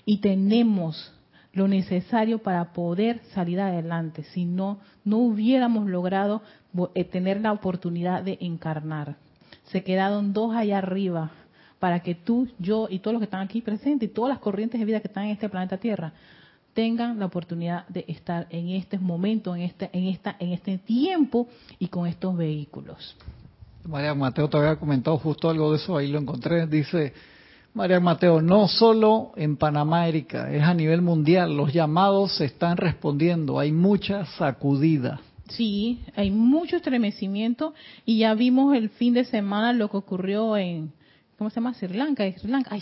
y 0.06 0.20
tenemos 0.20 1.14
lo 1.54 1.70
necesario 1.70 2.40
para 2.40 2.74
poder 2.74 3.22
salir 3.34 3.60
adelante. 3.62 4.24
Si 4.34 4.44
no, 4.44 4.80
no 5.06 5.18
hubiéramos 5.18 5.88
logrado 5.90 6.42
eh, 6.94 7.06
tener 7.06 7.40
la 7.40 7.54
oportunidad 7.54 8.22
de 8.22 8.38
encarnar. 8.42 9.16
Se 9.64 9.84
quedaron 9.84 10.34
dos 10.34 10.54
allá 10.54 10.80
arriba 10.80 11.32
para 11.80 12.02
que 12.02 12.16
tú, 12.16 12.50
yo 12.60 12.88
y 12.90 13.00
todos 13.00 13.14
los 13.14 13.22
que 13.22 13.26
están 13.26 13.42
aquí 13.42 13.62
presentes 13.62 14.10
y 14.10 14.14
todas 14.14 14.30
las 14.30 14.40
corrientes 14.40 14.78
de 14.78 14.86
vida 14.86 15.00
que 15.00 15.08
están 15.08 15.26
en 15.26 15.32
este 15.32 15.48
planeta 15.48 15.78
Tierra 15.78 16.14
tengan 16.74 17.20
la 17.20 17.26
oportunidad 17.26 17.88
de 17.88 18.06
estar 18.08 18.48
en 18.50 18.70
este 18.70 18.98
momento, 18.98 19.56
en 19.56 19.64
este, 19.64 19.90
en 19.94 20.08
esta, 20.08 20.36
en 20.40 20.52
este 20.52 20.78
tiempo 20.78 21.48
y 21.80 21.88
con 21.88 22.08
estos 22.08 22.36
vehículos. 22.36 23.16
María 23.84 24.14
Mateo 24.14 24.48
te 24.48 24.58
había 24.58 24.76
comentado 24.76 25.18
justo 25.18 25.50
algo 25.50 25.72
de 25.72 25.78
eso, 25.78 25.98
ahí 25.98 26.08
lo 26.08 26.20
encontré. 26.20 26.68
Dice 26.68 27.14
María 27.74 28.00
Mateo, 28.00 28.42
no 28.42 28.68
solo 28.68 29.32
en 29.36 29.58
Panamá, 29.58 30.08
Erika, 30.08 30.52
es 30.52 30.64
a 30.64 30.74
nivel 30.74 31.02
mundial. 31.02 31.56
Los 31.56 31.74
llamados 31.74 32.38
se 32.38 32.46
están 32.46 32.78
respondiendo, 32.78 33.60
hay 33.60 33.72
mucha 33.72 34.26
sacudida. 34.38 35.20
Sí, 35.50 36.00
hay 36.16 36.32
mucho 36.32 36.78
estremecimiento 36.78 37.74
y 38.06 38.20
ya 38.20 38.34
vimos 38.36 38.76
el 38.76 38.90
fin 38.90 39.14
de 39.14 39.26
semana 39.26 39.74
lo 39.74 39.90
que 39.90 39.98
ocurrió 39.98 40.56
en, 40.56 40.94
¿cómo 41.38 41.50
se 41.50 41.56
llama? 41.56 41.74
Sri 41.74 41.94
Lanka. 41.94 42.32
Sri 42.32 42.50
Lanka. 42.50 42.70
Ay, 42.72 42.82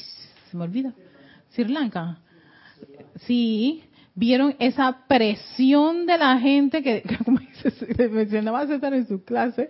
se 0.52 0.58
me 0.58 0.64
olvida. 0.64 0.94
Sri 1.52 1.66
Lanka 1.66 2.20
sí, 3.26 3.84
vieron 4.16 4.56
esa 4.60 5.06
presión 5.08 6.06
de 6.06 6.18
la 6.18 6.38
gente 6.40 6.84
que, 6.84 7.04
como 7.26 7.40
se 7.62 8.10
mencionaba 8.10 8.68
César 8.68 8.94
en 8.94 9.08
su 9.08 9.24
clase, 9.24 9.70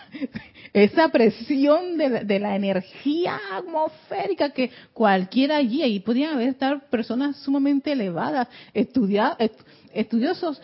esa 0.72 1.08
presión 1.08 1.96
de 1.96 2.38
la, 2.38 2.56
energía 2.56 3.40
atmosférica 3.52 4.50
que 4.50 4.70
cualquiera 4.92 5.56
allí, 5.56 5.82
ahí 5.82 6.00
podían 6.00 6.34
haber 6.34 6.50
estar 6.50 6.88
personas 6.90 7.36
sumamente 7.36 7.92
elevadas, 7.92 8.48
estudiosos, 8.74 10.60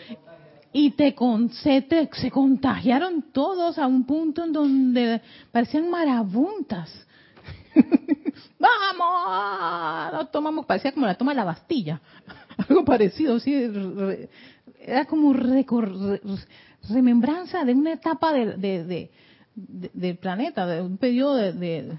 y 0.73 0.91
te, 0.91 1.15
se, 1.63 2.09
se 2.13 2.31
contagiaron 2.31 3.33
todos 3.33 3.79
a 3.79 3.87
un 3.87 4.05
punto 4.05 4.45
en 4.45 4.53
donde 4.53 5.23
parecían 5.51 5.89
marabuntas. 5.89 7.06
¡Vamos! 8.67 10.13
Lo 10.13 10.27
tomamos, 10.27 10.67
parecía 10.67 10.93
como 10.93 11.07
la 11.07 11.15
toma 11.15 11.33
de 11.33 11.37
la 11.37 11.45
Bastilla. 11.45 12.01
Algo 12.69 12.85
parecido, 12.85 13.39
sí. 13.39 13.55
Era 14.81 15.05
como 15.05 15.33
remembranza 16.89 17.65
de 17.65 17.73
una 17.75 17.93
etapa 17.93 18.33
de, 18.33 19.11
del 19.55 20.17
planeta, 20.17 20.67
de 20.67 20.83
un 20.83 20.97
periodo 20.97 21.37
de, 21.37 21.99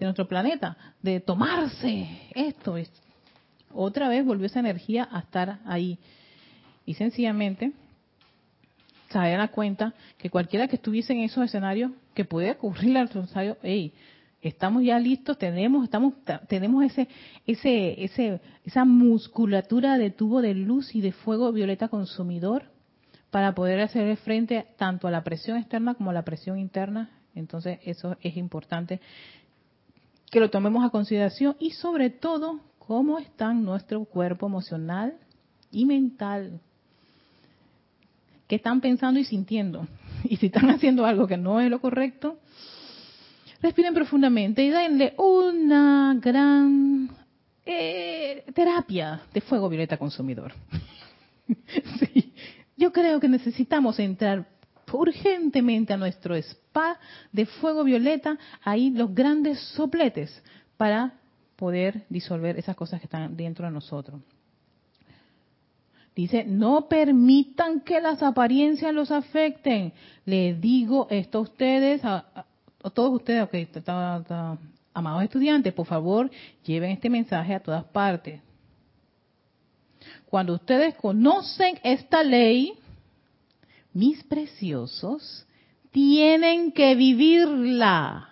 nuestro 0.00 0.28
planeta, 0.28 0.76
de 1.02 1.20
tomarse 1.20 2.08
esto. 2.34 2.76
Otra 3.72 4.08
vez 4.08 4.24
volvió 4.24 4.46
esa 4.46 4.60
energía 4.60 5.08
a 5.10 5.20
estar 5.20 5.60
ahí. 5.66 5.98
Y 6.86 6.94
sencillamente 6.94 7.72
se 9.10 9.18
da 9.18 9.48
cuenta 9.48 9.94
que 10.18 10.30
cualquiera 10.30 10.68
que 10.68 10.76
estuviese 10.76 11.12
en 11.12 11.20
esos 11.20 11.44
escenarios, 11.44 11.92
que 12.14 12.24
puede 12.24 12.52
ocurrir 12.52 12.96
al 12.96 13.08
rosario, 13.08 13.56
hey, 13.62 13.92
estamos 14.40 14.82
ya 14.84 14.98
listos, 14.98 15.38
tenemos, 15.38 15.84
estamos, 15.84 16.14
tenemos 16.48 16.84
ese, 16.84 17.08
ese, 17.46 18.04
ese, 18.04 18.40
esa 18.64 18.84
musculatura 18.84 19.98
de 19.98 20.10
tubo 20.10 20.40
de 20.42 20.54
luz 20.54 20.94
y 20.94 21.00
de 21.00 21.12
fuego 21.12 21.52
violeta 21.52 21.88
consumidor 21.88 22.64
para 23.30 23.54
poder 23.54 23.80
hacer 23.80 24.16
frente 24.18 24.66
tanto 24.76 25.08
a 25.08 25.10
la 25.10 25.24
presión 25.24 25.58
externa 25.58 25.94
como 25.94 26.10
a 26.10 26.14
la 26.14 26.22
presión 26.22 26.58
interna. 26.58 27.10
Entonces, 27.34 27.78
eso 27.84 28.16
es 28.22 28.36
importante 28.36 29.00
que 30.30 30.40
lo 30.40 30.50
tomemos 30.50 30.84
a 30.84 30.90
consideración 30.90 31.56
y 31.58 31.70
sobre 31.70 32.10
todo 32.10 32.60
cómo 32.78 33.18
está 33.18 33.52
nuestro 33.52 34.04
cuerpo 34.04 34.46
emocional 34.46 35.14
y 35.70 35.84
mental. 35.84 36.60
¿Qué 38.46 38.56
están 38.56 38.80
pensando 38.80 39.20
y 39.20 39.24
sintiendo? 39.24 39.86
Y 40.24 40.36
si 40.36 40.46
están 40.46 40.68
haciendo 40.70 41.06
algo 41.06 41.28
que 41.28 41.36
no 41.36 41.60
es 41.60 41.70
lo 41.70 41.80
correcto, 41.80 42.38
respiren 43.60 43.94
profundamente 43.94 44.62
y 44.62 44.70
denle 44.70 45.14
una 45.18 46.16
gran 46.20 47.10
eh, 47.64 48.44
terapia 48.54 49.22
de 49.32 49.40
fuego 49.40 49.68
violeta 49.68 49.96
consumidor. 49.96 50.52
sí. 51.98 52.32
Yo 52.76 52.92
creo 52.92 53.18
que 53.18 53.28
necesitamos 53.28 53.98
entrar 53.98 54.46
urgentemente 54.92 55.92
a 55.92 55.96
nuestro 55.96 56.34
spa 56.36 56.98
de 57.32 57.46
fuego 57.46 57.84
violeta, 57.84 58.38
ahí 58.62 58.90
los 58.90 59.14
grandes 59.14 59.60
sopletes, 59.74 60.42
para 60.76 61.14
poder 61.56 62.06
disolver 62.08 62.56
esas 62.56 62.76
cosas 62.76 63.00
que 63.00 63.06
están 63.06 63.36
dentro 63.36 63.66
de 63.66 63.72
nosotros. 63.72 64.20
Dice, 66.14 66.44
no 66.44 66.88
permitan 66.88 67.80
que 67.80 68.00
las 68.00 68.22
apariencias 68.22 68.92
los 68.92 69.12
afecten. 69.12 69.92
Le 70.24 70.54
digo 70.54 71.06
esto 71.10 71.38
a 71.38 71.42
ustedes, 71.42 72.04
a, 72.04 72.44
todos 72.94 73.12
ustedes, 73.12 73.42
okay, 73.42 73.68
amados 74.94 75.22
estudiantes, 75.22 75.72
por 75.72 75.86
favor, 75.86 76.30
lleven 76.64 76.90
este 76.90 77.10
mensaje 77.10 77.54
a 77.54 77.60
todas 77.60 77.84
partes. 77.84 78.40
Cuando 80.26 80.54
ustedes 80.54 80.94
conocen 80.96 81.78
esta 81.82 82.22
ley, 82.22 82.74
mis 83.92 84.22
preciosos, 84.24 85.46
tienen 85.90 86.72
que 86.72 86.94
vivirla. 86.94 88.28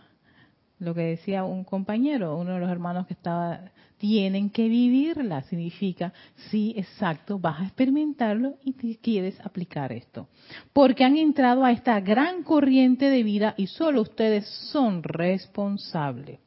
Lo 0.79 0.95
que 0.95 1.03
decía 1.03 1.45
un 1.45 1.65
compañero, 1.65 2.37
uno 2.37 2.55
de 2.55 2.61
los 2.61 2.71
hermanos 2.71 3.07
que 3.07 3.15
estaba, 3.15 3.61
tienen 3.99 4.51
que 4.51 4.69
vivirla. 4.69 5.43
Significa, 5.43 6.13
sí, 6.51 6.75
exacto, 6.77 7.39
vas 7.39 7.61
a 7.61 7.65
experimentarlo 7.65 8.55
y 8.65 8.97
quieres 8.97 9.39
aplicar 9.41 9.93
esto. 9.93 10.29
Porque 10.73 11.05
han 11.05 11.17
entrado 11.17 11.65
a 11.65 11.73
esta 11.73 12.01
gran 12.01 12.43
corriente 12.43 13.11
de 13.11 13.23
vida 13.23 13.55
y 13.57 13.67
solo 13.67 14.03
ustedes 14.03 14.47
son 14.71 15.03
responsables. 15.03 16.41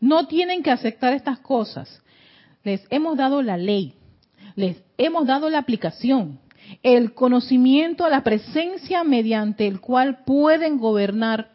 No 0.00 0.26
tienen 0.26 0.62
que 0.62 0.70
aceptar 0.70 1.12
estas 1.12 1.38
cosas. 1.40 2.02
Les 2.62 2.86
hemos 2.90 3.16
dado 3.16 3.42
la 3.42 3.56
ley, 3.56 3.94
les 4.56 4.82
hemos 4.96 5.26
dado 5.26 5.50
la 5.50 5.58
aplicación, 5.58 6.40
el 6.82 7.12
conocimiento, 7.12 8.08
la 8.08 8.24
presencia 8.24 9.04
mediante 9.04 9.66
el 9.66 9.80
cual 9.80 10.24
pueden 10.24 10.78
gobernar 10.78 11.53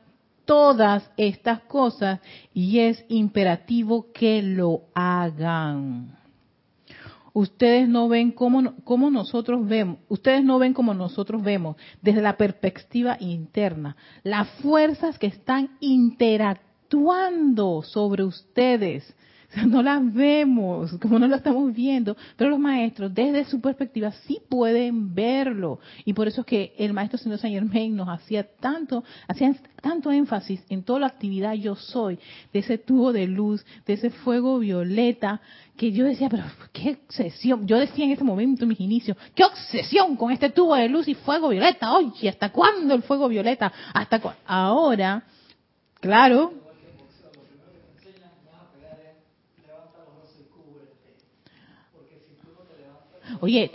todas 0.49 1.09
estas 1.15 1.61
cosas 1.61 2.19
y 2.55 2.79
es 2.79 3.05
imperativo 3.07 4.07
que 4.11 4.41
lo 4.41 4.81
hagan. 4.95 6.17
Ustedes 7.33 7.87
no 7.87 8.09
ven 8.09 8.31
como, 8.31 9.11
nosotros 9.11 9.67
vemos, 9.67 9.99
ustedes 10.07 10.43
no 10.43 10.57
ven 10.57 10.73
como 10.73 10.95
nosotros 10.95 11.43
vemos 11.43 11.75
desde 12.01 12.23
la 12.23 12.35
perspectiva 12.35 13.15
interna, 13.19 13.95
las 14.23 14.49
fuerzas 14.63 15.19
que 15.19 15.27
están 15.27 15.77
interactuando 15.81 17.83
sobre 17.83 18.23
ustedes 18.23 19.15
no 19.67 19.81
las 19.81 20.13
vemos, 20.13 20.91
como 21.01 21.17
no 21.17 21.27
lo 21.27 21.35
estamos 21.35 21.73
viendo, 21.73 22.15
pero 22.37 22.51
los 22.51 22.59
maestros 22.59 23.13
desde 23.13 23.45
su 23.45 23.59
perspectiva 23.59 24.11
sí 24.27 24.39
pueden 24.47 25.15
verlo. 25.15 25.79
Y 26.05 26.13
por 26.13 26.27
eso 26.27 26.41
es 26.41 26.47
que 26.47 26.73
el 26.77 26.93
maestro 26.93 27.17
señor 27.17 27.39
Saint 27.39 27.55
Germain 27.55 27.95
nos 27.95 28.09
hacía 28.09 28.43
tanto, 28.43 29.03
hacía 29.27 29.55
tanto 29.81 30.11
énfasis 30.11 30.61
en 30.69 30.83
toda 30.83 30.99
la 30.99 31.07
actividad 31.07 31.53
yo 31.53 31.75
soy, 31.75 32.19
de 32.53 32.59
ese 32.59 32.77
tubo 32.77 33.11
de 33.11 33.25
luz, 33.25 33.65
de 33.87 33.93
ese 33.93 34.11
fuego 34.11 34.59
violeta, 34.59 35.41
que 35.75 35.91
yo 35.93 36.05
decía, 36.05 36.29
pero 36.29 36.43
qué 36.71 36.99
obsesión, 37.07 37.65
yo 37.65 37.79
decía 37.79 38.05
en 38.05 38.11
ese 38.11 38.23
momento, 38.23 38.65
en 38.65 38.69
mis 38.69 38.79
inicios, 38.81 39.17
qué 39.33 39.45
obsesión 39.45 40.15
con 40.15 40.31
este 40.31 40.49
tubo 40.49 40.75
de 40.75 40.89
luz 40.89 41.07
y 41.07 41.15
fuego 41.15 41.49
violeta, 41.49 41.93
oye, 41.93 42.29
¿hasta 42.29 42.51
cuándo 42.51 42.93
el 42.93 43.01
fuego 43.01 43.27
violeta? 43.27 43.71
¿Hasta 43.93 44.19
Ahora, 44.45 45.23
claro, 46.01 46.53
Oye, 53.41 53.71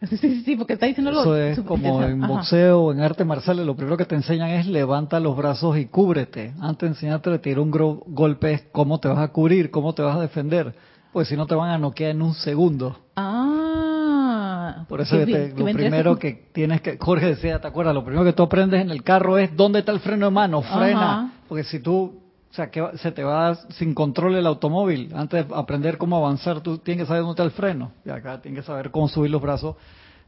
Sí, 0.08 0.16
sí, 0.18 0.42
sí, 0.42 0.56
porque 0.56 0.74
está 0.74 0.86
diciendo 0.86 1.10
Eso 1.10 1.36
es 1.36 1.60
como 1.60 2.02
en 2.02 2.20
boxeo 2.20 2.82
o 2.82 2.92
en 2.92 3.00
arte 3.00 3.24
marcial, 3.24 3.64
lo 3.64 3.74
primero 3.74 3.96
que 3.96 4.04
te 4.04 4.14
enseñan 4.14 4.50
es 4.50 4.66
levanta 4.66 5.18
los 5.20 5.36
brazos 5.36 5.78
y 5.78 5.86
cúbrete. 5.86 6.52
Antes 6.60 6.80
de 6.80 6.86
enseñarte 6.88 7.32
a 7.32 7.38
tirar 7.38 7.60
un 7.60 7.70
golpe 7.70 8.52
es 8.52 8.62
cómo 8.72 9.00
te 9.00 9.08
vas 9.08 9.18
a 9.18 9.28
cubrir, 9.28 9.70
cómo 9.70 9.94
te 9.94 10.02
vas 10.02 10.16
a 10.16 10.20
defender. 10.20 10.74
Pues 11.12 11.28
si 11.28 11.36
no 11.36 11.46
te 11.46 11.54
van 11.54 11.70
a 11.70 11.78
noquear 11.78 12.10
en 12.10 12.20
un 12.20 12.34
segundo. 12.34 12.98
Ah. 13.16 14.84
Por 14.88 15.00
eso 15.00 15.16
lo 15.16 15.64
primero 15.64 16.18
que 16.18 16.50
tienes 16.52 16.82
que, 16.82 16.98
Jorge 16.98 17.26
decía, 17.26 17.60
¿te 17.60 17.66
acuerdas? 17.66 17.94
Lo 17.94 18.04
primero 18.04 18.24
que 18.24 18.34
tú 18.34 18.42
aprendes 18.42 18.82
en 18.82 18.90
el 18.90 19.02
carro 19.02 19.38
es 19.38 19.56
dónde 19.56 19.78
está 19.78 19.92
el 19.92 20.00
freno 20.00 20.26
de 20.26 20.32
mano, 20.32 20.60
frena. 20.60 21.32
Porque 21.48 21.64
si 21.64 21.80
tú 21.80 22.25
o 22.50 22.54
sea, 22.54 22.70
que 22.70 22.82
se 22.98 23.12
te 23.12 23.22
va 23.22 23.54
sin 23.70 23.94
control 23.94 24.36
el 24.36 24.46
automóvil. 24.46 25.12
Antes 25.14 25.48
de 25.48 25.54
aprender 25.54 25.98
cómo 25.98 26.16
avanzar, 26.16 26.60
tú 26.60 26.78
tienes 26.78 27.04
que 27.04 27.08
saber 27.08 27.22
dónde 27.22 27.32
está 27.32 27.44
el 27.44 27.50
freno. 27.50 27.92
Y 28.04 28.10
acá 28.10 28.40
tienes 28.40 28.62
que 28.62 28.66
saber 28.66 28.90
cómo 28.90 29.08
subir 29.08 29.30
los 29.30 29.42
brazos, 29.42 29.76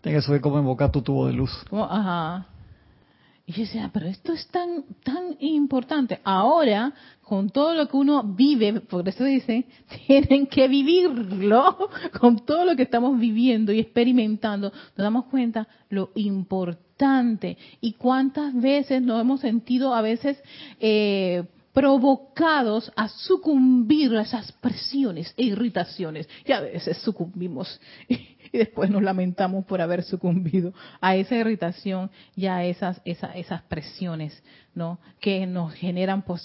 tienes 0.02 0.22
que 0.22 0.26
saber 0.26 0.40
cómo 0.40 0.58
invocar 0.58 0.90
tu 0.90 1.02
tubo 1.02 1.26
de 1.26 1.32
luz. 1.32 1.50
ajá. 1.72 2.46
Y 3.48 3.52
yo 3.52 3.62
decía, 3.62 3.90
pero 3.94 4.06
esto 4.06 4.34
es 4.34 4.46
tan, 4.48 4.84
tan 5.02 5.36
importante. 5.40 6.20
Ahora, 6.22 6.92
con 7.22 7.48
todo 7.48 7.72
lo 7.72 7.88
que 7.88 7.96
uno 7.96 8.22
vive, 8.22 8.82
por 8.82 9.08
eso 9.08 9.24
dice, 9.24 9.64
tienen 10.06 10.48
que 10.48 10.68
vivirlo, 10.68 11.88
con 12.20 12.44
todo 12.44 12.66
lo 12.66 12.76
que 12.76 12.82
estamos 12.82 13.18
viviendo 13.18 13.72
y 13.72 13.80
experimentando, 13.80 14.70
nos 14.70 14.96
damos 14.96 15.24
cuenta 15.26 15.66
lo 15.88 16.10
importante 16.16 17.56
y 17.80 17.94
cuántas 17.94 18.54
veces 18.54 19.00
nos 19.00 19.18
hemos 19.18 19.40
sentido 19.40 19.94
a 19.94 20.02
veces 20.02 20.36
eh, 20.78 21.44
provocados 21.79 22.91
a 22.97 23.07
sucumbir 23.07 24.12
a 24.16 24.22
esas 24.22 24.51
presiones 24.51 25.33
e 25.37 25.45
irritaciones. 25.45 26.29
Y 26.45 26.51
a 26.51 26.61
veces 26.61 26.99
sucumbimos 26.99 27.81
y, 28.09 28.37
después 28.53 28.91
nos 28.91 29.01
lamentamos 29.01 29.64
por 29.64 29.81
haber 29.81 30.03
sucumbido 30.03 30.74
a 31.01 31.14
esa 31.14 31.37
irritación 31.37 32.11
y 32.35 32.47
a 32.47 32.64
esas, 32.64 33.01
esas, 33.05 33.37
esas 33.37 33.62
presiones, 33.62 34.43
¿no? 34.74 34.99
Que 35.20 35.47
nos 35.47 35.72
generan, 35.74 36.22
pues, 36.22 36.43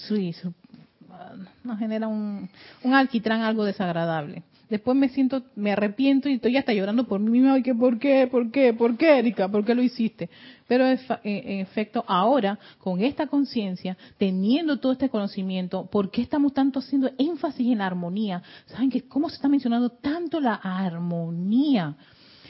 nos 1.64 1.80
generan 1.80 2.10
un, 2.12 2.50
un 2.84 2.94
alquitrán 2.94 3.42
algo 3.42 3.66
desagradable. 3.66 4.44
Después 4.74 4.98
me 4.98 5.08
siento, 5.10 5.44
me 5.56 5.72
arrepiento 5.72 6.28
y 6.30 6.34
estoy 6.34 6.58
hasta 6.58 6.74
llorando 6.74 7.04
por 7.04 7.20
mí 7.20 7.30
misma. 7.30 7.62
que 7.62 7.76
¿Por 7.76 8.00
qué? 8.00 8.26
¿Por 8.26 8.50
qué? 8.50 8.74
¿Por 8.74 8.98
qué, 8.98 9.20
Erika? 9.20 9.48
¿Por 9.48 9.64
qué 9.64 9.76
lo 9.76 9.84
hiciste? 9.84 10.32
Pero 10.68 10.88
en 10.88 11.60
efecto, 11.60 12.04
ahora, 12.08 12.58
con 12.80 13.00
esta 13.00 13.28
conciencia, 13.28 13.96
teniendo 14.18 14.80
todo 14.80 14.94
este 14.94 15.10
conocimiento, 15.10 15.86
¿por 15.92 16.10
qué 16.10 16.24
estamos 16.24 16.56
tanto 16.56 16.80
haciendo 16.80 17.12
énfasis 17.20 17.68
en 17.68 17.78
la 17.78 17.86
armonía? 17.86 18.42
¿Saben 18.66 18.90
que 18.90 19.04
cómo 19.04 19.30
se 19.30 19.36
está 19.36 19.48
mencionando 19.48 19.92
tanto 19.92 20.40
la 20.40 20.56
armonía? 20.56 21.96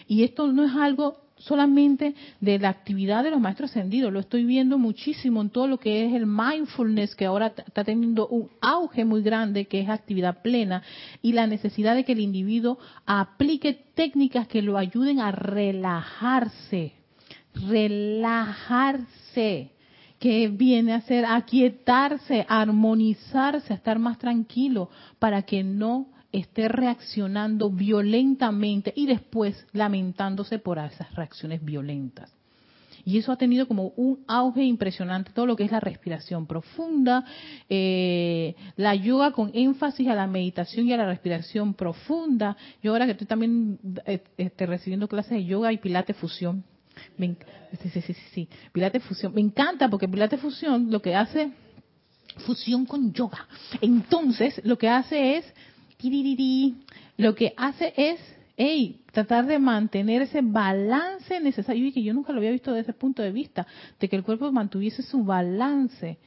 Y 0.08 0.24
esto 0.24 0.48
no 0.48 0.64
es 0.64 0.72
algo 0.74 1.23
solamente 1.44 2.16
de 2.40 2.60
la 2.60 2.70
actividad 2.70 3.24
de 3.24 3.32
los 3.32 3.40
maestros 3.40 3.72
ascendidos, 3.72 4.14
lo 4.14 4.20
estoy 4.20 4.46
viendo 4.46 4.78
muchísimo 4.78 5.42
en 5.42 5.50
todo 5.50 5.68
lo 5.68 5.78
que 5.78 6.06
es 6.06 6.14
el 6.14 6.26
mindfulness, 6.26 7.16
que 7.16 7.26
ahora 7.26 7.48
está 7.48 7.84
teniendo 7.84 8.28
un 8.28 8.50
auge 8.62 9.06
muy 9.06 9.22
grande, 9.22 9.66
que 9.66 9.82
es 9.82 9.90
actividad 9.90 10.42
plena, 10.42 10.84
y 11.22 11.34
la 11.34 11.48
necesidad 11.48 11.96
de 11.96 12.06
que 12.06 12.14
el 12.14 12.22
individuo 12.22 12.78
aplique 13.06 13.74
técnicas 13.94 14.48
que 14.48 14.62
lo 14.62 14.78
ayuden 14.78 15.20
a 15.20 15.32
relajarse, 15.32 16.94
relajarse 17.70 19.72
que 20.20 20.48
viene 20.48 20.94
a 20.94 21.02
ser 21.02 21.26
aquietarse, 21.26 22.46
armonizarse, 22.48 23.74
a 23.74 23.76
estar 23.76 24.00
más 24.00 24.18
tranquilo, 24.18 24.90
para 25.20 25.42
que 25.42 25.66
no 25.66 26.08
esté 26.34 26.68
reaccionando 26.68 27.70
violentamente 27.70 28.92
y 28.96 29.06
después 29.06 29.66
lamentándose 29.72 30.60
por 30.60 30.80
esas 30.80 31.14
reacciones 31.16 31.64
violentas. 31.64 32.34
Y 33.06 33.18
eso 33.18 33.32
ha 33.32 33.38
tenido 33.38 33.68
como 33.68 33.90
un 33.98 34.24
auge 34.28 34.64
impresionante, 34.64 35.32
todo 35.34 35.46
lo 35.46 35.56
que 35.56 35.66
es 35.66 35.72
la 35.72 35.82
respiración 35.82 36.48
profunda, 36.48 37.26
eh, 37.70 38.56
la 38.78 38.96
yoga 38.96 39.32
con 39.32 39.52
énfasis 39.54 40.08
a 40.08 40.16
la 40.16 40.26
meditación 40.26 40.88
y 40.88 40.94
a 40.94 40.98
la 40.98 41.06
respiración 41.06 41.74
profunda. 41.74 42.56
Yo 42.82 42.92
ahora 42.92 43.06
que 43.06 43.12
estoy 43.12 43.28
también 43.28 43.78
eh, 44.06 44.24
este, 44.38 44.66
recibiendo 44.66 45.08
clases 45.08 45.32
de 45.32 45.46
yoga 45.46 45.74
y 45.74 45.78
pilates 45.78 46.16
fusión, 46.16 46.64
me, 47.18 47.36
sí, 47.82 47.90
sí, 47.90 48.02
sí, 48.02 48.14
sí, 48.34 48.50
pilates 48.72 49.04
fusión, 49.04 49.34
me 49.34 49.42
encanta 49.42 49.90
porque 49.90 50.08
pilates 50.08 50.40
fusión 50.40 50.90
lo 50.90 51.02
que 51.02 51.14
hace, 51.14 51.52
fusión 52.46 52.86
con 52.86 53.12
yoga. 53.12 53.48
Entonces, 53.82 54.62
lo 54.64 54.78
que 54.78 54.88
hace 54.88 55.38
es 55.38 55.54
lo 57.18 57.36
que 57.36 57.54
hace 57.58 57.94
es 57.96 58.20
Ey, 58.56 59.00
tratar 59.12 59.48
de 59.48 59.58
mantener 59.58 60.22
ese 60.22 60.42
balance 60.44 61.40
necesario. 61.40 61.88
Y 61.88 61.92
que 61.92 62.04
yo 62.04 62.14
nunca 62.14 62.32
lo 62.32 62.38
había 62.38 62.52
visto 62.52 62.72
desde 62.72 62.92
ese 62.92 62.94
punto 62.94 63.24
de 63.24 63.32
vista, 63.32 63.66
de 64.00 64.08
que 64.08 64.16
el 64.16 64.24
cuerpo 64.24 64.52
mantuviese 64.52 65.02
su 65.02 65.24
balance 65.24 66.18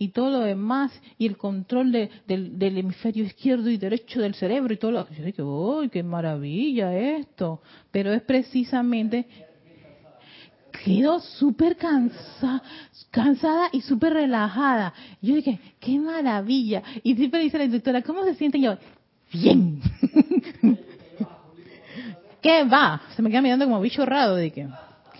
y 0.00 0.08
todo 0.08 0.30
lo 0.30 0.40
demás, 0.40 0.92
y 1.18 1.26
el 1.26 1.36
control 1.36 1.90
del, 1.90 2.78
hemisferio 2.78 3.24
izquierdo 3.24 3.68
y 3.68 3.78
derecho 3.78 4.20
del 4.20 4.34
cerebro 4.34 4.72
y 4.72 4.76
todo 4.76 4.92
lo... 4.92 5.10
Yo 5.10 5.24
dije, 5.24 5.42
¡uy, 5.42 5.88
qué 5.88 6.04
maravilla 6.04 6.96
esto! 6.96 7.60
Pero 7.90 8.12
es 8.12 8.22
precisamente... 8.22 9.26
Quedo 10.84 11.18
súper 11.18 11.76
cansada, 11.76 12.62
cansada 13.10 13.68
y 13.72 13.80
súper 13.80 14.12
relajada. 14.12 14.94
Yo 15.20 15.34
dije, 15.34 15.58
qué 15.80 15.98
maravilla. 15.98 16.84
Y 17.02 17.16
siempre 17.16 17.40
dice 17.40 17.58
la 17.58 17.64
instructora, 17.64 18.02
¿cómo 18.02 18.22
se 18.22 18.34
siente? 18.36 18.60
yo, 18.60 18.76
bien. 19.32 19.80
¿Qué 22.40 22.64
va? 22.64 23.02
Se 23.16 23.22
me 23.22 23.30
queda 23.30 23.42
mirando 23.42 23.64
como 23.64 23.80
bicho 23.80 24.06
raro 24.06 24.36
de 24.36 24.50
que, 24.50 24.68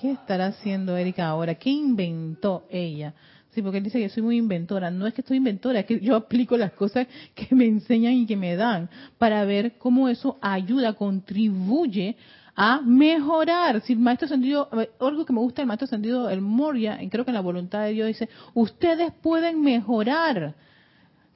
¿qué 0.01 0.13
estará 0.13 0.47
haciendo 0.47 0.97
Erika 0.97 1.27
ahora? 1.27 1.55
¿Qué 1.57 1.71
inventó 1.71 2.65
ella? 2.71 3.15
Sí, 3.51 3.63
porque 3.63 3.79
él 3.79 3.85
dice 3.85 3.99
que 3.99 4.09
soy 4.09 4.23
muy 4.23 4.37
inventora. 4.37 4.91
No 4.91 5.07
es 5.07 5.15
que 5.15 5.23
estoy 5.23 5.39
inventora, 5.39 5.81
es 5.81 5.87
que 5.87 5.99
yo 6.01 6.15
aplico 6.15 6.57
las 6.57 6.73
cosas 6.73 7.09
que 7.35 7.55
me 7.55 7.67
enseñan 7.67 8.13
y 8.13 8.27
que 8.27 8.37
me 8.37 8.55
dan 8.55 8.89
para 9.19 9.45
ver 9.45 9.79
cómo 9.79 10.09
eso 10.09 10.39
ayuda, 10.41 10.93
contribuye 10.93 12.17
a 12.55 12.81
mejorar. 12.81 13.81
Si 13.83 13.95
el 13.95 13.99
maestro 13.99 14.29
sentido, 14.29 14.69
algo 15.01 15.25
que 15.25 15.33
me 15.33 15.41
gusta 15.41 15.63
del 15.63 15.67
maestro 15.67 15.89
sentido, 15.89 16.31
el 16.31 16.41
Moria, 16.41 17.03
y 17.03 17.09
creo 17.09 17.25
que 17.25 17.31
en 17.31 17.37
la 17.37 17.41
voluntad 17.41 17.83
de 17.83 17.93
Dios 17.93 18.09
dice, 18.09 18.29
ustedes 18.55 19.13
pueden 19.23 19.63
mejorar. 19.63 20.55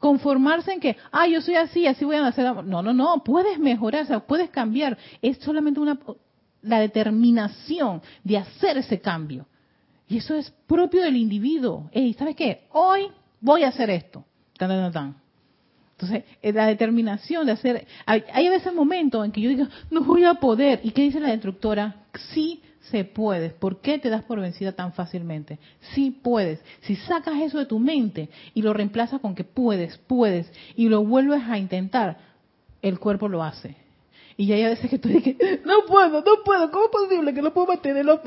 Conformarse 0.03 0.73
en 0.73 0.81
que, 0.81 0.97
ah, 1.13 1.29
yo 1.29 1.41
soy 1.41 1.55
así, 1.55 1.87
así 1.87 2.05
voy 2.05 2.17
a 2.17 2.27
hacer. 2.27 2.45
No, 2.65 2.83
no, 2.83 2.93
no, 2.93 3.23
puedes 3.23 3.57
mejorar, 3.61 4.03
o 4.03 4.07
sea, 4.07 4.19
puedes 4.19 4.51
cambiar. 4.51 4.99
Es 5.23 5.39
solamente 5.39 5.79
una, 5.79 5.97
la 6.61 6.81
determinación 6.81 8.03
de 8.25 8.37
hacer 8.37 8.79
ese 8.79 9.01
cambio. 9.01 9.47
Y 10.09 10.17
eso 10.17 10.35
es 10.35 10.51
propio 10.67 11.03
del 11.03 11.17
individuo. 11.17 11.89
Ey, 11.93 12.15
¿sabes 12.15 12.35
qué? 12.35 12.65
Hoy 12.73 13.13
voy 13.41 13.63
a 13.63 13.69
hacer 13.69 13.91
esto. 13.91 14.25
Entonces, 15.93 16.25
la 16.43 16.67
determinación 16.67 17.47
de 17.47 17.53
hacer... 17.53 17.87
Hay, 18.05 18.25
hay 18.33 18.49
a 18.49 18.51
veces 18.51 18.75
momentos 18.75 19.25
en 19.25 19.31
que 19.31 19.41
yo 19.41 19.51
digo, 19.51 19.69
no 19.89 20.03
voy 20.03 20.25
a 20.25 20.35
poder. 20.35 20.81
¿Y 20.83 20.91
qué 20.91 21.03
dice 21.03 21.21
la 21.21 21.33
instructora? 21.33 22.07
Sí 22.35 22.61
se 22.91 23.05
puede. 23.05 23.51
¿Por 23.51 23.81
qué 23.81 23.99
te 23.99 24.11
das 24.11 24.25
por 24.25 24.41
vencida 24.41 24.73
tan 24.73 24.93
fácilmente? 24.93 25.59
Sí 25.95 26.11
puedes. 26.11 26.63
Si 26.83 26.97
sacas 26.97 27.41
eso 27.41 27.59
de 27.59 27.67
tu 27.67 27.79
mente 27.79 28.29
y 28.55 28.63
lo 28.63 28.73
reemplazas 28.73 29.21
con 29.21 29.35
que 29.35 29.45
puedes, 29.45 29.99
puedes, 29.99 30.53
y 30.77 30.89
lo 30.89 31.05
vuelves 31.05 31.43
a 31.49 31.59
intentar, 31.59 32.19
el 32.83 32.99
cuerpo 32.99 33.29
lo 33.29 33.43
hace. 33.43 33.77
Y 34.37 34.47
ya 34.47 34.57
hay 34.57 34.65
veces 34.65 34.91
que 34.91 34.99
tú 34.99 35.09
dices, 35.09 35.37
no 35.65 35.87
puedo, 35.87 36.23
no 36.23 36.43
puedo, 36.45 36.71
¿cómo 36.71 36.87
es 36.87 36.91
posible 36.91 37.35
que 37.35 37.43
no 37.43 37.53
puedo 37.53 37.69
mantenerlo? 37.69 38.21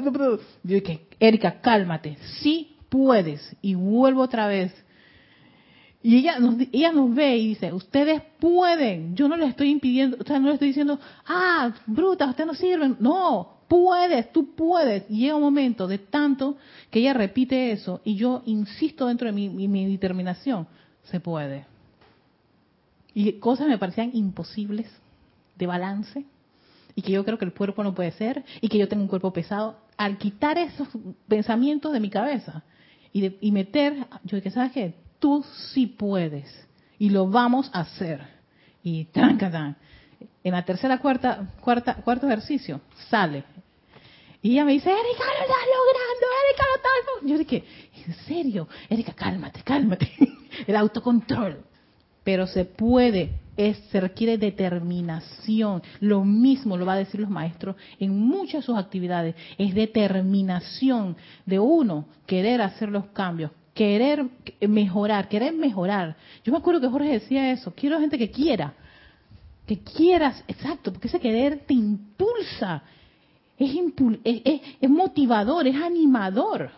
Yo 0.63 0.75
dije, 0.75 1.01
Erika, 1.19 1.59
cálmate, 1.61 2.17
sí 2.41 2.77
puedes. 2.89 3.55
Y 3.61 3.75
vuelvo 3.75 4.21
otra 4.21 4.47
vez. 4.47 4.73
Y 6.01 6.17
ella 6.17 6.37
nos, 6.39 6.55
ella 6.71 6.91
nos 6.91 7.13
ve 7.15 7.35
y 7.37 7.47
dice, 7.49 7.73
ustedes 7.73 8.21
pueden. 8.39 9.15
Yo 9.15 9.27
no 9.27 9.35
les 9.35 9.49
estoy 9.49 9.71
impidiendo, 9.71 10.17
o 10.21 10.23
sea, 10.23 10.39
no 10.39 10.47
le 10.47 10.53
estoy 10.53 10.67
diciendo, 10.69 10.99
ah, 11.25 11.73
bruta, 11.87 12.27
ustedes 12.27 12.47
no 12.47 12.53
sirven. 12.53 12.97
No, 12.99 13.54
puedes, 13.67 14.31
tú 14.31 14.55
puedes. 14.55 15.05
Y 15.09 15.19
llega 15.19 15.35
un 15.35 15.41
momento 15.41 15.87
de 15.87 15.97
tanto 15.97 16.57
que 16.89 16.99
ella 16.99 17.13
repite 17.13 17.71
eso 17.71 18.01
y 18.03 18.15
yo 18.15 18.43
insisto 18.45 19.07
dentro 19.07 19.27
de 19.27 19.33
mi, 19.33 19.49
mi 19.49 19.85
determinación, 19.85 20.67
se 21.03 21.19
puede. 21.19 21.65
Y 23.13 23.33
cosas 23.33 23.67
me 23.67 23.77
parecían 23.77 24.11
imposibles 24.13 24.87
de 25.57 25.67
balance 25.67 26.25
y 26.95 27.01
que 27.01 27.11
yo 27.11 27.23
creo 27.23 27.37
que 27.37 27.45
el 27.45 27.53
cuerpo 27.53 27.83
no 27.83 27.93
puede 27.93 28.11
ser 28.11 28.43
y 28.61 28.67
que 28.67 28.77
yo 28.77 28.87
tengo 28.87 29.03
un 29.03 29.09
cuerpo 29.09 29.31
pesado, 29.31 29.77
al 29.97 30.17
quitar 30.17 30.57
esos 30.57 30.87
pensamientos 31.27 31.93
de 31.93 31.99
mi 31.99 32.09
cabeza 32.09 32.63
y, 33.13 33.21
de, 33.21 33.37
y 33.41 33.51
meter, 33.51 34.07
yo 34.23 34.41
que 34.41 34.51
sabes 34.51 34.71
que 34.71 34.95
tú 35.19 35.45
sí 35.73 35.87
puedes 35.87 36.67
y 36.97 37.09
lo 37.09 37.29
vamos 37.29 37.69
a 37.73 37.81
hacer. 37.81 38.21
Y 38.83 39.05
tan, 39.05 39.37
tan, 39.37 39.77
en 40.43 40.51
la 40.51 40.63
tercera, 40.63 40.99
cuarta, 40.99 41.47
cuarta, 41.61 41.95
cuarto 41.95 42.27
ejercicio 42.27 42.81
sale. 43.09 43.43
Y 44.41 44.51
ella 44.51 44.65
me 44.65 44.73
dice, 44.73 44.91
Erika, 44.91 45.23
lo 45.23 45.41
estás 45.41 45.65
logrando, 45.75 46.27
Erika, 46.45 46.63
lo 46.69 46.75
estás 46.75 47.29
Yo 47.31 47.37
dije, 47.39 47.63
¿en 48.05 48.13
serio? 48.27 48.67
Erika, 48.89 49.13
cálmate, 49.13 49.61
cálmate. 49.63 50.11
El 50.67 50.75
autocontrol. 50.75 51.63
Pero 52.23 52.45
se 52.45 52.65
puede, 52.65 53.39
es, 53.57 53.77
se 53.89 53.99
requiere 53.99 54.37
determinación. 54.37 55.81
Lo 55.99 56.23
mismo 56.23 56.77
lo 56.77 56.85
va 56.85 56.93
a 56.93 56.97
decir 56.97 57.21
los 57.21 57.29
maestros 57.29 57.75
en 57.99 58.19
muchas 58.19 58.61
de 58.61 58.65
sus 58.67 58.77
actividades. 58.77 59.35
Es 59.57 59.73
determinación 59.73 61.17
de 61.47 61.57
uno 61.57 62.05
querer 62.27 62.61
hacer 62.61 62.89
los 62.89 63.05
cambios, 63.07 63.49
querer 63.73 64.25
mejorar, 64.61 65.27
querer 65.27 65.53
mejorar. 65.53 66.17
Yo 66.43 66.51
me 66.51 66.59
acuerdo 66.59 66.81
que 66.81 66.87
Jorge 66.87 67.13
decía 67.13 67.51
eso, 67.51 67.73
quiero 67.75 67.99
gente 67.99 68.17
que 68.17 68.29
quiera, 68.29 68.75
que 69.65 69.79
quieras, 69.79 70.43
exacto, 70.47 70.91
porque 70.91 71.07
ese 71.07 71.19
querer 71.19 71.59
te 71.65 71.73
impulsa, 71.73 72.83
es, 73.57 73.71
es 74.81 74.89
motivador, 74.89 75.67
es 75.67 75.75
animador 75.75 76.69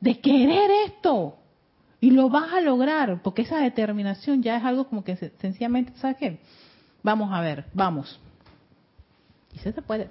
de 0.00 0.18
querer 0.20 0.70
esto. 0.86 1.34
Y 2.00 2.10
lo 2.12 2.28
vas 2.28 2.52
a 2.52 2.60
lograr, 2.60 3.20
porque 3.22 3.42
esa 3.42 3.58
determinación 3.58 4.42
ya 4.42 4.56
es 4.56 4.64
algo 4.64 4.84
como 4.84 5.02
que 5.02 5.16
sencillamente, 5.40 5.92
¿sabes 5.96 6.16
qué? 6.16 6.38
Vamos 7.02 7.32
a 7.32 7.40
ver, 7.40 7.64
vamos. 7.74 8.20
Y 9.52 9.58
sí 9.58 9.72
se 9.72 9.82
puede, 9.82 10.08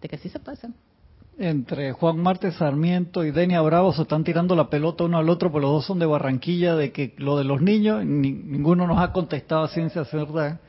de 0.00 0.08
que 0.08 0.16
sí 0.16 0.30
se 0.30 0.38
puede. 0.38 0.58
Entre 1.38 1.92
Juan 1.92 2.18
Marte 2.18 2.50
Sarmiento 2.52 3.22
y 3.22 3.30
Denia 3.30 3.60
Bravo 3.60 3.92
se 3.92 4.02
están 4.02 4.24
tirando 4.24 4.56
la 4.56 4.70
pelota 4.70 5.04
uno 5.04 5.18
al 5.18 5.28
otro, 5.28 5.50
pero 5.50 5.62
los 5.62 5.72
dos 5.72 5.86
son 5.86 5.98
de 5.98 6.06
Barranquilla, 6.06 6.74
de 6.74 6.92
que 6.92 7.14
lo 7.18 7.36
de 7.36 7.44
los 7.44 7.60
niños, 7.60 8.02
ninguno 8.06 8.86
nos 8.86 8.98
ha 8.98 9.12
contestado 9.12 9.64
a 9.64 9.68
ciencia 9.68 10.06
cierta 10.06 10.60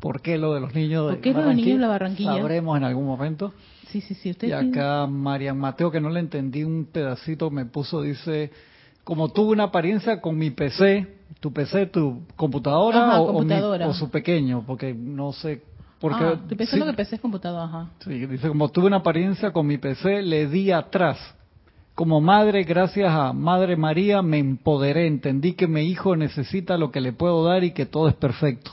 por 0.00 0.20
qué 0.20 0.38
lo 0.38 0.54
de 0.54 0.60
los 0.60 0.74
niños 0.74 1.06
de 1.06 1.14
¿Por 1.14 1.22
qué 1.22 1.32
lo 1.32 1.40
de 1.40 1.46
los 1.46 1.56
niños 1.56 1.74
de 1.74 1.78
la 1.78 1.88
Barranquilla? 1.88 2.36
Sabremos 2.36 2.76
en 2.76 2.84
algún 2.84 3.06
momento. 3.06 3.52
Sí, 3.88 4.00
sí, 4.00 4.14
sí. 4.14 4.30
Usted 4.30 4.48
y 4.48 4.52
acá 4.52 5.06
Marian 5.06 5.58
Mateo, 5.58 5.90
que 5.90 6.00
no 6.00 6.10
le 6.10 6.20
entendí 6.20 6.64
un 6.64 6.86
pedacito, 6.86 7.50
me 7.50 7.64
puso, 7.64 8.02
dice 8.02 8.50
como 9.06 9.28
tuve 9.28 9.52
una 9.52 9.64
apariencia 9.64 10.20
con 10.20 10.36
mi 10.36 10.50
PC, 10.50 11.06
tu 11.38 11.52
PC, 11.52 11.86
tu 11.86 12.22
computadora, 12.34 13.20
o, 13.20 13.94
su 13.94 14.10
pequeño, 14.10 14.64
porque 14.66 14.92
no 14.92 15.32
sé. 15.32 15.62
Porque, 16.00 16.24
ah, 16.24 16.32
estoy 16.32 16.56
pensando 16.56 16.86
que 16.86 16.92
PC 16.92 17.14
es 17.14 17.20
computadora, 17.20 17.64
ajá. 17.66 17.90
Sí, 18.00 18.26
dice, 18.26 18.48
como 18.48 18.68
tuve 18.68 18.88
una 18.88 18.96
apariencia 18.96 19.52
con 19.52 19.64
mi 19.68 19.78
PC, 19.78 20.22
le 20.22 20.48
di 20.48 20.72
atrás. 20.72 21.18
Como 21.94 22.20
madre, 22.20 22.64
gracias 22.64 23.08
a 23.12 23.32
Madre 23.32 23.76
María, 23.76 24.22
me 24.22 24.38
empoderé, 24.38 25.06
entendí 25.06 25.52
que 25.52 25.68
mi 25.68 25.82
hijo 25.82 26.16
necesita 26.16 26.76
lo 26.76 26.90
que 26.90 27.00
le 27.00 27.12
puedo 27.12 27.44
dar 27.44 27.62
y 27.62 27.70
que 27.70 27.86
todo 27.86 28.08
es 28.08 28.14
perfecto 28.14 28.72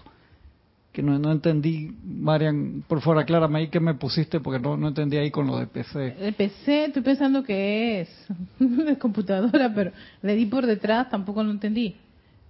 que 0.93 1.01
no, 1.01 1.17
no 1.17 1.31
entendí, 1.31 1.91
Marian, 2.03 2.83
por 2.87 3.01
favor 3.01 3.17
aclárame 3.17 3.59
ahí 3.59 3.67
que 3.67 3.79
me 3.79 3.95
pusiste 3.95 4.39
porque 4.39 4.59
no, 4.59 4.77
no 4.77 4.89
entendí 4.89 5.17
ahí 5.17 5.31
con 5.31 5.47
lo 5.47 5.57
de 5.57 5.65
PC. 5.65 6.15
El 6.19 6.33
PC 6.35 6.85
estoy 6.85 7.01
pensando 7.01 7.43
que 7.43 8.01
es 8.01 8.09
de 8.59 8.97
computadora, 8.99 9.73
pero 9.73 9.91
le 10.21 10.35
di 10.35 10.45
por 10.45 10.67
detrás, 10.67 11.09
tampoco 11.09 11.43
lo 11.43 11.49
entendí. 11.49 11.95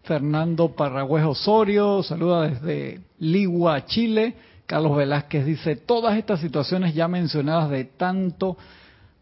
Fernando 0.03 0.75
Parragüez 0.75 1.23
Osorio, 1.23 2.03
saluda 2.03 2.49
desde 2.49 2.99
Ligua, 3.19 3.85
Chile. 3.85 4.35
Carlos 4.65 4.97
Velázquez 4.97 5.45
dice, 5.45 5.77
todas 5.77 6.17
estas 6.17 6.41
situaciones 6.41 6.93
ya 6.93 7.07
mencionadas 7.07 7.69
de 7.69 7.85
tanto, 7.85 8.57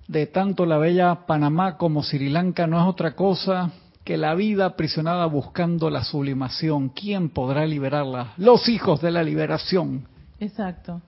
de 0.07 0.25
tanto 0.25 0.65
la 0.65 0.79
bella 0.79 1.27
Panamá 1.27 1.77
como 1.77 2.01
Sri 2.01 2.29
Lanka 2.29 2.65
no 2.65 2.81
es 2.81 2.87
otra 2.87 3.15
cosa 3.15 3.71
que 4.03 4.17
la 4.17 4.33
vida 4.35 4.65
aprisionada 4.65 5.25
buscando 5.27 5.89
la 5.89 6.03
sublimación, 6.03 6.89
¿quién 6.89 7.29
podrá 7.29 7.65
liberarla? 7.65 8.33
Los 8.37 8.67
hijos 8.67 9.01
de 9.01 9.11
la 9.11 9.23
liberación. 9.23 10.07
Exacto. 10.39 11.01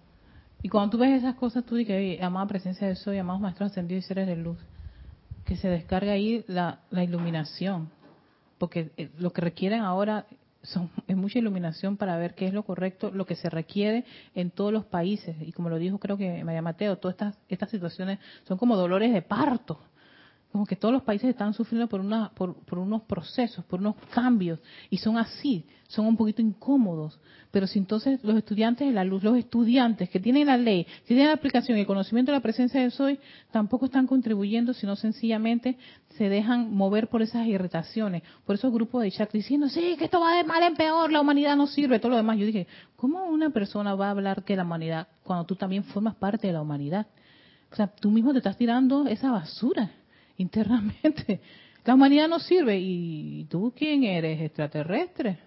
Y 0.62 0.70
cuando 0.70 0.92
tú 0.92 0.98
ves 1.00 1.12
esas 1.12 1.36
cosas, 1.36 1.66
tú 1.66 1.76
dices, 1.76 2.22
amada 2.22 2.48
presencia 2.48 2.88
de 2.88 2.96
soy, 2.96 3.18
amados 3.18 3.42
maestros 3.42 3.72
ascendidos 3.72 4.06
y 4.06 4.08
seres 4.08 4.28
de 4.28 4.36
luz, 4.36 4.58
que 5.44 5.58
se 5.58 5.68
descarga 5.68 6.14
ahí 6.14 6.46
la, 6.48 6.80
iluminación, 6.92 7.90
porque 8.60 8.92
eh, 8.96 9.10
lo 9.18 9.34
que 9.34 9.42
requieren 9.42 9.82
ahora 9.82 10.26
son, 10.62 10.90
es 11.08 11.18
mucha 11.18 11.40
iluminación 11.40 11.98
para 11.98 12.16
ver 12.18 12.36
qué 12.36 12.46
es 12.46 12.54
lo 12.54 12.64
correcto, 12.64 13.12
lo 13.12 13.26
que 13.26 13.36
se 13.36 13.50
requiere 13.50 14.06
en 14.36 14.52
todos 14.52 14.72
los 14.72 14.86
países. 14.86 15.36
Y 15.42 15.52
como 15.52 15.70
lo 15.70 15.78
dijo 15.78 15.98
creo 15.98 16.16
que 16.16 16.44
María 16.44 16.62
Mateo, 16.62 16.98
todas 16.98 17.16
estas, 17.16 17.38
estas 17.50 17.72
situaciones 17.72 18.20
son 18.48 18.58
como 18.58 18.78
dolores 18.78 19.12
de 19.12 19.24
parto 19.24 19.80
como 20.54 20.68
que 20.68 20.76
todos 20.76 20.94
los 20.94 21.02
países 21.02 21.32
están 21.32 21.56
sufriendo 21.56 21.90
por, 21.90 22.00
una, 22.00 22.30
por, 22.30 22.78
unos 22.78 23.02
procesos, 23.02 23.66
por 23.66 23.80
unos 23.80 23.96
cambios, 24.14 24.60
y 24.92 25.00
son 25.00 25.18
así, 25.18 25.66
son 25.88 26.06
un 26.06 26.16
poquito 26.16 26.44
incómodos. 26.44 27.20
Pero 27.50 27.66
si 27.66 27.80
entonces 27.80 28.24
los 28.24 28.38
estudiantes 28.38 28.88
de 28.88 28.94
la 28.94 29.04
luz, 29.04 29.24
los 29.24 29.36
estudiantes 29.36 30.12
que 30.12 30.20
tienen 30.20 30.46
la 30.46 30.58
ley, 30.58 30.84
que 30.84 31.08
tienen 31.08 31.26
la 31.26 31.34
aplicación 31.34 31.76
y 31.76 31.82
el 31.82 31.88
conocimiento 31.88 32.32
de 32.32 32.38
la 32.38 32.44
presencia 32.44 32.80
de 32.80 32.92
Soy, 32.92 33.20
tampoco 33.52 33.88
están 33.88 34.06
contribuyendo, 34.06 34.76
sino 34.76 34.96
sencillamente 34.96 35.76
se 36.10 36.30
dejan 36.30 36.72
mover 36.72 37.08
por 37.08 37.24
esas 37.24 37.48
irritaciones, 37.48 38.22
por 38.46 38.54
esos 38.54 38.72
grupos 38.72 39.02
de 39.02 39.10
chat 39.10 39.32
diciendo, 39.32 39.70
sí, 39.70 39.96
que 39.98 40.06
esto 40.06 40.20
va 40.20 40.36
de 40.36 40.44
mal 40.44 40.62
en 40.62 40.76
peor, 40.76 41.12
la 41.12 41.22
humanidad 41.22 41.58
no 41.58 41.66
sirve, 41.66 41.98
todo 41.98 42.12
lo 42.12 42.18
demás. 42.18 42.38
Yo 42.38 42.46
dije, 42.46 42.68
¿cómo 42.96 43.26
una 43.26 43.50
persona 43.50 43.96
va 43.96 44.10
a 44.10 44.12
hablar 44.12 44.44
que 44.44 44.56
la 44.56 44.66
humanidad 44.66 45.08
cuando 45.24 45.46
tú 45.46 45.56
también 45.56 45.84
formas 45.84 46.14
parte 46.14 46.46
de 46.46 46.54
la 46.54 46.62
humanidad? 46.62 47.08
O 47.72 47.76
sea, 47.76 47.88
tú 47.88 48.12
mismo 48.12 48.34
te 48.34 48.38
estás 48.38 48.56
tirando 48.56 49.08
esa 49.08 49.32
basura 49.32 49.90
internamente. 50.38 51.42
La 51.86 51.96
humanidad 51.96 52.28
no 52.28 52.40
sirve. 52.40 52.80
¿Y 52.80 53.46
tú 53.50 53.74
quién 53.76 54.04
eres? 54.04 54.42
¿Extraterrestre? 54.42 55.38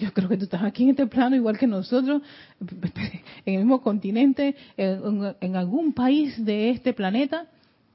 Yo 0.00 0.12
creo 0.14 0.28
que 0.28 0.38
tú 0.38 0.44
estás 0.44 0.62
aquí 0.62 0.84
en 0.84 0.90
este 0.90 1.06
plano 1.06 1.36
igual 1.36 1.58
que 1.58 1.66
nosotros, 1.66 2.22
en 3.44 3.54
el 3.54 3.58
mismo 3.58 3.82
continente, 3.82 4.56
en, 4.76 5.56
algún 5.56 5.92
país 5.92 6.42
de 6.42 6.70
este 6.70 6.94
planeta. 6.94 7.46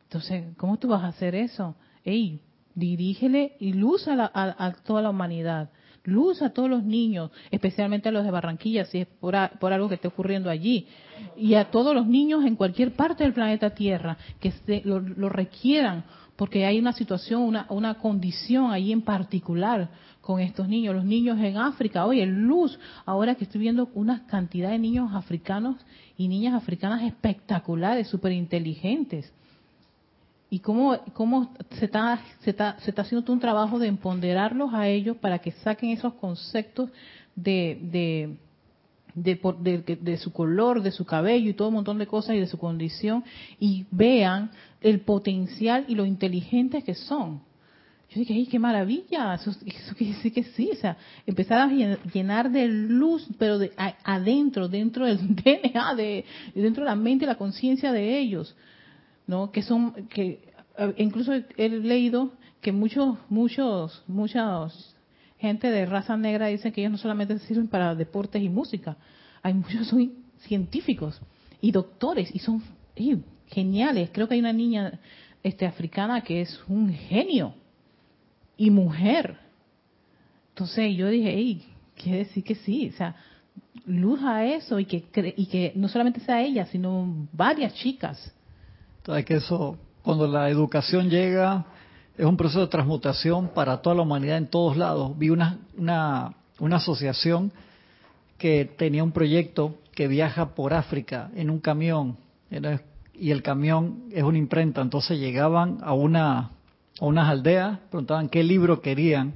Entonces, 0.04 0.44
¿cómo 0.58 0.78
tú 0.78 0.90
vas 0.90 1.04
a 1.04 1.08
hacer 1.08 1.34
eso? 1.34 1.76
Ey, 2.04 2.40
dirígele 2.76 3.56
y 3.60 3.74
luz 3.74 4.08
a, 4.08 4.32
a, 4.34 4.74
toda 4.84 5.02
la 5.02 5.10
humanidad, 5.10 5.72
luz 6.06 6.42
a 6.42 6.52
todos 6.52 6.70
los 6.70 6.84
niños, 6.84 7.32
especialmente 7.52 8.10
a 8.10 8.12
los 8.12 8.24
de 8.24 8.32
Barranquilla, 8.32 8.86
si 8.86 9.00
es 9.00 9.08
por, 9.08 9.36
algo 9.36 9.90
que 9.90 9.96
esté 9.96 10.08
ocurriendo 10.08 10.50
allí, 10.50 10.88
y 11.38 11.56
a 11.56 11.72
todos 11.72 11.94
los 11.96 12.08
niños 12.08 12.46
en 12.46 12.56
cualquier 12.56 12.94
parte 12.94 13.24
del 13.24 13.34
planeta 13.34 13.72
Tierra 13.72 14.18
que 14.40 14.52
se, 14.52 14.82
lo, 14.86 15.00
lo 15.00 15.30
requieran, 15.30 16.04
porque 16.36 16.66
hay 16.66 16.80
una 16.80 16.94
situación, 16.94 17.42
una, 17.42 17.66
una 17.70 17.96
condición 17.96 18.72
ahí 18.72 18.92
en 18.92 19.02
particular 19.02 19.90
con 20.26 20.40
estos 20.40 20.68
niños. 20.68 20.96
Los 20.96 21.06
niños 21.06 21.40
en 21.40 21.58
África, 21.58 22.06
oye, 22.06 22.26
luz, 22.26 22.78
ahora 23.06 23.36
que 23.36 23.46
estoy 23.46 23.62
viendo 23.62 23.90
una 23.94 24.26
cantidad 24.26 24.72
de 24.72 24.80
niños 24.80 25.14
africanos 25.14 25.78
y 26.18 26.28
niñas 26.28 26.56
africanas 26.56 27.04
espectaculares, 27.04 28.08
súper 28.08 28.32
inteligentes. 28.32 29.32
Y 30.50 30.60
cómo, 30.60 30.98
cómo 31.14 31.54
se, 31.72 31.86
está, 31.86 32.22
se, 32.42 32.52
está, 32.52 32.78
se 32.80 32.92
está 32.92 33.02
haciendo 33.02 33.32
un 33.34 33.40
trabajo 33.40 33.80
de 33.80 33.88
empoderarlos 33.88 34.74
a 34.74 34.88
ellos 34.88 35.18
para 35.18 35.40
que 35.40 35.52
saquen 35.52 35.90
esos 35.90 36.14
conceptos 36.14 36.90
de, 37.36 37.80
de 37.82 38.38
de, 39.16 39.98
de, 40.02 40.18
su 40.18 40.34
color, 40.34 40.82
de 40.82 40.92
su 40.92 41.06
cabello 41.06 41.50
y 41.50 41.54
todo 41.54 41.70
un 41.70 41.76
montón 41.76 41.98
de 41.98 42.06
cosas 42.06 42.36
y 42.36 42.40
de 42.40 42.48
su 42.48 42.58
condición 42.58 43.24
y 43.60 43.86
vean 43.90 44.52
el 44.82 45.00
potencial 45.00 45.86
y 45.88 45.96
lo 45.96 46.06
inteligentes 46.06 46.84
que 46.84 46.96
son. 46.96 47.42
Yo 48.10 48.20
dije, 48.20 48.34
¡ay, 48.34 48.46
qué 48.46 48.60
maravilla! 48.60 49.34
Eso, 49.34 49.52
eso 49.66 49.96
quiere 49.96 50.14
decir 50.14 50.34
que 50.34 50.44
sí, 50.44 50.70
o 50.72 50.76
sea, 50.76 50.98
empezar 51.26 51.60
a 51.60 51.68
llenar 51.68 52.52
de 52.52 52.68
luz, 52.68 53.28
pero 53.40 53.58
de, 53.58 53.72
adentro, 54.04 54.68
dentro 54.68 55.06
del 55.06 55.36
DNA, 55.36 55.96
de, 55.96 56.26
dentro 56.54 56.84
de 56.84 56.90
la 56.90 56.96
mente 56.96 57.26
y 57.26 57.28
la 57.28 57.36
conciencia 57.36 57.92
de 57.92 58.20
ellos, 58.20 58.56
¿no? 59.28 59.52
Que 59.52 59.62
son, 59.62 60.08
que 60.08 60.40
eh, 60.78 60.94
incluso 60.98 61.34
he 61.34 61.70
leído 61.70 62.32
que 62.62 62.72
muchos, 62.72 63.18
muchos, 63.30 64.04
muchos 64.08 64.96
gente 65.38 65.70
de 65.70 65.86
raza 65.86 66.18
negra 66.18 66.48
dice 66.48 66.72
que 66.72 66.82
ellos 66.82 66.94
no 66.94 66.98
solamente 66.98 67.38
sirven 67.40 67.68
para 67.68 67.96
deportes 67.96 68.42
y 68.42 68.50
música, 68.50 68.98
hay 69.44 69.54
muchos 69.54 69.88
son 69.88 70.12
científicos 70.40 71.22
y 71.62 71.72
doctores 71.72 72.34
y 72.34 72.40
son 72.40 72.64
geniales. 73.48 74.10
Creo 74.12 74.28
que 74.28 74.36
hay 74.36 74.40
una 74.40 74.54
niña 74.54 75.00
este 75.44 75.66
africana 75.66 76.22
que 76.22 76.42
es 76.42 76.60
un 76.68 76.92
genio 76.92 77.54
y 78.58 78.72
mujer. 78.72 79.38
Entonces 80.50 80.96
yo 80.96 81.10
dije, 81.10 81.32
hey, 81.36 81.62
quiere 82.02 82.20
decir 82.20 82.44
que 82.44 82.56
sí, 82.56 82.90
o 82.94 82.98
sea, 82.98 83.16
luz 83.86 84.22
a 84.24 84.46
eso 84.46 84.80
y 84.80 84.86
que 84.86 85.04
y 85.38 85.46
que 85.48 85.74
no 85.76 85.88
solamente 85.88 86.22
sea 86.22 86.42
ella, 86.42 86.66
sino 86.68 87.28
varias 87.34 87.74
chicas. 87.76 88.34
Entonces 89.06 89.26
que 89.26 89.36
eso 89.36 89.78
cuando 90.02 90.26
la 90.26 90.50
educación 90.50 91.12
llega 91.12 91.64
es 92.18 92.26
un 92.26 92.36
proceso 92.38 92.62
de 92.62 92.68
transmutación 92.68 93.50
para 93.50 93.78
toda 93.84 93.98
la 93.98 94.02
humanidad 94.02 94.38
en 94.38 94.48
todos 94.48 94.78
lados. 94.78 95.16
Vi 95.16 95.30
una, 95.30 95.60
una, 95.78 96.34
una 96.58 96.78
asociación 96.78 97.52
que 98.40 98.66
tenía 98.66 99.04
un 99.04 99.12
proyecto 99.12 99.76
que 99.94 100.08
viaja 100.08 100.56
por 100.56 100.74
África 100.74 101.30
en 101.36 101.52
un 101.52 101.60
camión 101.60 102.18
y 103.14 103.30
el 103.30 103.44
camión 103.44 104.06
es 104.12 104.24
una 104.24 104.40
imprenta, 104.40 104.82
entonces 104.82 105.20
llegaban 105.20 105.78
a 105.84 105.94
una 105.94 106.50
a 107.00 107.06
unas 107.06 107.30
aldeas, 107.30 107.78
preguntaban 107.92 108.28
qué 108.30 108.44
libro 108.44 108.82
querían, 108.82 109.36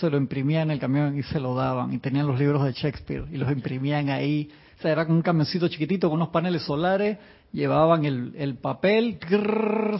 se 0.00 0.10
lo 0.10 0.16
imprimían 0.16 0.62
en 0.62 0.70
el 0.72 0.80
camión 0.80 1.16
y 1.16 1.22
se 1.22 1.38
lo 1.38 1.54
daban. 1.54 1.92
Y 1.92 1.98
tenían 1.98 2.26
los 2.26 2.36
libros 2.36 2.64
de 2.64 2.72
Shakespeare 2.72 3.26
y 3.30 3.36
los 3.36 3.52
imprimían 3.52 4.08
ahí, 4.10 4.50
o 4.76 4.82
sea, 4.82 4.90
era 4.90 5.04
como 5.04 5.18
un 5.18 5.22
camioncito 5.22 5.68
chiquitito 5.68 6.08
con 6.08 6.16
unos 6.16 6.30
paneles 6.30 6.62
solares 6.62 7.18
llevaban 7.54 8.04
el, 8.04 8.56
papel, 8.56 9.18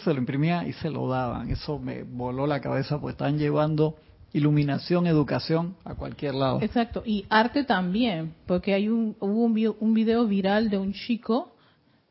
se 0.03 0.13
lo 0.13 0.19
imprimía 0.19 0.67
y 0.67 0.73
se 0.75 0.91
lo 0.91 1.09
daban. 1.09 1.51
Eso 1.51 1.79
me 1.79 2.03
voló 2.03 2.47
la 2.47 2.61
cabeza, 2.61 3.01
pues 3.01 3.15
están 3.15 3.39
llevando 3.39 3.97
iluminación, 4.33 5.07
educación 5.07 5.77
a 5.85 5.95
cualquier 5.95 6.35
lado. 6.35 6.61
Exacto, 6.61 7.05
y 7.07 7.25
arte 7.31 7.63
también, 7.63 8.35
porque 8.47 8.75
hay 8.75 8.89
un, 8.89 9.17
hubo 9.21 9.45
un 9.45 9.95
video, 9.95 10.27
viral 10.27 10.69
de 10.69 10.79
un 10.79 10.93
chico 10.93 11.55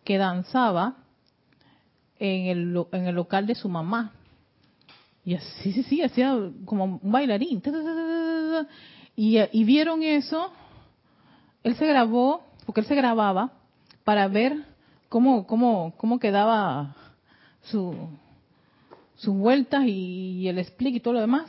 que 0.06 0.18
danzaba 0.18 0.96
en 2.18 2.46
el, 2.46 2.86
en 2.94 3.08
el 3.08 3.16
local 3.16 3.46
de 3.46 3.56
su 3.56 3.68
mamá. 3.68 4.14
Y 5.26 5.36
así, 5.36 5.74
sí, 5.74 5.84
sí, 5.84 6.02
hacía 6.02 6.38
como 6.66 7.00
un 7.04 7.12
bailarín. 7.12 7.62
Y 9.16 9.64
vieron 9.66 10.02
eso, 10.04 10.52
él 11.64 11.76
se 11.76 11.86
grabó, 11.86 12.44
porque 12.66 12.82
él 12.82 12.88
se 12.88 12.96
grababa, 12.96 13.52
para 14.04 14.28
ver 14.28 14.73
cómo, 15.14 15.46
cómo, 15.46 15.94
cómo 15.98 16.18
quedaba 16.18 16.96
su, 17.62 17.96
sus 19.14 19.36
vueltas 19.36 19.84
y, 19.86 20.48
el 20.48 20.58
split 20.58 20.96
y 20.96 21.00
todo 21.02 21.14
lo 21.14 21.20
demás. 21.20 21.48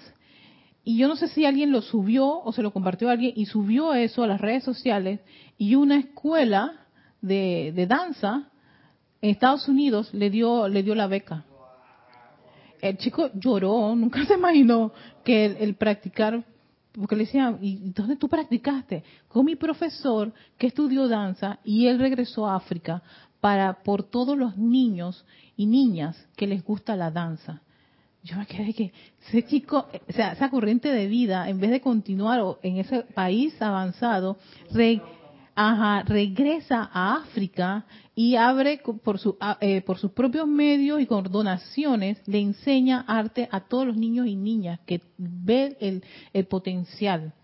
Y 0.85 0.99
yo 0.99 1.09
no 1.09 1.17
sé 1.17 1.29
si 1.29 1.47
alguien 1.47 1.73
lo 1.73 1.81
subió 1.81 2.43
o 2.43 2.53
se 2.53 2.61
lo 2.61 2.75
compartió 2.75 3.09
a 3.09 3.12
alguien 3.12 3.33
y 3.35 3.47
subió 3.47 3.95
eso 3.95 4.23
a 4.23 4.27
las 4.27 4.39
redes 4.39 4.65
sociales 4.65 5.21
y 5.57 5.77
una 5.77 5.97
escuela 5.97 6.75
de, 7.23 7.73
de 7.75 7.87
danza 7.87 8.51
en 9.23 9.31
Estados 9.31 9.67
Unidos 9.67 10.12
le 10.12 10.29
dio, 10.29 10.69
le 10.69 10.83
dio 10.83 10.95
la 10.95 11.07
beca. 11.07 11.47
El 12.83 12.99
chico 12.99 13.31
lloró, 13.33 13.97
nunca 13.97 14.27
se 14.27 14.35
imaginó 14.35 14.93
que 15.25 15.47
el, 15.47 15.75
practicar 15.77 16.45
porque 16.93 17.17
le 17.17 17.25
decían, 17.25 17.59
¿y 17.62 17.79
dónde 17.93 18.17
tú 18.17 18.29
practicaste? 18.29 19.03
Con 19.27 19.47
mi 19.47 19.57
profesor 19.57 20.35
que 20.59 20.67
estudió 20.67 21.09
danza 21.09 21.61
y 21.65 21.87
él 21.87 21.99
regresó 21.99 22.47
a 22.47 22.57
África 22.57 23.03
para 23.45 23.83
por 23.83 24.05
todos 24.05 24.39
los 24.39 24.57
niños 24.57 25.23
y 25.55 25.67
niñas 25.67 26.17
que 26.35 26.47
les 26.47 26.65
gusta 26.65 26.97
la 26.97 27.11
danza. 27.11 27.61
Yo 28.23 28.39
me 28.39 28.47
quedé 28.47 28.73
que 28.73 28.91
ese 29.29 29.45
chico, 29.45 29.87
o 30.09 30.13
sea, 30.15 30.33
esa 30.33 30.49
corriente 30.49 30.89
de 30.89 31.07
vida, 31.09 31.47
en 31.51 31.61
vez 31.61 31.71
de 31.71 31.83
continuar 31.83 32.41
en 32.63 32.79
ese 32.79 33.03
país 33.03 33.61
avanzado, 33.61 34.39
regresa 36.07 36.89
a 36.91 37.17
África 37.17 37.85
y 38.15 38.37
abre 38.37 38.81
por, 39.05 39.19
su, 39.19 39.37
eh, 39.61 39.83
por 39.83 39.99
sus 39.99 40.13
propios 40.13 40.49
medios 40.49 41.03
y 41.03 41.07
con 41.07 41.25
donaciones, 41.25 42.27
le 42.27 42.41
enseña 42.41 43.05
arte 43.07 43.47
a 43.53 43.61
todos 43.61 43.89
los 43.89 43.97
niños 43.99 44.27
y 44.27 44.37
niñas 44.37 44.81
que 44.87 45.03
ven 45.19 45.77
el 46.33 46.47
potencial 46.47 47.35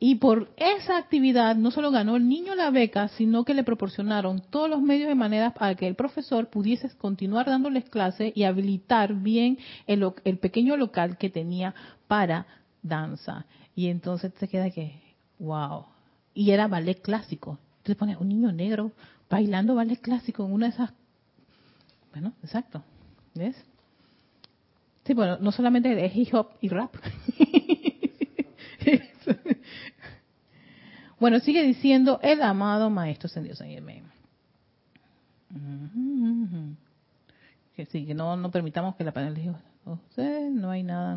y 0.00 0.16
por 0.16 0.50
esa 0.56 0.96
actividad 0.96 1.56
no 1.56 1.72
solo 1.72 1.90
ganó 1.90 2.16
el 2.16 2.28
niño 2.28 2.54
la 2.54 2.70
beca, 2.70 3.08
sino 3.08 3.44
que 3.44 3.54
le 3.54 3.64
proporcionaron 3.64 4.40
todos 4.50 4.70
los 4.70 4.80
medios 4.80 5.08
de 5.08 5.16
manera 5.16 5.54
para 5.54 5.74
que 5.74 5.88
el 5.88 5.96
profesor 5.96 6.48
pudiese 6.48 6.88
continuar 6.96 7.46
dándoles 7.46 7.90
clase 7.90 8.32
y 8.34 8.44
habilitar 8.44 9.14
bien 9.14 9.58
el, 9.88 10.08
el 10.24 10.38
pequeño 10.38 10.76
local 10.76 11.18
que 11.18 11.30
tenía 11.30 11.74
para 12.06 12.46
danza. 12.80 13.46
Y 13.74 13.88
entonces 13.88 14.32
te 14.34 14.46
queda 14.46 14.70
que, 14.70 15.00
wow. 15.40 15.86
Y 16.32 16.52
era 16.52 16.68
ballet 16.68 17.02
clásico. 17.02 17.58
Entonces 17.78 17.96
pone 17.96 18.16
un 18.16 18.28
niño 18.28 18.52
negro 18.52 18.92
bailando 19.28 19.74
ballet 19.74 20.00
clásico 20.00 20.44
en 20.44 20.52
una 20.52 20.66
de 20.66 20.72
esas... 20.74 20.92
Bueno, 22.12 22.34
exacto. 22.44 22.84
¿Ves? 23.34 23.56
Sí, 25.04 25.14
bueno, 25.14 25.38
no 25.40 25.50
solamente 25.50 26.04
es 26.04 26.14
hip 26.14 26.32
hop 26.34 26.50
y 26.60 26.68
rap. 26.68 26.94
Bueno, 31.20 31.40
sigue 31.40 31.62
diciendo 31.62 32.20
el 32.22 32.42
amado 32.42 32.90
Maestro 32.90 33.28
Sendido 33.28 33.56
San 33.56 33.68
Que 37.74 37.86
sí, 37.86 38.06
que 38.06 38.14
no, 38.14 38.36
no 38.36 38.50
permitamos 38.50 38.96
que 38.96 39.04
la 39.04 39.12
panel 39.12 39.34
diga, 39.34 39.60
no 40.50 40.70
hay 40.70 40.82
nada. 40.82 41.16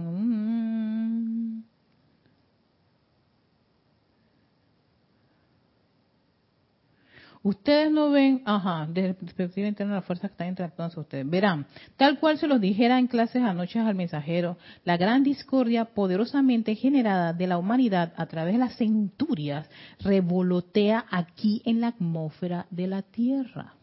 Ustedes 7.43 7.91
no 7.91 8.11
ven, 8.11 8.43
ajá, 8.45 8.87
desde 8.87 9.09
la 9.09 9.13
perspectiva 9.15 9.67
interna 9.67 9.95
las 9.95 10.05
fuerzas 10.05 10.29
que 10.29 10.33
están 10.33 10.49
interactuando 10.49 10.93
con 10.93 11.01
ustedes. 11.03 11.27
Verán, 11.27 11.65
tal 11.97 12.19
cual 12.19 12.37
se 12.37 12.47
los 12.47 12.61
dijera 12.61 12.99
en 12.99 13.07
clases 13.07 13.41
anoche 13.41 13.79
al 13.79 13.95
mensajero, 13.95 14.57
la 14.83 14.97
gran 14.97 15.23
discordia 15.23 15.85
poderosamente 15.85 16.75
generada 16.75 17.33
de 17.33 17.47
la 17.47 17.57
humanidad 17.57 18.13
a 18.15 18.27
través 18.27 18.53
de 18.53 18.59
las 18.59 18.75
centurias 18.75 19.67
revolotea 19.99 21.05
aquí 21.09 21.63
en 21.65 21.81
la 21.81 21.87
atmósfera 21.87 22.67
de 22.69 22.87
la 22.87 23.01
Tierra 23.01 23.73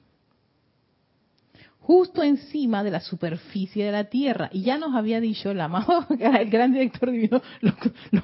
justo 1.89 2.22
encima 2.22 2.84
de 2.84 2.91
la 2.91 3.01
superficie 3.01 3.86
de 3.86 3.93
la 3.93 4.05
Tierra. 4.05 4.51
Y 4.53 4.61
ya 4.61 4.76
nos 4.76 4.95
había 4.95 5.22
dicho 5.22 5.51
el 5.51 5.59
amado, 5.59 6.05
el 6.18 6.51
gran 6.51 6.74
director 6.74 7.11
divino, 7.11 7.41
los, 7.62 7.74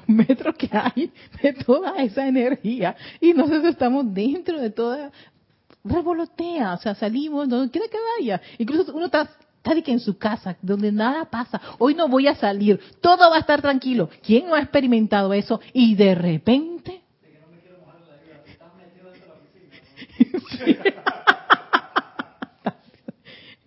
metros 0.05 0.55
que 0.55 0.69
hay 0.71 1.11
de 1.41 1.53
toda 1.53 1.95
esa 1.97 2.27
energía. 2.27 2.95
Y 3.19 3.33
nosotros 3.33 3.65
estamos 3.65 4.13
dentro 4.13 4.61
de 4.61 4.69
toda, 4.69 5.11
revolotea, 5.83 6.75
o 6.75 6.77
sea, 6.77 6.93
salimos 6.93 7.49
donde 7.49 7.71
quiera 7.71 7.87
que 7.87 7.97
vaya. 8.19 8.39
Incluso 8.59 8.93
uno 8.93 9.07
está, 9.07 9.31
está 9.57 9.81
que 9.81 9.91
en 9.93 9.99
su 9.99 10.15
casa, 10.15 10.55
donde 10.61 10.91
nada 10.91 11.25
pasa. 11.25 11.59
Hoy 11.79 11.95
no 11.95 12.07
voy 12.07 12.27
a 12.27 12.35
salir, 12.35 12.79
todo 13.01 13.31
va 13.31 13.37
a 13.37 13.39
estar 13.39 13.63
tranquilo. 13.63 14.11
¿Quién 14.23 14.45
no 14.45 14.53
ha 14.53 14.59
experimentado 14.59 15.33
eso? 15.33 15.59
Y 15.73 15.95
de 15.95 16.13
repente... 16.13 17.01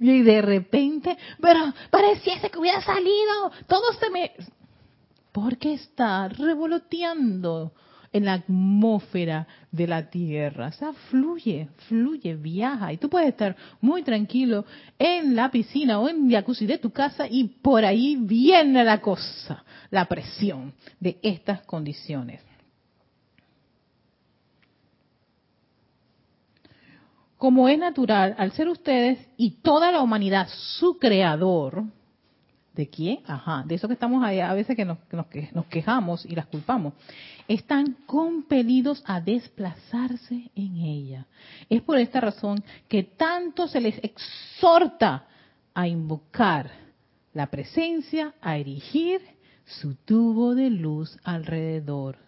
Y 0.01 0.23
de 0.23 0.43
repente, 0.43 1.17
pero 1.41 1.73
pareciese 1.91 2.51
que 2.51 2.59
hubiera 2.59 2.81
salido, 2.81 3.51
todo 3.67 3.93
se 3.99 4.11
me... 4.11 4.33
Porque 5.33 5.75
está 5.75 6.29
revoloteando 6.29 7.73
en 8.13 8.25
la 8.25 8.35
atmósfera 8.35 9.47
de 9.71 9.87
la 9.87 10.11
Tierra. 10.11 10.69
O 10.69 10.73
sea, 10.73 10.93
fluye, 11.11 11.69
fluye, 11.89 12.35
viaja. 12.35 12.93
Y 12.93 12.97
tú 12.97 13.09
puedes 13.09 13.29
estar 13.29 13.57
muy 13.81 14.03
tranquilo 14.03 14.65
en 14.99 15.37
la 15.37 15.51
piscina 15.51 15.99
o 16.01 16.09
en 16.09 16.31
jacuzzi 16.31 16.67
de 16.67 16.79
tu 16.79 16.91
casa 16.91 17.27
y 17.29 17.45
por 17.45 17.85
ahí 17.85 18.17
viene 18.17 18.85
la 18.85 19.01
cosa, 19.01 19.65
la 19.91 20.07
presión 20.07 20.73
de 21.01 21.19
estas 21.23 21.63
condiciones. 21.63 22.48
Como 27.39 27.69
es 27.69 27.79
natural, 27.79 28.35
al 28.37 28.53
ser 28.53 28.69
ustedes 28.69 29.19
y 29.37 29.53
toda 29.63 29.93
la 29.93 30.03
humanidad 30.03 30.49
su 30.51 30.99
creador, 30.99 31.85
¿de 32.75 32.89
quién? 32.91 33.21
Ajá, 33.27 33.63
de 33.65 33.77
eso 33.77 33.87
que 33.87 33.95
estamos 33.95 34.25
ahí, 34.25 34.41
a 34.41 34.53
veces 34.53 34.77
que 34.77 34.85
nos, 34.85 34.99
que 35.31 35.49
nos 35.55 35.67
quejamos 35.67 36.27
y 36.27 36.35
las 36.35 36.47
culpamos, 36.47 36.95
están 37.47 37.97
compelidos 38.07 39.03
a 39.07 39.21
desplazarse 39.21 40.51
en 40.57 40.77
ella. 40.79 41.27
Es 41.71 41.81
por 41.83 41.99
esta 41.99 42.21
razón 42.21 42.63
que 42.89 43.05
tanto 43.05 43.69
se 43.69 43.81
les 43.81 43.99
exhorta 44.03 45.25
a 45.75 45.87
invocar 45.87 46.71
la 47.35 47.47
presencia, 47.47 48.35
a 48.41 48.57
erigir 48.59 49.21
su 49.65 49.95
tubo 49.95 50.57
de 50.57 50.71
luz 50.71 51.17
alrededor 51.23 52.19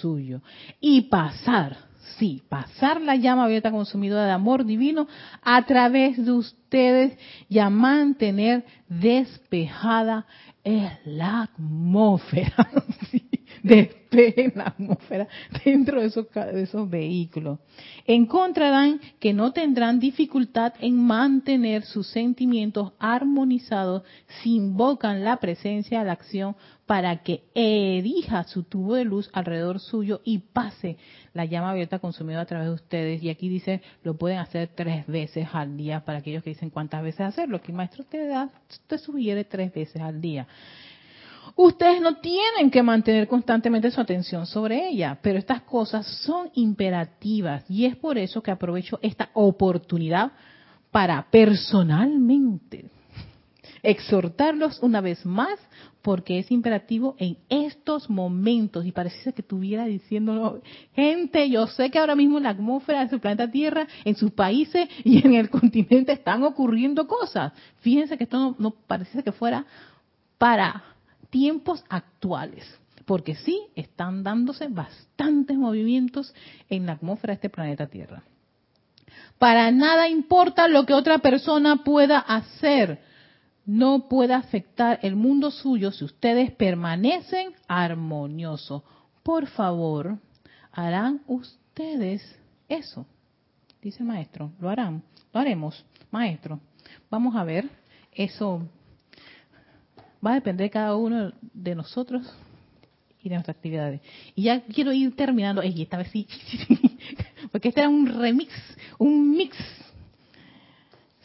suyo 0.00 0.42
y 0.78 1.02
pasar 1.02 1.87
sí, 2.18 2.42
pasar 2.48 3.00
la 3.00 3.16
llama 3.16 3.44
abierta 3.44 3.70
consumidora 3.70 4.24
de 4.26 4.32
amor 4.32 4.64
divino 4.64 5.06
a 5.42 5.64
través 5.66 6.24
de 6.24 6.32
ustedes 6.32 7.18
y 7.48 7.58
a 7.58 7.70
mantener 7.70 8.64
despejada 8.88 10.26
la 11.04 11.42
atmósfera. 11.42 12.68
despejen 13.62 14.52
la 14.54 14.64
atmósfera 14.64 15.28
dentro 15.64 16.00
de 16.00 16.06
esos, 16.06 16.26
de 16.32 16.62
esos 16.62 16.88
vehículos. 16.88 17.58
Encontrarán 18.06 19.00
que 19.20 19.32
no 19.32 19.52
tendrán 19.52 20.00
dificultad 20.00 20.74
en 20.80 20.96
mantener 20.96 21.82
sus 21.82 22.06
sentimientos 22.08 22.92
armonizados 22.98 24.02
si 24.42 24.56
invocan 24.56 25.24
la 25.24 25.36
presencia 25.36 26.00
de 26.00 26.04
la 26.06 26.12
acción 26.12 26.56
para 26.88 27.22
que 27.22 27.42
erija 27.54 28.44
su 28.44 28.62
tubo 28.62 28.94
de 28.94 29.04
luz 29.04 29.28
alrededor 29.34 29.78
suyo 29.78 30.22
y 30.24 30.38
pase 30.38 30.96
la 31.34 31.44
llama 31.44 31.70
abierta 31.70 31.98
consumida 31.98 32.40
a 32.40 32.46
través 32.46 32.68
de 32.68 32.74
ustedes. 32.74 33.22
Y 33.22 33.28
aquí 33.28 33.50
dice, 33.50 33.82
lo 34.02 34.16
pueden 34.16 34.38
hacer 34.38 34.70
tres 34.74 35.06
veces 35.06 35.48
al 35.52 35.76
día 35.76 36.02
para 36.06 36.18
aquellos 36.18 36.42
que 36.42 36.50
dicen 36.50 36.70
cuántas 36.70 37.02
veces 37.02 37.20
hacerlo. 37.20 37.60
El 37.68 37.74
maestro 37.74 38.04
te 38.04 38.26
da, 38.26 38.48
te 38.86 38.96
sugiere 38.96 39.44
tres 39.44 39.70
veces 39.74 40.00
al 40.00 40.22
día. 40.22 40.48
Ustedes 41.60 42.00
no 42.00 42.18
tienen 42.18 42.70
que 42.70 42.84
mantener 42.84 43.26
constantemente 43.26 43.90
su 43.90 44.00
atención 44.00 44.46
sobre 44.46 44.90
ella, 44.90 45.18
pero 45.20 45.40
estas 45.40 45.62
cosas 45.62 46.06
son 46.06 46.50
imperativas 46.54 47.68
y 47.68 47.84
es 47.84 47.96
por 47.96 48.16
eso 48.16 48.40
que 48.40 48.52
aprovecho 48.52 49.00
esta 49.02 49.30
oportunidad 49.32 50.30
para 50.92 51.26
personalmente 51.32 52.84
exhortarlos 53.82 54.78
una 54.84 55.00
vez 55.00 55.26
más 55.26 55.58
porque 56.00 56.38
es 56.38 56.48
imperativo 56.52 57.16
en 57.18 57.38
estos 57.48 58.08
momentos 58.08 58.86
y 58.86 58.92
parece 58.92 59.32
que 59.32 59.42
estuviera 59.42 59.84
diciéndolo, 59.86 60.62
gente, 60.94 61.50
yo 61.50 61.66
sé 61.66 61.90
que 61.90 61.98
ahora 61.98 62.14
mismo 62.14 62.38
en 62.38 62.44
la 62.44 62.50
atmósfera 62.50 63.00
de 63.00 63.10
su 63.10 63.18
planeta 63.18 63.50
Tierra, 63.50 63.88
en 64.04 64.14
sus 64.14 64.30
países 64.30 64.88
y 65.02 65.26
en 65.26 65.34
el 65.34 65.50
continente 65.50 66.12
están 66.12 66.44
ocurriendo 66.44 67.08
cosas. 67.08 67.52
Fíjense 67.80 68.16
que 68.16 68.24
esto 68.24 68.38
no, 68.38 68.54
no 68.60 68.70
parece 68.70 69.24
que 69.24 69.32
fuera 69.32 69.66
para 70.38 70.84
tiempos 71.30 71.84
actuales, 71.88 72.64
porque 73.04 73.34
sí 73.34 73.60
están 73.74 74.22
dándose 74.22 74.68
bastantes 74.68 75.56
movimientos 75.56 76.34
en 76.68 76.86
la 76.86 76.92
atmósfera 76.92 77.32
de 77.32 77.36
este 77.36 77.50
planeta 77.50 77.86
Tierra. 77.86 78.22
Para 79.38 79.70
nada 79.70 80.08
importa 80.08 80.68
lo 80.68 80.84
que 80.84 80.94
otra 80.94 81.18
persona 81.18 81.84
pueda 81.84 82.18
hacer 82.18 83.00
no 83.68 84.08
puede 84.08 84.32
afectar 84.32 84.98
el 85.02 85.14
mundo 85.14 85.50
suyo 85.50 85.92
si 85.92 86.02
ustedes 86.02 86.50
permanecen 86.52 87.52
armoniosos. 87.68 88.82
Por 89.22 89.46
favor, 89.46 90.18
harán 90.72 91.20
ustedes 91.26 92.22
eso. 92.66 93.04
Dice 93.82 93.98
el 94.00 94.06
maestro, 94.06 94.52
lo 94.58 94.70
harán, 94.70 95.02
lo 95.34 95.40
haremos, 95.40 95.84
maestro. 96.10 96.60
Vamos 97.10 97.36
a 97.36 97.44
ver, 97.44 97.68
eso 98.10 98.62
va 100.24 100.32
a 100.32 100.34
depender 100.34 100.66
de 100.66 100.70
cada 100.70 100.96
uno 100.96 101.32
de 101.40 101.74
nosotros 101.74 102.22
y 103.22 103.28
de 103.28 103.36
nuestras 103.36 103.56
actividades. 103.56 104.00
Y 104.34 104.44
ya 104.44 104.62
quiero 104.62 104.92
ir 104.92 105.14
terminando, 105.16 105.62
esta 105.62 105.96
vez 105.98 106.08
sí, 106.10 106.26
porque 107.52 107.68
este 107.68 107.80
era 107.80 107.88
un 107.88 108.06
remix, 108.06 108.52
un 108.98 109.30
mix 109.30 109.56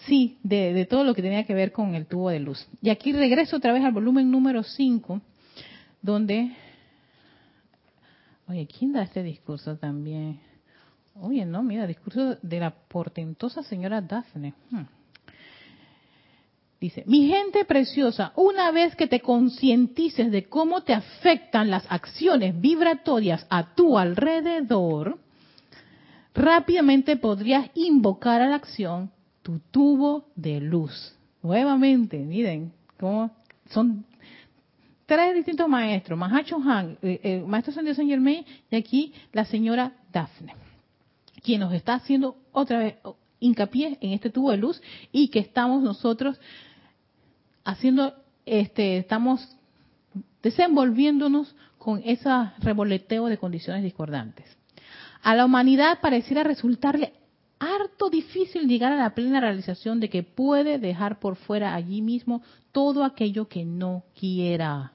Sí, 0.05 0.37
de, 0.43 0.85
todo 0.85 1.03
lo 1.03 1.13
que 1.13 1.21
tenía 1.21 1.45
que 1.45 1.53
ver 1.53 1.71
con 1.71 1.95
el 1.95 2.05
tubo 2.07 2.29
de 2.29 2.39
luz. 2.39 2.67
Y 2.81 2.89
aquí 2.89 3.13
regreso 3.13 3.57
otra 3.57 3.71
vez 3.71 3.83
al 3.83 3.93
volumen 3.93 4.29
número 4.29 4.63
5, 4.63 5.21
donde... 6.01 6.51
Oye, 8.47 8.67
¿quién 8.67 8.91
da 8.91 9.03
este 9.03 9.23
discurso 9.23 9.77
también? 9.77 10.39
Oye, 11.15 11.45
no, 11.45 11.63
mira, 11.63 11.87
discurso 11.87 12.35
de 12.41 12.59
la 12.59 12.71
portentosa 12.71 13.63
señora 13.63 14.01
Daphne. 14.01 14.53
Hmm. 14.69 14.83
Dice, 16.83 17.05
mi 17.07 17.29
gente 17.29 17.63
preciosa, 17.63 18.33
una 18.35 18.69
vez 18.71 18.93
que 18.97 19.07
te 19.07 19.21
concientices 19.21 20.29
de 20.29 20.49
cómo 20.49 20.81
te 20.81 20.93
afectan 20.93 21.71
las 21.71 21.89
acciones 21.89 22.59
vibratorias 22.59 23.47
a 23.49 23.73
tu 23.73 23.97
alrededor, 23.97 25.17
rápidamente 26.33 27.15
podrías 27.15 27.69
invocar 27.73 28.41
a 28.41 28.49
la 28.49 28.55
acción 28.55 29.11
tu 29.43 29.59
tubo 29.71 30.25
de 30.35 30.59
luz. 30.59 31.15
Nuevamente, 31.41 32.17
miren, 32.17 32.73
cómo 32.99 33.31
son 33.69 34.03
tres 35.05 35.35
distintos 35.35 35.69
maestros, 35.69 36.19
Mahacho 36.19 36.57
Han, 36.57 36.97
el 37.01 37.09
eh, 37.09 37.19
eh, 37.23 37.43
maestro 37.47 37.71
San 37.71 37.85
Saint 37.95 38.11
Germain 38.11 38.43
y 38.69 38.75
aquí 38.75 39.13
la 39.31 39.45
señora 39.45 39.93
Daphne, 40.11 40.53
quien 41.41 41.61
nos 41.61 41.71
está 41.71 41.93
haciendo 41.93 42.35
otra 42.51 42.79
vez 42.79 42.95
hincapié 43.39 43.97
en 44.01 44.11
este 44.11 44.29
tubo 44.29 44.51
de 44.51 44.57
luz 44.57 44.81
y 45.13 45.29
que 45.29 45.39
estamos 45.39 45.81
nosotros 45.81 46.37
haciendo, 47.63 48.13
este, 48.45 48.97
estamos 48.97 49.57
desenvolviéndonos 50.41 51.55
con 51.77 52.01
ese 52.05 52.29
revoleteo 52.59 53.27
de 53.27 53.37
condiciones 53.37 53.83
discordantes. 53.83 54.45
A 55.21 55.35
la 55.35 55.45
humanidad 55.45 55.99
pareciera 56.01 56.43
resultarle 56.43 57.13
harto 57.59 58.09
difícil 58.09 58.67
llegar 58.67 58.91
a 58.91 58.97
la 58.97 59.15
plena 59.15 59.39
realización 59.39 59.99
de 59.99 60.09
que 60.09 60.23
puede 60.23 60.79
dejar 60.79 61.19
por 61.19 61.37
fuera 61.37 61.73
allí 61.73 62.01
mismo 62.01 62.41
todo 62.71 63.03
aquello 63.03 63.47
que 63.47 63.63
no 63.63 64.03
quiera. 64.19 64.91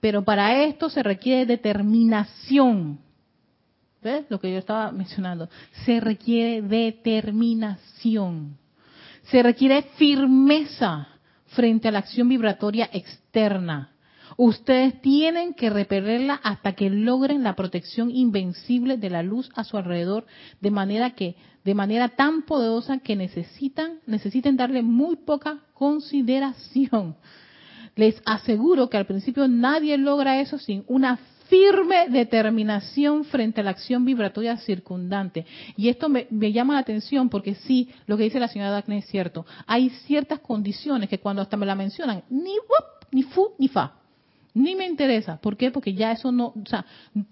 Pero 0.00 0.24
para 0.24 0.62
esto 0.62 0.88
se 0.88 1.02
requiere 1.02 1.46
determinación. 1.46 3.00
¿Ves 4.02 4.26
lo 4.28 4.38
que 4.38 4.52
yo 4.52 4.58
estaba 4.58 4.92
mencionando? 4.92 5.48
Se 5.84 5.98
requiere 5.98 6.62
determinación. 6.62 8.56
Se 9.24 9.42
requiere 9.42 9.82
firmeza 9.96 11.08
frente 11.56 11.88
a 11.88 11.90
la 11.90 12.00
acción 12.00 12.28
vibratoria 12.28 12.88
externa. 12.92 13.90
Ustedes 14.36 15.00
tienen 15.00 15.54
que 15.54 15.70
repelerla 15.70 16.34
hasta 16.34 16.74
que 16.74 16.90
logren 16.90 17.42
la 17.42 17.56
protección 17.56 18.10
invencible 18.10 18.98
de 18.98 19.08
la 19.08 19.22
luz 19.22 19.50
a 19.54 19.64
su 19.64 19.78
alrededor, 19.78 20.26
de 20.60 20.70
manera 20.70 21.14
que, 21.14 21.34
de 21.64 21.74
manera 21.74 22.10
tan 22.10 22.42
poderosa 22.42 22.98
que 22.98 23.16
necesitan, 23.16 24.00
necesiten 24.06 24.56
darle 24.56 24.82
muy 24.82 25.16
poca 25.16 25.60
consideración. 25.72 27.16
Les 27.94 28.20
aseguro 28.26 28.90
que 28.90 28.98
al 28.98 29.06
principio 29.06 29.48
nadie 29.48 29.96
logra 29.96 30.40
eso 30.40 30.58
sin 30.58 30.84
una 30.86 31.18
firme 31.48 32.08
determinación 32.08 33.24
frente 33.24 33.60
a 33.60 33.64
la 33.64 33.70
acción 33.70 34.04
vibratoria 34.04 34.56
circundante. 34.58 35.46
Y 35.76 35.88
esto 35.88 36.08
me, 36.08 36.26
llama 36.52 36.74
la 36.74 36.80
atención 36.80 37.28
porque 37.28 37.54
sí, 37.54 37.90
lo 38.06 38.16
que 38.16 38.24
dice 38.24 38.40
la 38.40 38.48
señora 38.48 38.70
Daphne 38.70 38.98
es 38.98 39.06
cierto. 39.06 39.46
Hay 39.66 39.90
ciertas 39.90 40.40
condiciones 40.40 41.08
que 41.08 41.18
cuando 41.18 41.42
hasta 41.42 41.56
me 41.56 41.66
la 41.66 41.74
mencionan, 41.74 42.22
ni 42.30 42.56
ni 43.12 43.22
fu, 43.22 43.50
ni 43.58 43.68
fa. 43.68 43.94
Ni 44.54 44.74
me 44.74 44.86
interesa. 44.86 45.36
¿Por 45.36 45.56
qué? 45.56 45.70
Porque 45.70 45.92
ya 45.92 46.12
eso 46.12 46.32
no, 46.32 46.46
o 46.46 46.66
sea, 46.66 46.86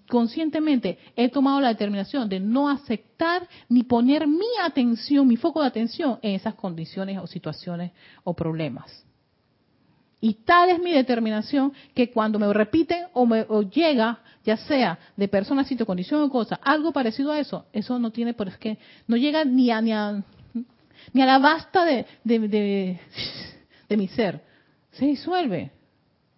conscientemente 0.07 0.99
he 1.15 1.29
tomado 1.29 1.59
la 1.59 1.69
determinación 1.69 2.29
de 2.29 2.39
no 2.39 2.69
aceptar 2.69 3.47
ni 3.67 3.81
poner 3.83 4.27
mi 4.27 4.45
atención, 4.63 5.27
mi 5.27 5.35
foco 5.35 5.61
de 5.61 5.67
atención 5.67 6.19
en 6.21 6.35
esas 6.35 6.53
condiciones 6.53 7.17
o 7.17 7.25
situaciones 7.25 7.91
o 8.23 8.35
problemas. 8.35 9.05
Y 10.21 10.33
tal 10.45 10.69
es 10.69 10.79
mi 10.79 10.91
determinación 10.91 11.73
que 11.93 12.11
cuando 12.11 12.39
me 12.39 12.51
repiten 12.51 13.05
o, 13.13 13.25
me, 13.25 13.45
llega, 13.71 14.19
ya 14.43 14.57
sea 14.57 14.97
de 15.15 15.27
persona, 15.27 15.63
sitio, 15.63 15.85
condición 15.85 16.21
o 16.21 16.29
cosa, 16.29 16.59
algo 16.63 16.91
parecido 16.91 17.31
a 17.31 17.39
eso, 17.39 17.65
eso 17.73 17.99
no 17.99 18.11
tiene 18.11 18.33
por 18.33 18.51
qué, 18.57 18.77
no 19.07 19.17
llega 19.17 19.43
ni 19.43 19.69
a, 19.71 19.81
ni 19.81 19.91
a, 19.91 20.23
ni 21.13 21.21
a 21.21 21.25
la 21.25 21.39
basta 21.39 21.85
de, 21.85 22.05
de, 22.23 23.97
mi 23.97 24.07
ser. 24.07 24.41
Se 24.91 25.05
disuelve. 25.05 25.71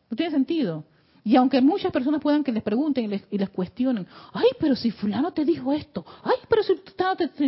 No 0.09 0.17
tiene 0.17 0.31
sentido. 0.31 0.83
Y 1.23 1.35
aunque 1.35 1.61
muchas 1.61 1.91
personas 1.91 2.21
puedan 2.21 2.43
que 2.43 2.51
les 2.51 2.63
pregunten 2.63 3.05
y 3.05 3.07
les, 3.07 3.23
y 3.29 3.37
les, 3.37 3.49
cuestionen, 3.49 4.07
ay, 4.33 4.47
pero 4.59 4.75
si 4.75 4.91
fulano 4.91 5.33
te 5.33 5.43
dijo 5.43 5.73
esto, 5.73 6.05
ay, 6.23 6.37
pero 6.49 6.63
si 6.63 6.75
fulano 6.75 7.17
te, 7.17 7.27
te, 7.27 7.43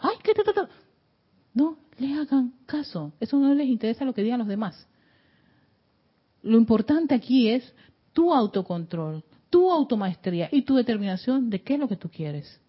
ay, 0.00 0.16
que 0.22 0.34
te, 0.34 0.44
te, 0.44 0.52
No 1.54 1.78
le 1.98 2.14
hagan 2.14 2.52
caso. 2.66 3.12
Eso 3.18 3.38
no 3.38 3.54
les 3.54 3.66
interesa 3.66 4.04
lo 4.04 4.12
que 4.12 4.22
digan 4.22 4.38
los 4.38 4.48
demás. 4.48 4.86
Lo 6.44 6.58
importante 6.58 7.14
aquí 7.14 7.48
es 7.48 7.74
tu 8.12 8.32
autocontrol, 8.32 9.24
tu 9.48 9.70
automaestría 9.70 10.48
y 10.52 10.62
tu 10.62 10.76
determinación 10.76 11.48
de 11.48 11.62
qué 11.62 11.74
es 11.74 11.80
lo 11.80 11.88
que 11.88 11.96
tú 11.96 12.10
quieres. 12.10 12.60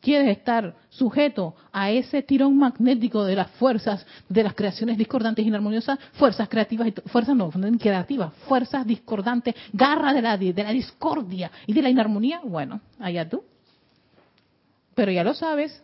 ¿Quieres 0.00 0.38
estar 0.38 0.74
sujeto 0.88 1.54
a 1.72 1.90
ese 1.90 2.22
tirón 2.22 2.56
magnético 2.56 3.24
de 3.24 3.34
las 3.36 3.50
fuerzas 3.52 4.06
de 4.28 4.42
las 4.42 4.54
creaciones 4.54 4.96
discordantes 4.96 5.44
y 5.44 5.48
inarmoniosas? 5.48 5.98
Fuerzas 6.12 6.48
creativas, 6.48 6.88
y 6.88 6.92
fuerzas 7.08 7.36
no, 7.36 7.50
creativas, 7.78 8.32
fuerzas 8.46 8.86
discordantes, 8.86 9.54
garra 9.72 10.14
de 10.14 10.22
la, 10.22 10.38
de 10.38 10.54
la 10.54 10.70
discordia 10.70 11.50
y 11.66 11.72
de 11.72 11.82
la 11.82 11.90
inarmonía. 11.90 12.40
Bueno, 12.42 12.80
allá 13.00 13.28
tú. 13.28 13.42
Pero 14.94 15.12
ya 15.12 15.24
lo 15.24 15.34
sabes, 15.34 15.82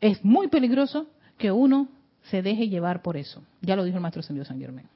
es 0.00 0.22
muy 0.24 0.48
peligroso 0.48 1.06
que 1.38 1.50
uno 1.50 1.88
se 2.24 2.42
deje 2.42 2.68
llevar 2.68 3.00
por 3.00 3.16
eso. 3.16 3.42
Ya 3.62 3.76
lo 3.76 3.84
dijo 3.84 3.96
el 3.96 4.02
maestro 4.02 4.20
Ascendido 4.20 4.44
San 4.44 4.58
Germán. 4.58 4.95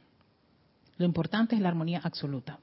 Lo 1.01 1.07
importante 1.07 1.57
es 1.57 1.63
la 1.63 1.71
armonía 1.71 2.03
absoluta. 2.05 2.59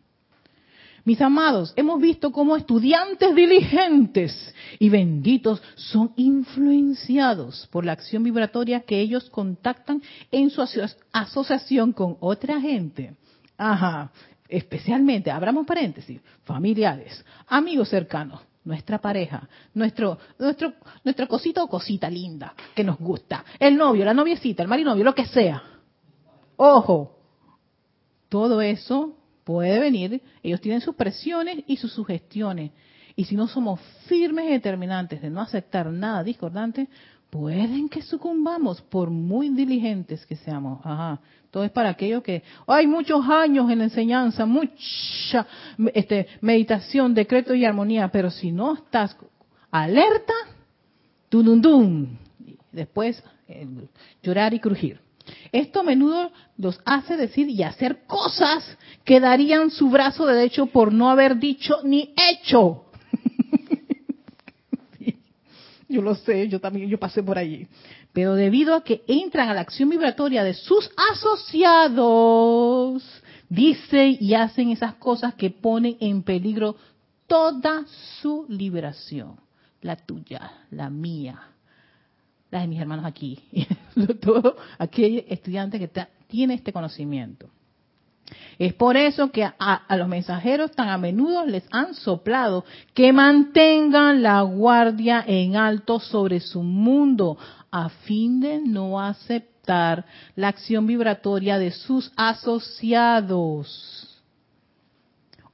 Mis 1.03 1.19
amados, 1.21 1.73
hemos 1.75 1.99
visto 1.99 2.31
cómo 2.31 2.55
estudiantes 2.55 3.33
diligentes 3.33 4.53
y 4.77 4.89
benditos 4.89 5.59
son 5.73 6.13
influenciados 6.17 7.67
por 7.71 7.83
la 7.83 7.93
acción 7.93 8.21
vibratoria 8.21 8.81
que 8.81 8.99
ellos 8.99 9.27
contactan 9.31 10.03
en 10.29 10.51
su 10.51 10.63
asociación 11.11 11.93
con 11.93 12.17
otra 12.19 12.61
gente. 12.61 13.15
Ajá, 13.57 14.11
especialmente, 14.47 15.31
abramos 15.31 15.65
paréntesis, 15.65 16.21
familiares, 16.43 17.25
amigos 17.47 17.89
cercanos, 17.89 18.41
nuestra 18.63 18.99
pareja, 18.99 19.49
nuestro, 19.73 20.19
nuestro, 20.37 20.73
nuestra 21.03 21.25
cosita 21.25 21.63
o 21.63 21.67
cosita 21.67 22.07
linda 22.07 22.53
que 22.75 22.83
nos 22.83 22.99
gusta, 22.99 23.43
el 23.57 23.75
novio, 23.75 24.05
la 24.05 24.13
noviecita, 24.13 24.61
el 24.61 24.69
marinovio, 24.69 25.03
lo 25.03 25.15
que 25.15 25.25
sea. 25.25 25.63
Ojo, 26.57 27.16
todo 28.29 28.61
eso 28.61 29.15
puede 29.43 29.79
venir, 29.79 30.21
ellos 30.43 30.61
tienen 30.61 30.81
sus 30.81 30.95
presiones 30.95 31.63
y 31.67 31.77
sus 31.77 31.93
sugestiones. 31.93 32.71
Y 33.15 33.25
si 33.25 33.35
no 33.35 33.47
somos 33.47 33.79
firmes 34.07 34.45
y 34.45 34.51
determinantes 34.51 35.21
de 35.21 35.29
no 35.29 35.41
aceptar 35.41 35.91
nada 35.91 36.23
discordante, 36.23 36.87
pueden 37.29 37.89
que 37.89 38.01
sucumbamos 38.01 38.81
por 38.81 39.09
muy 39.09 39.49
diligentes 39.49 40.25
que 40.25 40.35
seamos. 40.35 40.79
Ajá. 40.85 41.19
Todo 41.49 41.63
es 41.63 41.71
para 41.71 41.89
aquellos 41.89 42.21
que 42.23 42.43
hay 42.67 42.87
muchos 42.87 43.25
años 43.27 43.71
en 43.71 43.79
la 43.79 43.85
enseñanza, 43.85 44.45
mucha 44.45 45.47
este, 45.93 46.27
meditación, 46.41 47.13
decreto 47.13 47.55
y 47.55 47.65
armonía, 47.65 48.09
pero 48.09 48.29
si 48.29 48.51
no 48.51 48.75
estás 48.75 49.15
alerta, 49.71 50.33
dum 51.29 52.17
después 52.71 53.23
llorar 54.21 54.53
y 54.53 54.59
crujir. 54.59 55.06
Esto 55.51 55.79
a 55.81 55.83
menudo 55.83 56.31
los 56.57 56.79
hace 56.85 57.17
decir 57.17 57.49
y 57.49 57.63
hacer 57.63 58.05
cosas 58.05 58.77
que 59.03 59.19
darían 59.19 59.71
su 59.71 59.89
brazo 59.89 60.25
derecho 60.25 60.67
por 60.67 60.93
no 60.93 61.09
haber 61.09 61.37
dicho 61.37 61.77
ni 61.83 62.13
hecho. 62.31 62.85
yo 65.89 66.01
lo 66.01 66.15
sé, 66.15 66.47
yo 66.47 66.59
también, 66.59 66.89
yo 66.89 66.99
pasé 66.99 67.23
por 67.23 67.37
allí. 67.37 67.67
Pero 68.13 68.33
debido 68.33 68.75
a 68.75 68.83
que 68.83 69.03
entran 69.07 69.49
a 69.49 69.53
la 69.53 69.61
acción 69.61 69.89
vibratoria 69.89 70.43
de 70.43 70.53
sus 70.53 70.89
asociados, 71.11 73.03
dicen 73.47 74.17
y 74.19 74.33
hacen 74.33 74.71
esas 74.71 74.95
cosas 74.95 75.35
que 75.35 75.49
ponen 75.51 75.97
en 75.99 76.23
peligro 76.23 76.75
toda 77.27 77.85
su 78.21 78.45
liberación. 78.49 79.39
La 79.81 79.95
tuya, 79.95 80.51
la 80.71 80.89
mía, 80.89 81.39
las 82.51 82.61
de 82.61 82.67
mis 82.67 82.79
hermanos 82.79 83.05
aquí, 83.05 83.39
todo 84.21 84.55
aquel 84.77 85.25
estudiante 85.27 85.79
que 85.79 85.89
tiene 86.27 86.53
este 86.53 86.71
conocimiento. 86.71 87.49
Es 88.59 88.73
por 88.73 88.97
eso 88.97 89.31
que 89.31 89.45
a, 89.45 89.53
a, 89.57 89.95
los 89.95 90.07
mensajeros 90.07 90.71
tan 90.71 90.89
a 90.89 90.97
menudo 90.97 91.45
les 91.45 91.63
han 91.71 91.93
soplado 91.93 92.65
que 92.93 93.13
mantengan 93.13 94.21
la 94.21 94.41
guardia 94.41 95.23
en 95.25 95.55
alto 95.55 95.99
sobre 95.99 96.41
su 96.41 96.61
mundo 96.61 97.37
a 97.71 97.87
fin 97.89 98.41
de 98.41 98.59
no 98.59 98.99
aceptar 98.99 100.05
la 100.35 100.49
acción 100.49 100.87
vibratoria 100.87 101.57
de 101.57 101.71
sus 101.71 102.11
asociados. 102.15 103.67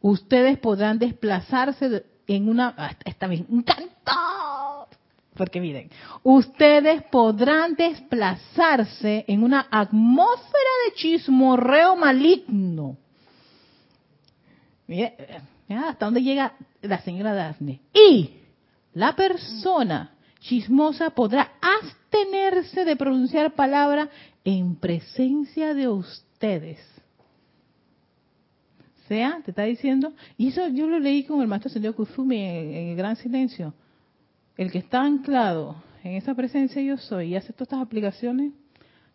Ustedes 0.02 0.58
podrán 0.60 1.00
desplazarse 1.00 2.06
en 2.28 2.50
una, 2.50 2.74
ah, 2.78 2.91
esta 3.06 3.28
vez, 3.28 3.44
un 3.50 3.64
porque 5.36 5.60
miren, 5.60 5.90
ustedes 6.22 7.04
podrán 7.04 7.76
desplazarse 7.76 9.26
en 9.28 9.44
una 9.44 9.68
atmósfera 9.72 10.70
de 10.86 10.94
chismorreo 10.96 11.96
maligno. 11.96 12.98
Miren, 14.88 15.14
hasta 15.70 16.06
dónde 16.06 16.22
llega 16.22 16.54
la 16.82 17.02
señora 17.02 17.34
Daphne. 17.34 17.82
Y 17.94 18.32
la 18.94 19.16
persona 19.16 20.12
chismosa 20.40 21.10
podrá 21.10 21.54
abstenerse 21.62 22.86
de 22.86 22.96
pronunciar 22.96 23.54
palabra 23.54 24.10
en 24.44 24.76
presencia 24.76 25.74
de 25.74 25.88
ustedes. 25.88 26.80
sea, 29.08 29.42
te 29.44 29.52
está 29.52 29.64
diciendo, 29.64 30.14
y 30.38 30.50
eso 30.50 30.68
yo 30.68 30.86
lo 30.86 31.00
leí 31.00 31.24
con 31.24 31.42
el 31.42 31.48
maestro 31.48 31.72
señor 31.72 31.96
Kuzumi 31.96 32.40
en 32.40 32.90
el 32.90 32.96
Gran 32.96 33.16
Silencio 33.16 33.74
el 34.58 34.72
que 34.72 34.80
está 34.80 35.01
anclado 35.01 35.76
en 36.04 36.14
esa 36.14 36.36
presencia 36.36 36.82
yo 36.82 36.97
soy 36.97 37.30
y 37.30 37.36
hace 37.36 37.54
todas 37.54 37.68
estas 37.68 37.82
aplicaciones, 37.82 38.51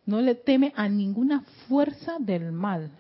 no 0.07 0.21
le 0.21 0.35
teme 0.35 0.73
a 0.75 0.89
ninguna 0.89 1.43
fuerza 1.69 2.17
del 2.19 2.51
mal. 2.51 2.91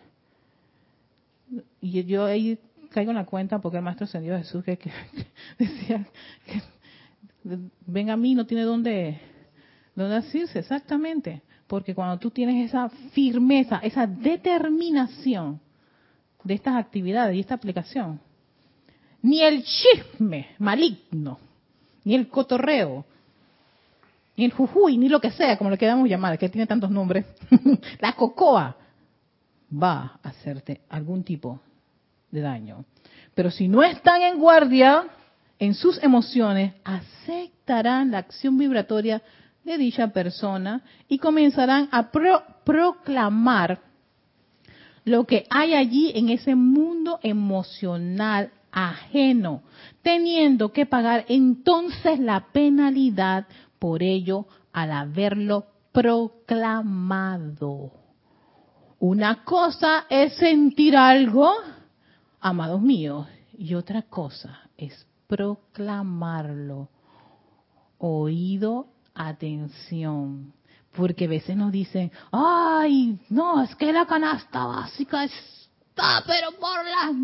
Y 1.81 2.05
yo 2.05 2.27
ahí 2.27 2.59
caigo 2.91 3.11
en 3.11 3.17
la 3.17 3.25
cuenta 3.25 3.59
porque 3.61 3.79
el 3.79 3.85
Maestro 3.85 4.05
Ascendido 4.05 4.37
Jesús 4.37 4.63
que, 4.65 4.79
decía 5.59 6.07
que 6.47 7.59
ven 7.87 8.11
a 8.11 8.17
mí 8.17 8.35
no 8.35 8.47
tiene 8.47 8.65
dónde, 8.65 9.19
dónde 9.95 10.17
asirse, 10.17 10.59
exactamente. 10.59 11.43
Porque 11.67 11.95
cuando 11.95 12.19
tú 12.19 12.31
tienes 12.31 12.69
esa 12.69 12.91
firmeza, 13.13 13.79
esa 13.83 14.07
determinación 14.07 15.61
de 16.45 16.55
estas 16.55 16.77
actividades 16.77 17.37
y 17.37 17.41
esta 17.41 17.55
aplicación, 17.55 18.21
ni 19.23 19.43
el 19.43 19.65
chisme 19.65 20.49
maligno 20.59 21.48
ni 22.09 22.15
el 22.15 22.29
cotorreo, 22.29 23.05
ni 24.35 24.47
el 24.47 24.53
jujuy, 24.53 24.97
ni 24.97 25.11
lo 25.11 25.21
que 25.21 25.31
sea, 25.31 25.59
como 25.59 25.69
le 25.69 25.77
queramos 25.77 26.09
llamar, 26.09 26.39
que 26.39 26.49
tiene 26.49 26.67
tantos 26.67 26.91
nombres, 26.91 27.27
la 28.01 28.15
cocoa 28.15 28.75
va 29.71 30.19
a 30.23 30.31
hacerte 30.31 30.81
algún 30.89 31.23
tipo 31.23 31.61
de 32.31 32.41
daño. 32.41 32.87
Pero 33.35 33.51
si 33.51 33.69
no 33.69 33.83
están 33.83 34.23
en 34.23 34.39
guardia 34.39 35.05
en 35.59 35.75
sus 35.75 36.03
emociones, 36.03 36.73
aceptarán 36.83 38.11
la 38.11 38.19
acción 38.19 38.57
vibratoria 38.57 39.21
de 39.63 39.77
dicha 39.77 40.09
persona 40.09 40.81
y 41.09 41.19
comenzarán 41.19 41.91
a 41.93 42.11
proclamar 42.11 43.81
lo 45.05 45.25
que 45.25 45.47
hay 45.51 45.75
allí 45.75 46.13
en 46.15 46.31
ese 46.31 46.55
mundo 46.55 47.21
emocional 47.23 48.51
ajeno, 48.73 49.63
teniendo 50.03 50.73
que 50.73 50.87
pagar 50.87 51.25
entonces 51.29 52.19
la 52.19 52.49
penalidad 52.53 53.47
por 53.79 54.03
ello 54.03 54.47
al 54.73 54.93
haberlo 54.93 55.67
proclamado. 55.93 57.93
Una 59.01 59.45
cosa 59.45 60.07
es 60.09 60.35
sentir 60.37 60.97
algo, 60.97 61.53
amados 62.41 62.81
míos, 62.81 63.27
y 63.57 63.75
otra 63.75 64.03
cosa 64.03 64.61
es 64.77 65.07
proclamarlo. 65.27 66.89
Oído, 67.99 68.89
atención. 69.15 70.53
Porque 70.93 71.27
a 71.27 71.29
veces 71.29 71.57
nos 71.57 71.71
dicen, 71.71 72.11
ay, 72.33 73.21
no, 73.29 73.63
es 73.63 73.75
que 73.77 73.93
la 73.93 74.07
canasta 74.07 74.65
básica 74.65 75.25
está, 75.25 76.23
pero 76.27 76.53
por 76.59 76.85
las 76.85 77.15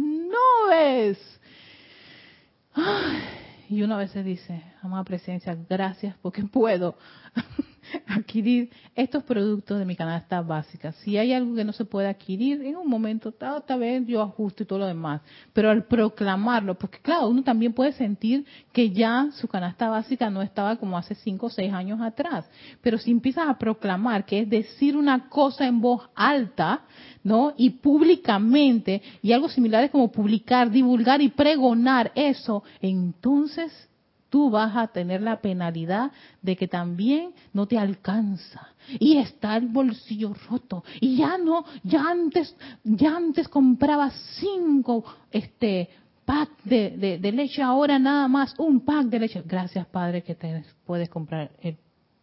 y 3.69 3.83
uno 3.83 3.95
a 3.95 3.99
veces 3.99 4.25
dice, 4.25 4.63
amada 4.83 5.05
presencia, 5.05 5.57
gracias 5.69 6.17
porque 6.23 6.43
puedo 6.45 6.97
adquirir 8.15 8.71
estos 8.95 9.23
productos 9.25 9.79
de 9.79 9.85
mi 9.85 9.97
canasta 9.97 10.41
básica. 10.41 10.93
Si 10.93 11.17
hay 11.17 11.33
algo 11.33 11.55
que 11.55 11.65
no 11.65 11.73
se 11.73 11.85
puede 11.85 12.09
adquirir, 12.09 12.63
en 12.63 12.77
un 12.77 12.89
momento, 12.89 13.33
tal, 13.33 13.63
vez 13.79 14.07
yo 14.07 14.23
ajusto 14.23 14.63
y 14.63 14.67
todo 14.67 14.81
lo 14.81 14.87
demás. 14.87 15.21
Pero 15.53 15.71
al 15.71 15.85
proclamarlo, 15.85 16.77
porque 16.77 16.99
claro, 16.99 17.29
uno 17.29 17.43
también 17.43 17.73
puede 17.73 17.93
sentir 17.93 18.45
que 18.73 18.91
ya 18.91 19.29
su 19.33 19.49
canasta 19.49 19.89
básica 19.89 20.31
no 20.31 20.43
estaba 20.43 20.77
como 20.77 20.97
hace 20.97 21.15
cinco 21.15 21.47
o 21.47 21.51
seis 21.51 21.73
años 21.73 22.01
atrás. 22.01 22.49
Pero 22.81 22.99
si 22.99 23.11
empiezas 23.11 23.49
a 23.49 23.59
proclamar, 23.59 24.25
que 24.25 24.41
es 24.41 24.49
decir 24.49 24.97
una 24.97 25.29
cosa 25.29 25.67
en 25.67 25.81
voz 25.81 26.09
alta, 26.15 26.83
¿no? 27.23 27.55
Y 27.57 27.71
públicamente, 27.71 29.03
y 29.23 29.33
algo 29.33 29.49
similar 29.49 29.85
es 29.85 29.91
como 29.91 30.13
publicar, 30.13 30.71
divulgar 30.71 31.21
y 31.23 31.29
pregonar 31.29 32.13
eso, 32.15 32.63
entonces 32.81 33.89
tú 34.35 34.51
vas 34.51 34.77
a 34.77 34.89
tener 34.89 35.23
la 35.23 35.41
penalidad 35.41 36.11
de 36.43 36.57
que 36.57 36.67
también 36.67 37.33
no 37.53 37.69
te 37.69 37.79
alcanza 37.79 38.67
y 38.99 39.19
está 39.19 39.57
el 39.57 39.69
bolsillo 39.69 40.35
roto 40.51 40.83
y 41.01 41.19
ya 41.19 41.39
no, 41.39 41.65
ya 41.85 42.03
antes, 42.11 42.57
ya 42.83 43.17
antes 43.17 43.47
compraba 43.47 44.11
cinco 44.41 45.05
este 45.31 45.89
pack 46.25 46.51
de, 46.65 47.19
de, 47.21 47.31
leche, 47.31 47.63
ahora 47.63 47.97
nada 48.01 48.27
más 48.27 48.57
un 48.59 48.81
pack 48.81 49.07
de 49.07 49.21
leche. 49.21 49.41
Gracias 49.47 49.87
Padre 49.87 50.25
que 50.25 50.35
te 50.35 50.65
puedes 50.85 51.09
comprar 51.09 51.53
el 51.61 51.77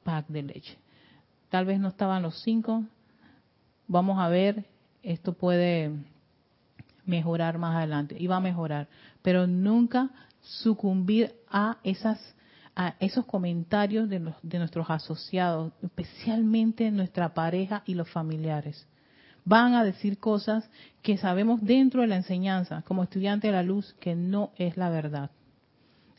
pack 0.03 0.27
de 0.27 0.43
leche. 0.43 0.77
Tal 1.47 1.63
vez 1.63 1.79
no 1.79 1.87
estaban 1.87 2.21
los 2.21 2.41
cinco. 2.41 2.83
Vamos 3.87 4.19
a 4.19 4.27
ver, 4.27 4.65
esto 5.01 5.31
puede 5.31 5.93
mejorar 7.05 7.57
más 7.57 7.77
adelante 7.77 8.17
y 8.19 8.27
va 8.27 8.35
a 8.35 8.41
mejorar, 8.41 8.89
pero 9.21 9.47
nunca 9.47 10.09
sucumbir 10.41 11.39
a 11.51 11.77
esas 11.83 12.19
a 12.75 12.95
esos 12.99 13.25
comentarios 13.25 14.09
de, 14.09 14.19
los, 14.19 14.35
de 14.41 14.59
nuestros 14.59 14.89
asociados, 14.89 15.73
especialmente 15.81 16.89
nuestra 16.91 17.33
pareja 17.33 17.83
y 17.85 17.95
los 17.95 18.09
familiares. 18.09 18.87
Van 19.43 19.73
a 19.73 19.83
decir 19.83 20.19
cosas 20.19 20.69
que 21.01 21.17
sabemos 21.17 21.61
dentro 21.61 22.01
de 22.01 22.07
la 22.07 22.15
enseñanza, 22.15 22.83
como 22.83 23.03
estudiante 23.03 23.47
de 23.47 23.53
la 23.53 23.63
luz, 23.63 23.93
que 23.99 24.15
no 24.15 24.51
es 24.55 24.77
la 24.77 24.89
verdad. 24.89 25.31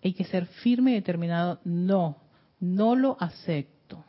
Hay 0.02 0.12
que 0.12 0.24
ser 0.24 0.46
firme 0.46 0.90
y 0.90 0.94
determinado. 0.94 1.60
No, 1.64 2.16
no 2.58 2.96
lo 2.96 3.16
acepto. 3.20 4.04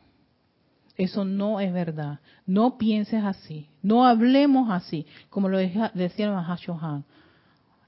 Eso 0.97 1.26
no 1.26 1.59
es 1.59 1.71
verdad. 1.71 2.19
No 2.45 2.78
pienses 2.78 3.24
así. 3.24 3.69
No 3.84 4.05
hablemos 4.05 4.71
así, 4.71 5.05
como 5.30 5.49
lo 5.49 5.57
decía 5.57 5.91
el 5.93 6.32
Mahashohan. 6.32 7.05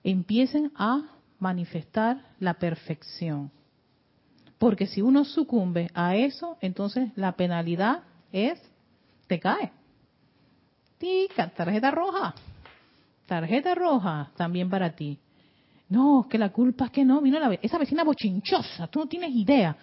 Empiecen 0.04 0.72
a 0.76 1.15
manifestar 1.40 2.22
la 2.40 2.56
perfección. 2.56 3.52
Porque 4.58 4.88
si 4.88 5.02
uno 5.02 5.26
sucumbe 5.26 5.90
a 5.94 6.16
eso, 6.16 6.58
entonces 6.62 7.12
la 7.16 7.34
penalidad 7.34 8.04
es, 8.32 8.62
te 9.28 9.40
cae. 9.40 9.72
Tica, 10.98 11.50
tarjeta 11.50 11.92
roja. 11.92 12.34
Tarjeta 13.26 13.76
roja 13.76 14.32
también 14.36 14.70
para 14.70 14.96
ti. 14.96 15.20
No, 15.90 16.28
que 16.30 16.38
la 16.38 16.50
culpa 16.50 16.86
es 16.86 16.92
que 16.92 17.06
no, 17.06 17.22
vino 17.22 17.40
la, 17.40 17.54
esa 17.62 17.78
vecina 17.78 18.04
bochinchosa, 18.04 18.88
tú 18.88 19.00
no 19.00 19.08
tienes 19.08 19.32
idea. 19.32 19.76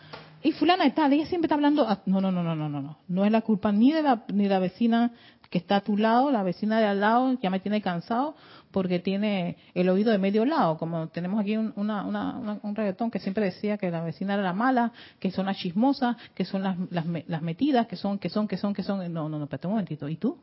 Y 0.42 0.52
fulana 0.52 0.84
de 0.84 1.14
ella 1.14 1.26
siempre 1.26 1.46
está 1.46 1.54
hablando, 1.54 1.86
no, 2.06 2.20
no, 2.20 2.32
no, 2.32 2.42
no, 2.42 2.56
no, 2.56 2.68
no, 2.68 2.80
no, 2.80 2.98
no 3.06 3.24
es 3.24 3.30
la 3.30 3.42
culpa 3.42 3.70
ni 3.70 3.92
de 3.92 4.02
la, 4.02 4.24
ni 4.32 4.48
la 4.48 4.58
vecina 4.58 5.12
que 5.52 5.58
está 5.58 5.76
a 5.76 5.80
tu 5.82 5.98
lado, 5.98 6.30
la 6.30 6.42
vecina 6.42 6.80
de 6.80 6.86
al 6.86 7.00
lado 7.00 7.38
ya 7.42 7.50
me 7.50 7.60
tiene 7.60 7.82
cansado, 7.82 8.34
porque 8.70 9.00
tiene 9.00 9.58
el 9.74 9.90
oído 9.90 10.10
de 10.10 10.16
medio 10.16 10.46
lado, 10.46 10.78
como 10.78 11.08
tenemos 11.08 11.38
aquí 11.38 11.58
un, 11.58 11.74
un 11.76 12.74
reggaetón 12.74 13.10
que 13.10 13.18
siempre 13.18 13.44
decía 13.44 13.76
que 13.76 13.90
la 13.90 14.02
vecina 14.02 14.32
era 14.32 14.42
la 14.42 14.54
mala, 14.54 14.92
que 15.20 15.30
son 15.30 15.44
las 15.44 15.58
chismosas, 15.58 16.16
que 16.34 16.46
son 16.46 16.62
las, 16.62 16.78
las, 16.90 17.42
metidas, 17.42 17.86
que 17.86 17.96
son, 17.96 18.18
que 18.18 18.30
son, 18.30 18.48
que 18.48 18.56
son, 18.56 18.72
que 18.72 18.82
son. 18.82 19.00
No, 19.12 19.28
no, 19.28 19.36
no, 19.36 19.44
espérate 19.44 19.66
un 19.66 19.74
momentito. 19.74 20.08
¿Y 20.08 20.16
tú? 20.16 20.38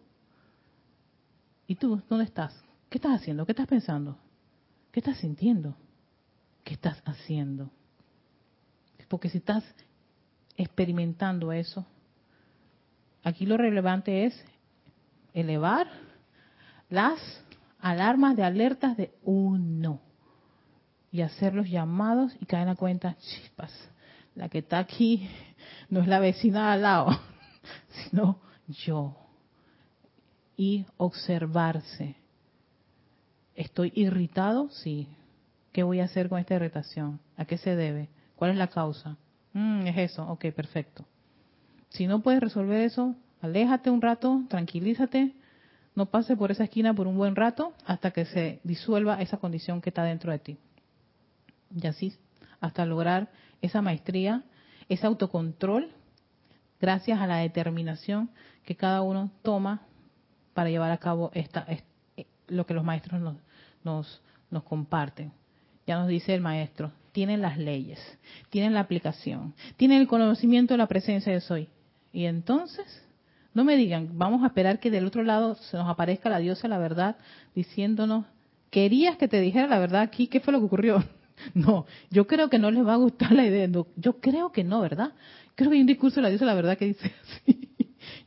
¿Y 1.66 1.74
tú? 1.74 2.00
¿Dónde 2.08 2.26
estás? 2.26 2.54
¿Qué 2.88 3.00
estás 3.00 3.20
haciendo? 3.20 3.48
¿Qué 3.48 3.54
estás 3.54 3.68
pensando? 3.68 4.16
¿Qué 4.92 5.00
estás 5.00 5.18
sintiendo? 5.18 5.76
¿Qué 6.64 6.76
estás 6.76 7.02
haciendo? 7.04 7.72
Porque 9.08 9.30
si 9.30 9.40
estás 9.40 9.64
experimentando 10.56 11.52
eso, 11.52 11.84
aquí 13.24 13.48
lo 13.48 13.58
relevante 13.58 14.26
es 14.26 14.46
elevar 15.34 15.88
las 16.90 17.20
alarmas 17.80 18.36
de 18.36 18.44
alertas 18.44 18.98
de 18.98 19.14
uno 19.24 20.02
y 21.12 21.22
hacer 21.22 21.54
los 21.54 21.70
llamados 21.70 22.36
y 22.40 22.46
caer 22.46 22.64
en 22.64 22.70
la 22.70 22.76
cuenta, 22.76 23.16
chispas, 23.18 23.72
la 24.36 24.50
que 24.50 24.60
está 24.60 24.80
aquí 24.80 25.30
no 25.90 26.02
es 26.02 26.08
la 26.08 26.20
vecina 26.20 26.72
al 26.72 26.84
lado, 26.84 27.20
sino 27.90 28.40
yo. 28.68 29.16
Y 30.56 30.86
observarse. 30.98 32.16
¿Estoy 33.56 33.94
irritado? 33.96 34.70
Sí. 34.70 35.08
¿Qué 35.72 35.84
voy 35.84 36.02
a 36.02 36.06
hacer 36.06 36.30
con 36.30 36.40
esta 36.40 36.56
irritación? 36.56 37.20
¿A 37.38 37.46
qué 37.46 37.58
se 37.58 37.76
debe? 37.76 38.10
¿Cuál 38.36 38.52
es 38.52 38.58
la 38.58 38.68
causa? 38.68 39.18
Mm, 39.54 39.88
es 39.88 40.12
eso. 40.12 40.28
Ok, 40.28 40.48
perfecto. 40.52 41.06
Si 41.90 42.08
no 42.08 42.22
puedes 42.22 42.42
resolver 42.42 42.82
eso, 42.82 43.16
aléjate 43.42 43.90
un 43.90 44.02
rato, 44.02 44.44
tranquilízate, 44.50 45.34
no 45.96 46.06
pase 46.06 46.36
por 46.36 46.52
esa 46.52 46.64
esquina 46.64 46.94
por 46.94 47.08
un 47.08 47.18
buen 47.18 47.36
rato 47.36 47.74
hasta 47.86 48.12
que 48.12 48.26
se 48.26 48.60
disuelva 48.64 49.22
esa 49.22 49.38
condición 49.38 49.82
que 49.82 49.90
está 49.90 50.04
dentro 50.04 50.32
de 50.32 50.40
ti. 50.40 50.58
Y 51.76 51.88
así, 51.88 52.14
hasta 52.62 52.86
lograr 52.86 53.30
esa 53.62 53.82
maestría, 53.82 54.44
ese 54.88 55.06
autocontrol, 55.06 55.90
gracias 56.80 57.20
a 57.20 57.28
la 57.28 57.38
determinación 57.38 58.30
que 58.64 58.76
cada 58.76 59.02
uno 59.02 59.32
toma 59.42 59.82
para 60.54 60.70
llevar 60.70 60.92
a 60.92 60.98
cabo 60.98 61.32
esta, 61.34 61.66
eh, 61.68 62.26
lo 62.48 62.66
que 62.66 62.74
los 62.74 62.84
maestros 62.84 63.22
nos, 63.22 63.36
nos, 63.84 64.22
nos 64.50 64.64
comparten. 64.64 65.32
Ya 65.86 65.98
nos 65.98 66.08
dice 66.08 66.34
el 66.34 66.42
maestro, 66.42 66.92
tienen 67.12 67.42
las 67.42 67.58
leyes, 67.58 68.00
tienen 68.50 68.74
la 68.74 68.82
aplicación, 68.82 69.54
tienen 69.76 70.02
el 70.02 70.08
conocimiento 70.08 70.74
de 70.74 70.78
la 70.78 70.88
presencia 70.88 71.34
de 71.34 71.42
soy. 71.42 71.68
Y 72.14 72.26
entonces, 72.26 72.86
no 73.60 73.66
me 73.66 73.76
digan, 73.76 74.12
vamos 74.14 74.42
a 74.44 74.48
esperar 74.48 74.80
que 74.80 74.90
del 74.90 75.06
otro 75.06 75.22
lado 75.22 75.56
se 75.56 75.76
nos 75.76 75.90
aparezca 75.90 76.30
la 76.30 76.40
diosa 76.40 76.70
la 76.70 76.78
verdad 76.78 77.18
diciéndonos, 77.54 78.24
querías 78.70 79.18
que 79.18 79.28
te 79.28 79.42
dijera 79.42 79.68
la 79.68 79.80
verdad 79.80 80.00
aquí, 80.00 80.28
¿qué 80.28 80.40
fue 80.40 80.54
lo 80.54 80.60
que 80.60 80.66
ocurrió? 80.66 81.04
No, 81.54 81.86
yo 82.10 82.28
creo 82.28 82.50
que 82.50 82.60
no 82.60 82.70
les 82.70 82.86
va 82.86 82.94
a 82.94 82.98
gustar 82.98 83.32
la 83.32 83.46
idea. 83.46 83.66
yo 83.96 84.20
creo 84.20 84.52
que 84.52 84.66
no, 84.66 84.82
¿verdad? 84.82 85.14
Creo 85.56 85.70
que 85.70 85.76
hay 85.76 85.82
un 85.82 85.88
discurso 85.88 86.18
de 86.18 86.24
la 86.24 86.30
diosa 86.30 86.44
la 86.44 86.54
verdad 86.54 86.78
que 86.78 86.86
dice 86.86 87.14
así. 87.44 87.70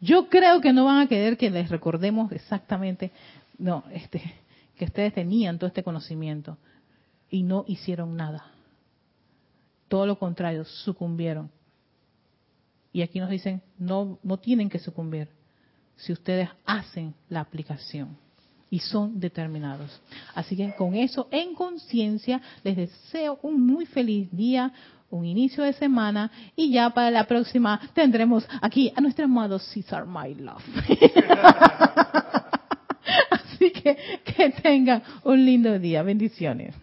Yo 0.00 0.30
creo 0.30 0.62
que 0.62 0.72
no 0.72 0.86
van 0.86 0.98
a 0.98 1.08
querer 1.08 1.36
que 1.36 1.50
les 1.50 1.68
recordemos 1.70 2.32
exactamente, 2.32 3.10
no, 3.58 3.84
este, 3.92 4.22
que 4.76 4.86
ustedes 4.86 5.12
tenían 5.12 5.58
todo 5.58 5.68
este 5.68 5.82
conocimiento 5.82 6.58
y 7.30 7.42
no 7.42 7.64
hicieron 7.66 8.16
nada. 8.16 8.46
Todo 9.88 10.06
lo 10.06 10.18
contrario, 10.18 10.64
sucumbieron. 10.64 11.50
Y 12.93 13.02
aquí 13.02 13.20
nos 13.20 13.31
dicen, 13.31 13.62
no, 13.78 14.19
no 14.23 14.39
tienen 14.39 14.69
que 14.69 14.78
sucumbir 14.78 15.28
si 15.97 16.12
ustedes 16.12 16.48
hacen 16.64 17.14
la 17.28 17.40
aplicación 17.40 18.16
y 18.73 18.81
son 18.81 19.20
determinados. 19.20 20.01
Así 20.35 20.56
que 20.56 20.74
con 20.74 20.94
eso 20.94 21.28
en 21.31 21.55
conciencia 21.55 22.40
les 22.64 22.77
deseo 22.77 23.39
un 23.43 23.64
muy 23.64 23.86
feliz 23.86 24.28
día, 24.32 24.73
un 25.10 25.27
inicio 25.27 25.62
de 25.62 25.74
semana 25.74 26.31
y 26.56 26.73
ya 26.73 26.90
para 26.90 27.10
la 27.10 27.24
próxima 27.24 27.78
tendremos 27.93 28.48
aquí 28.62 28.90
a 28.97 29.01
nuestro 29.01 29.27
amado 29.27 29.59
Cesar 29.59 30.06
My 30.06 30.35
Love. 30.35 30.64
Así 33.31 33.70
que 33.73 33.97
que 34.24 34.51
tengan 34.62 35.02
un 35.24 35.44
lindo 35.44 35.78
día. 35.78 36.02
Bendiciones. 36.02 36.74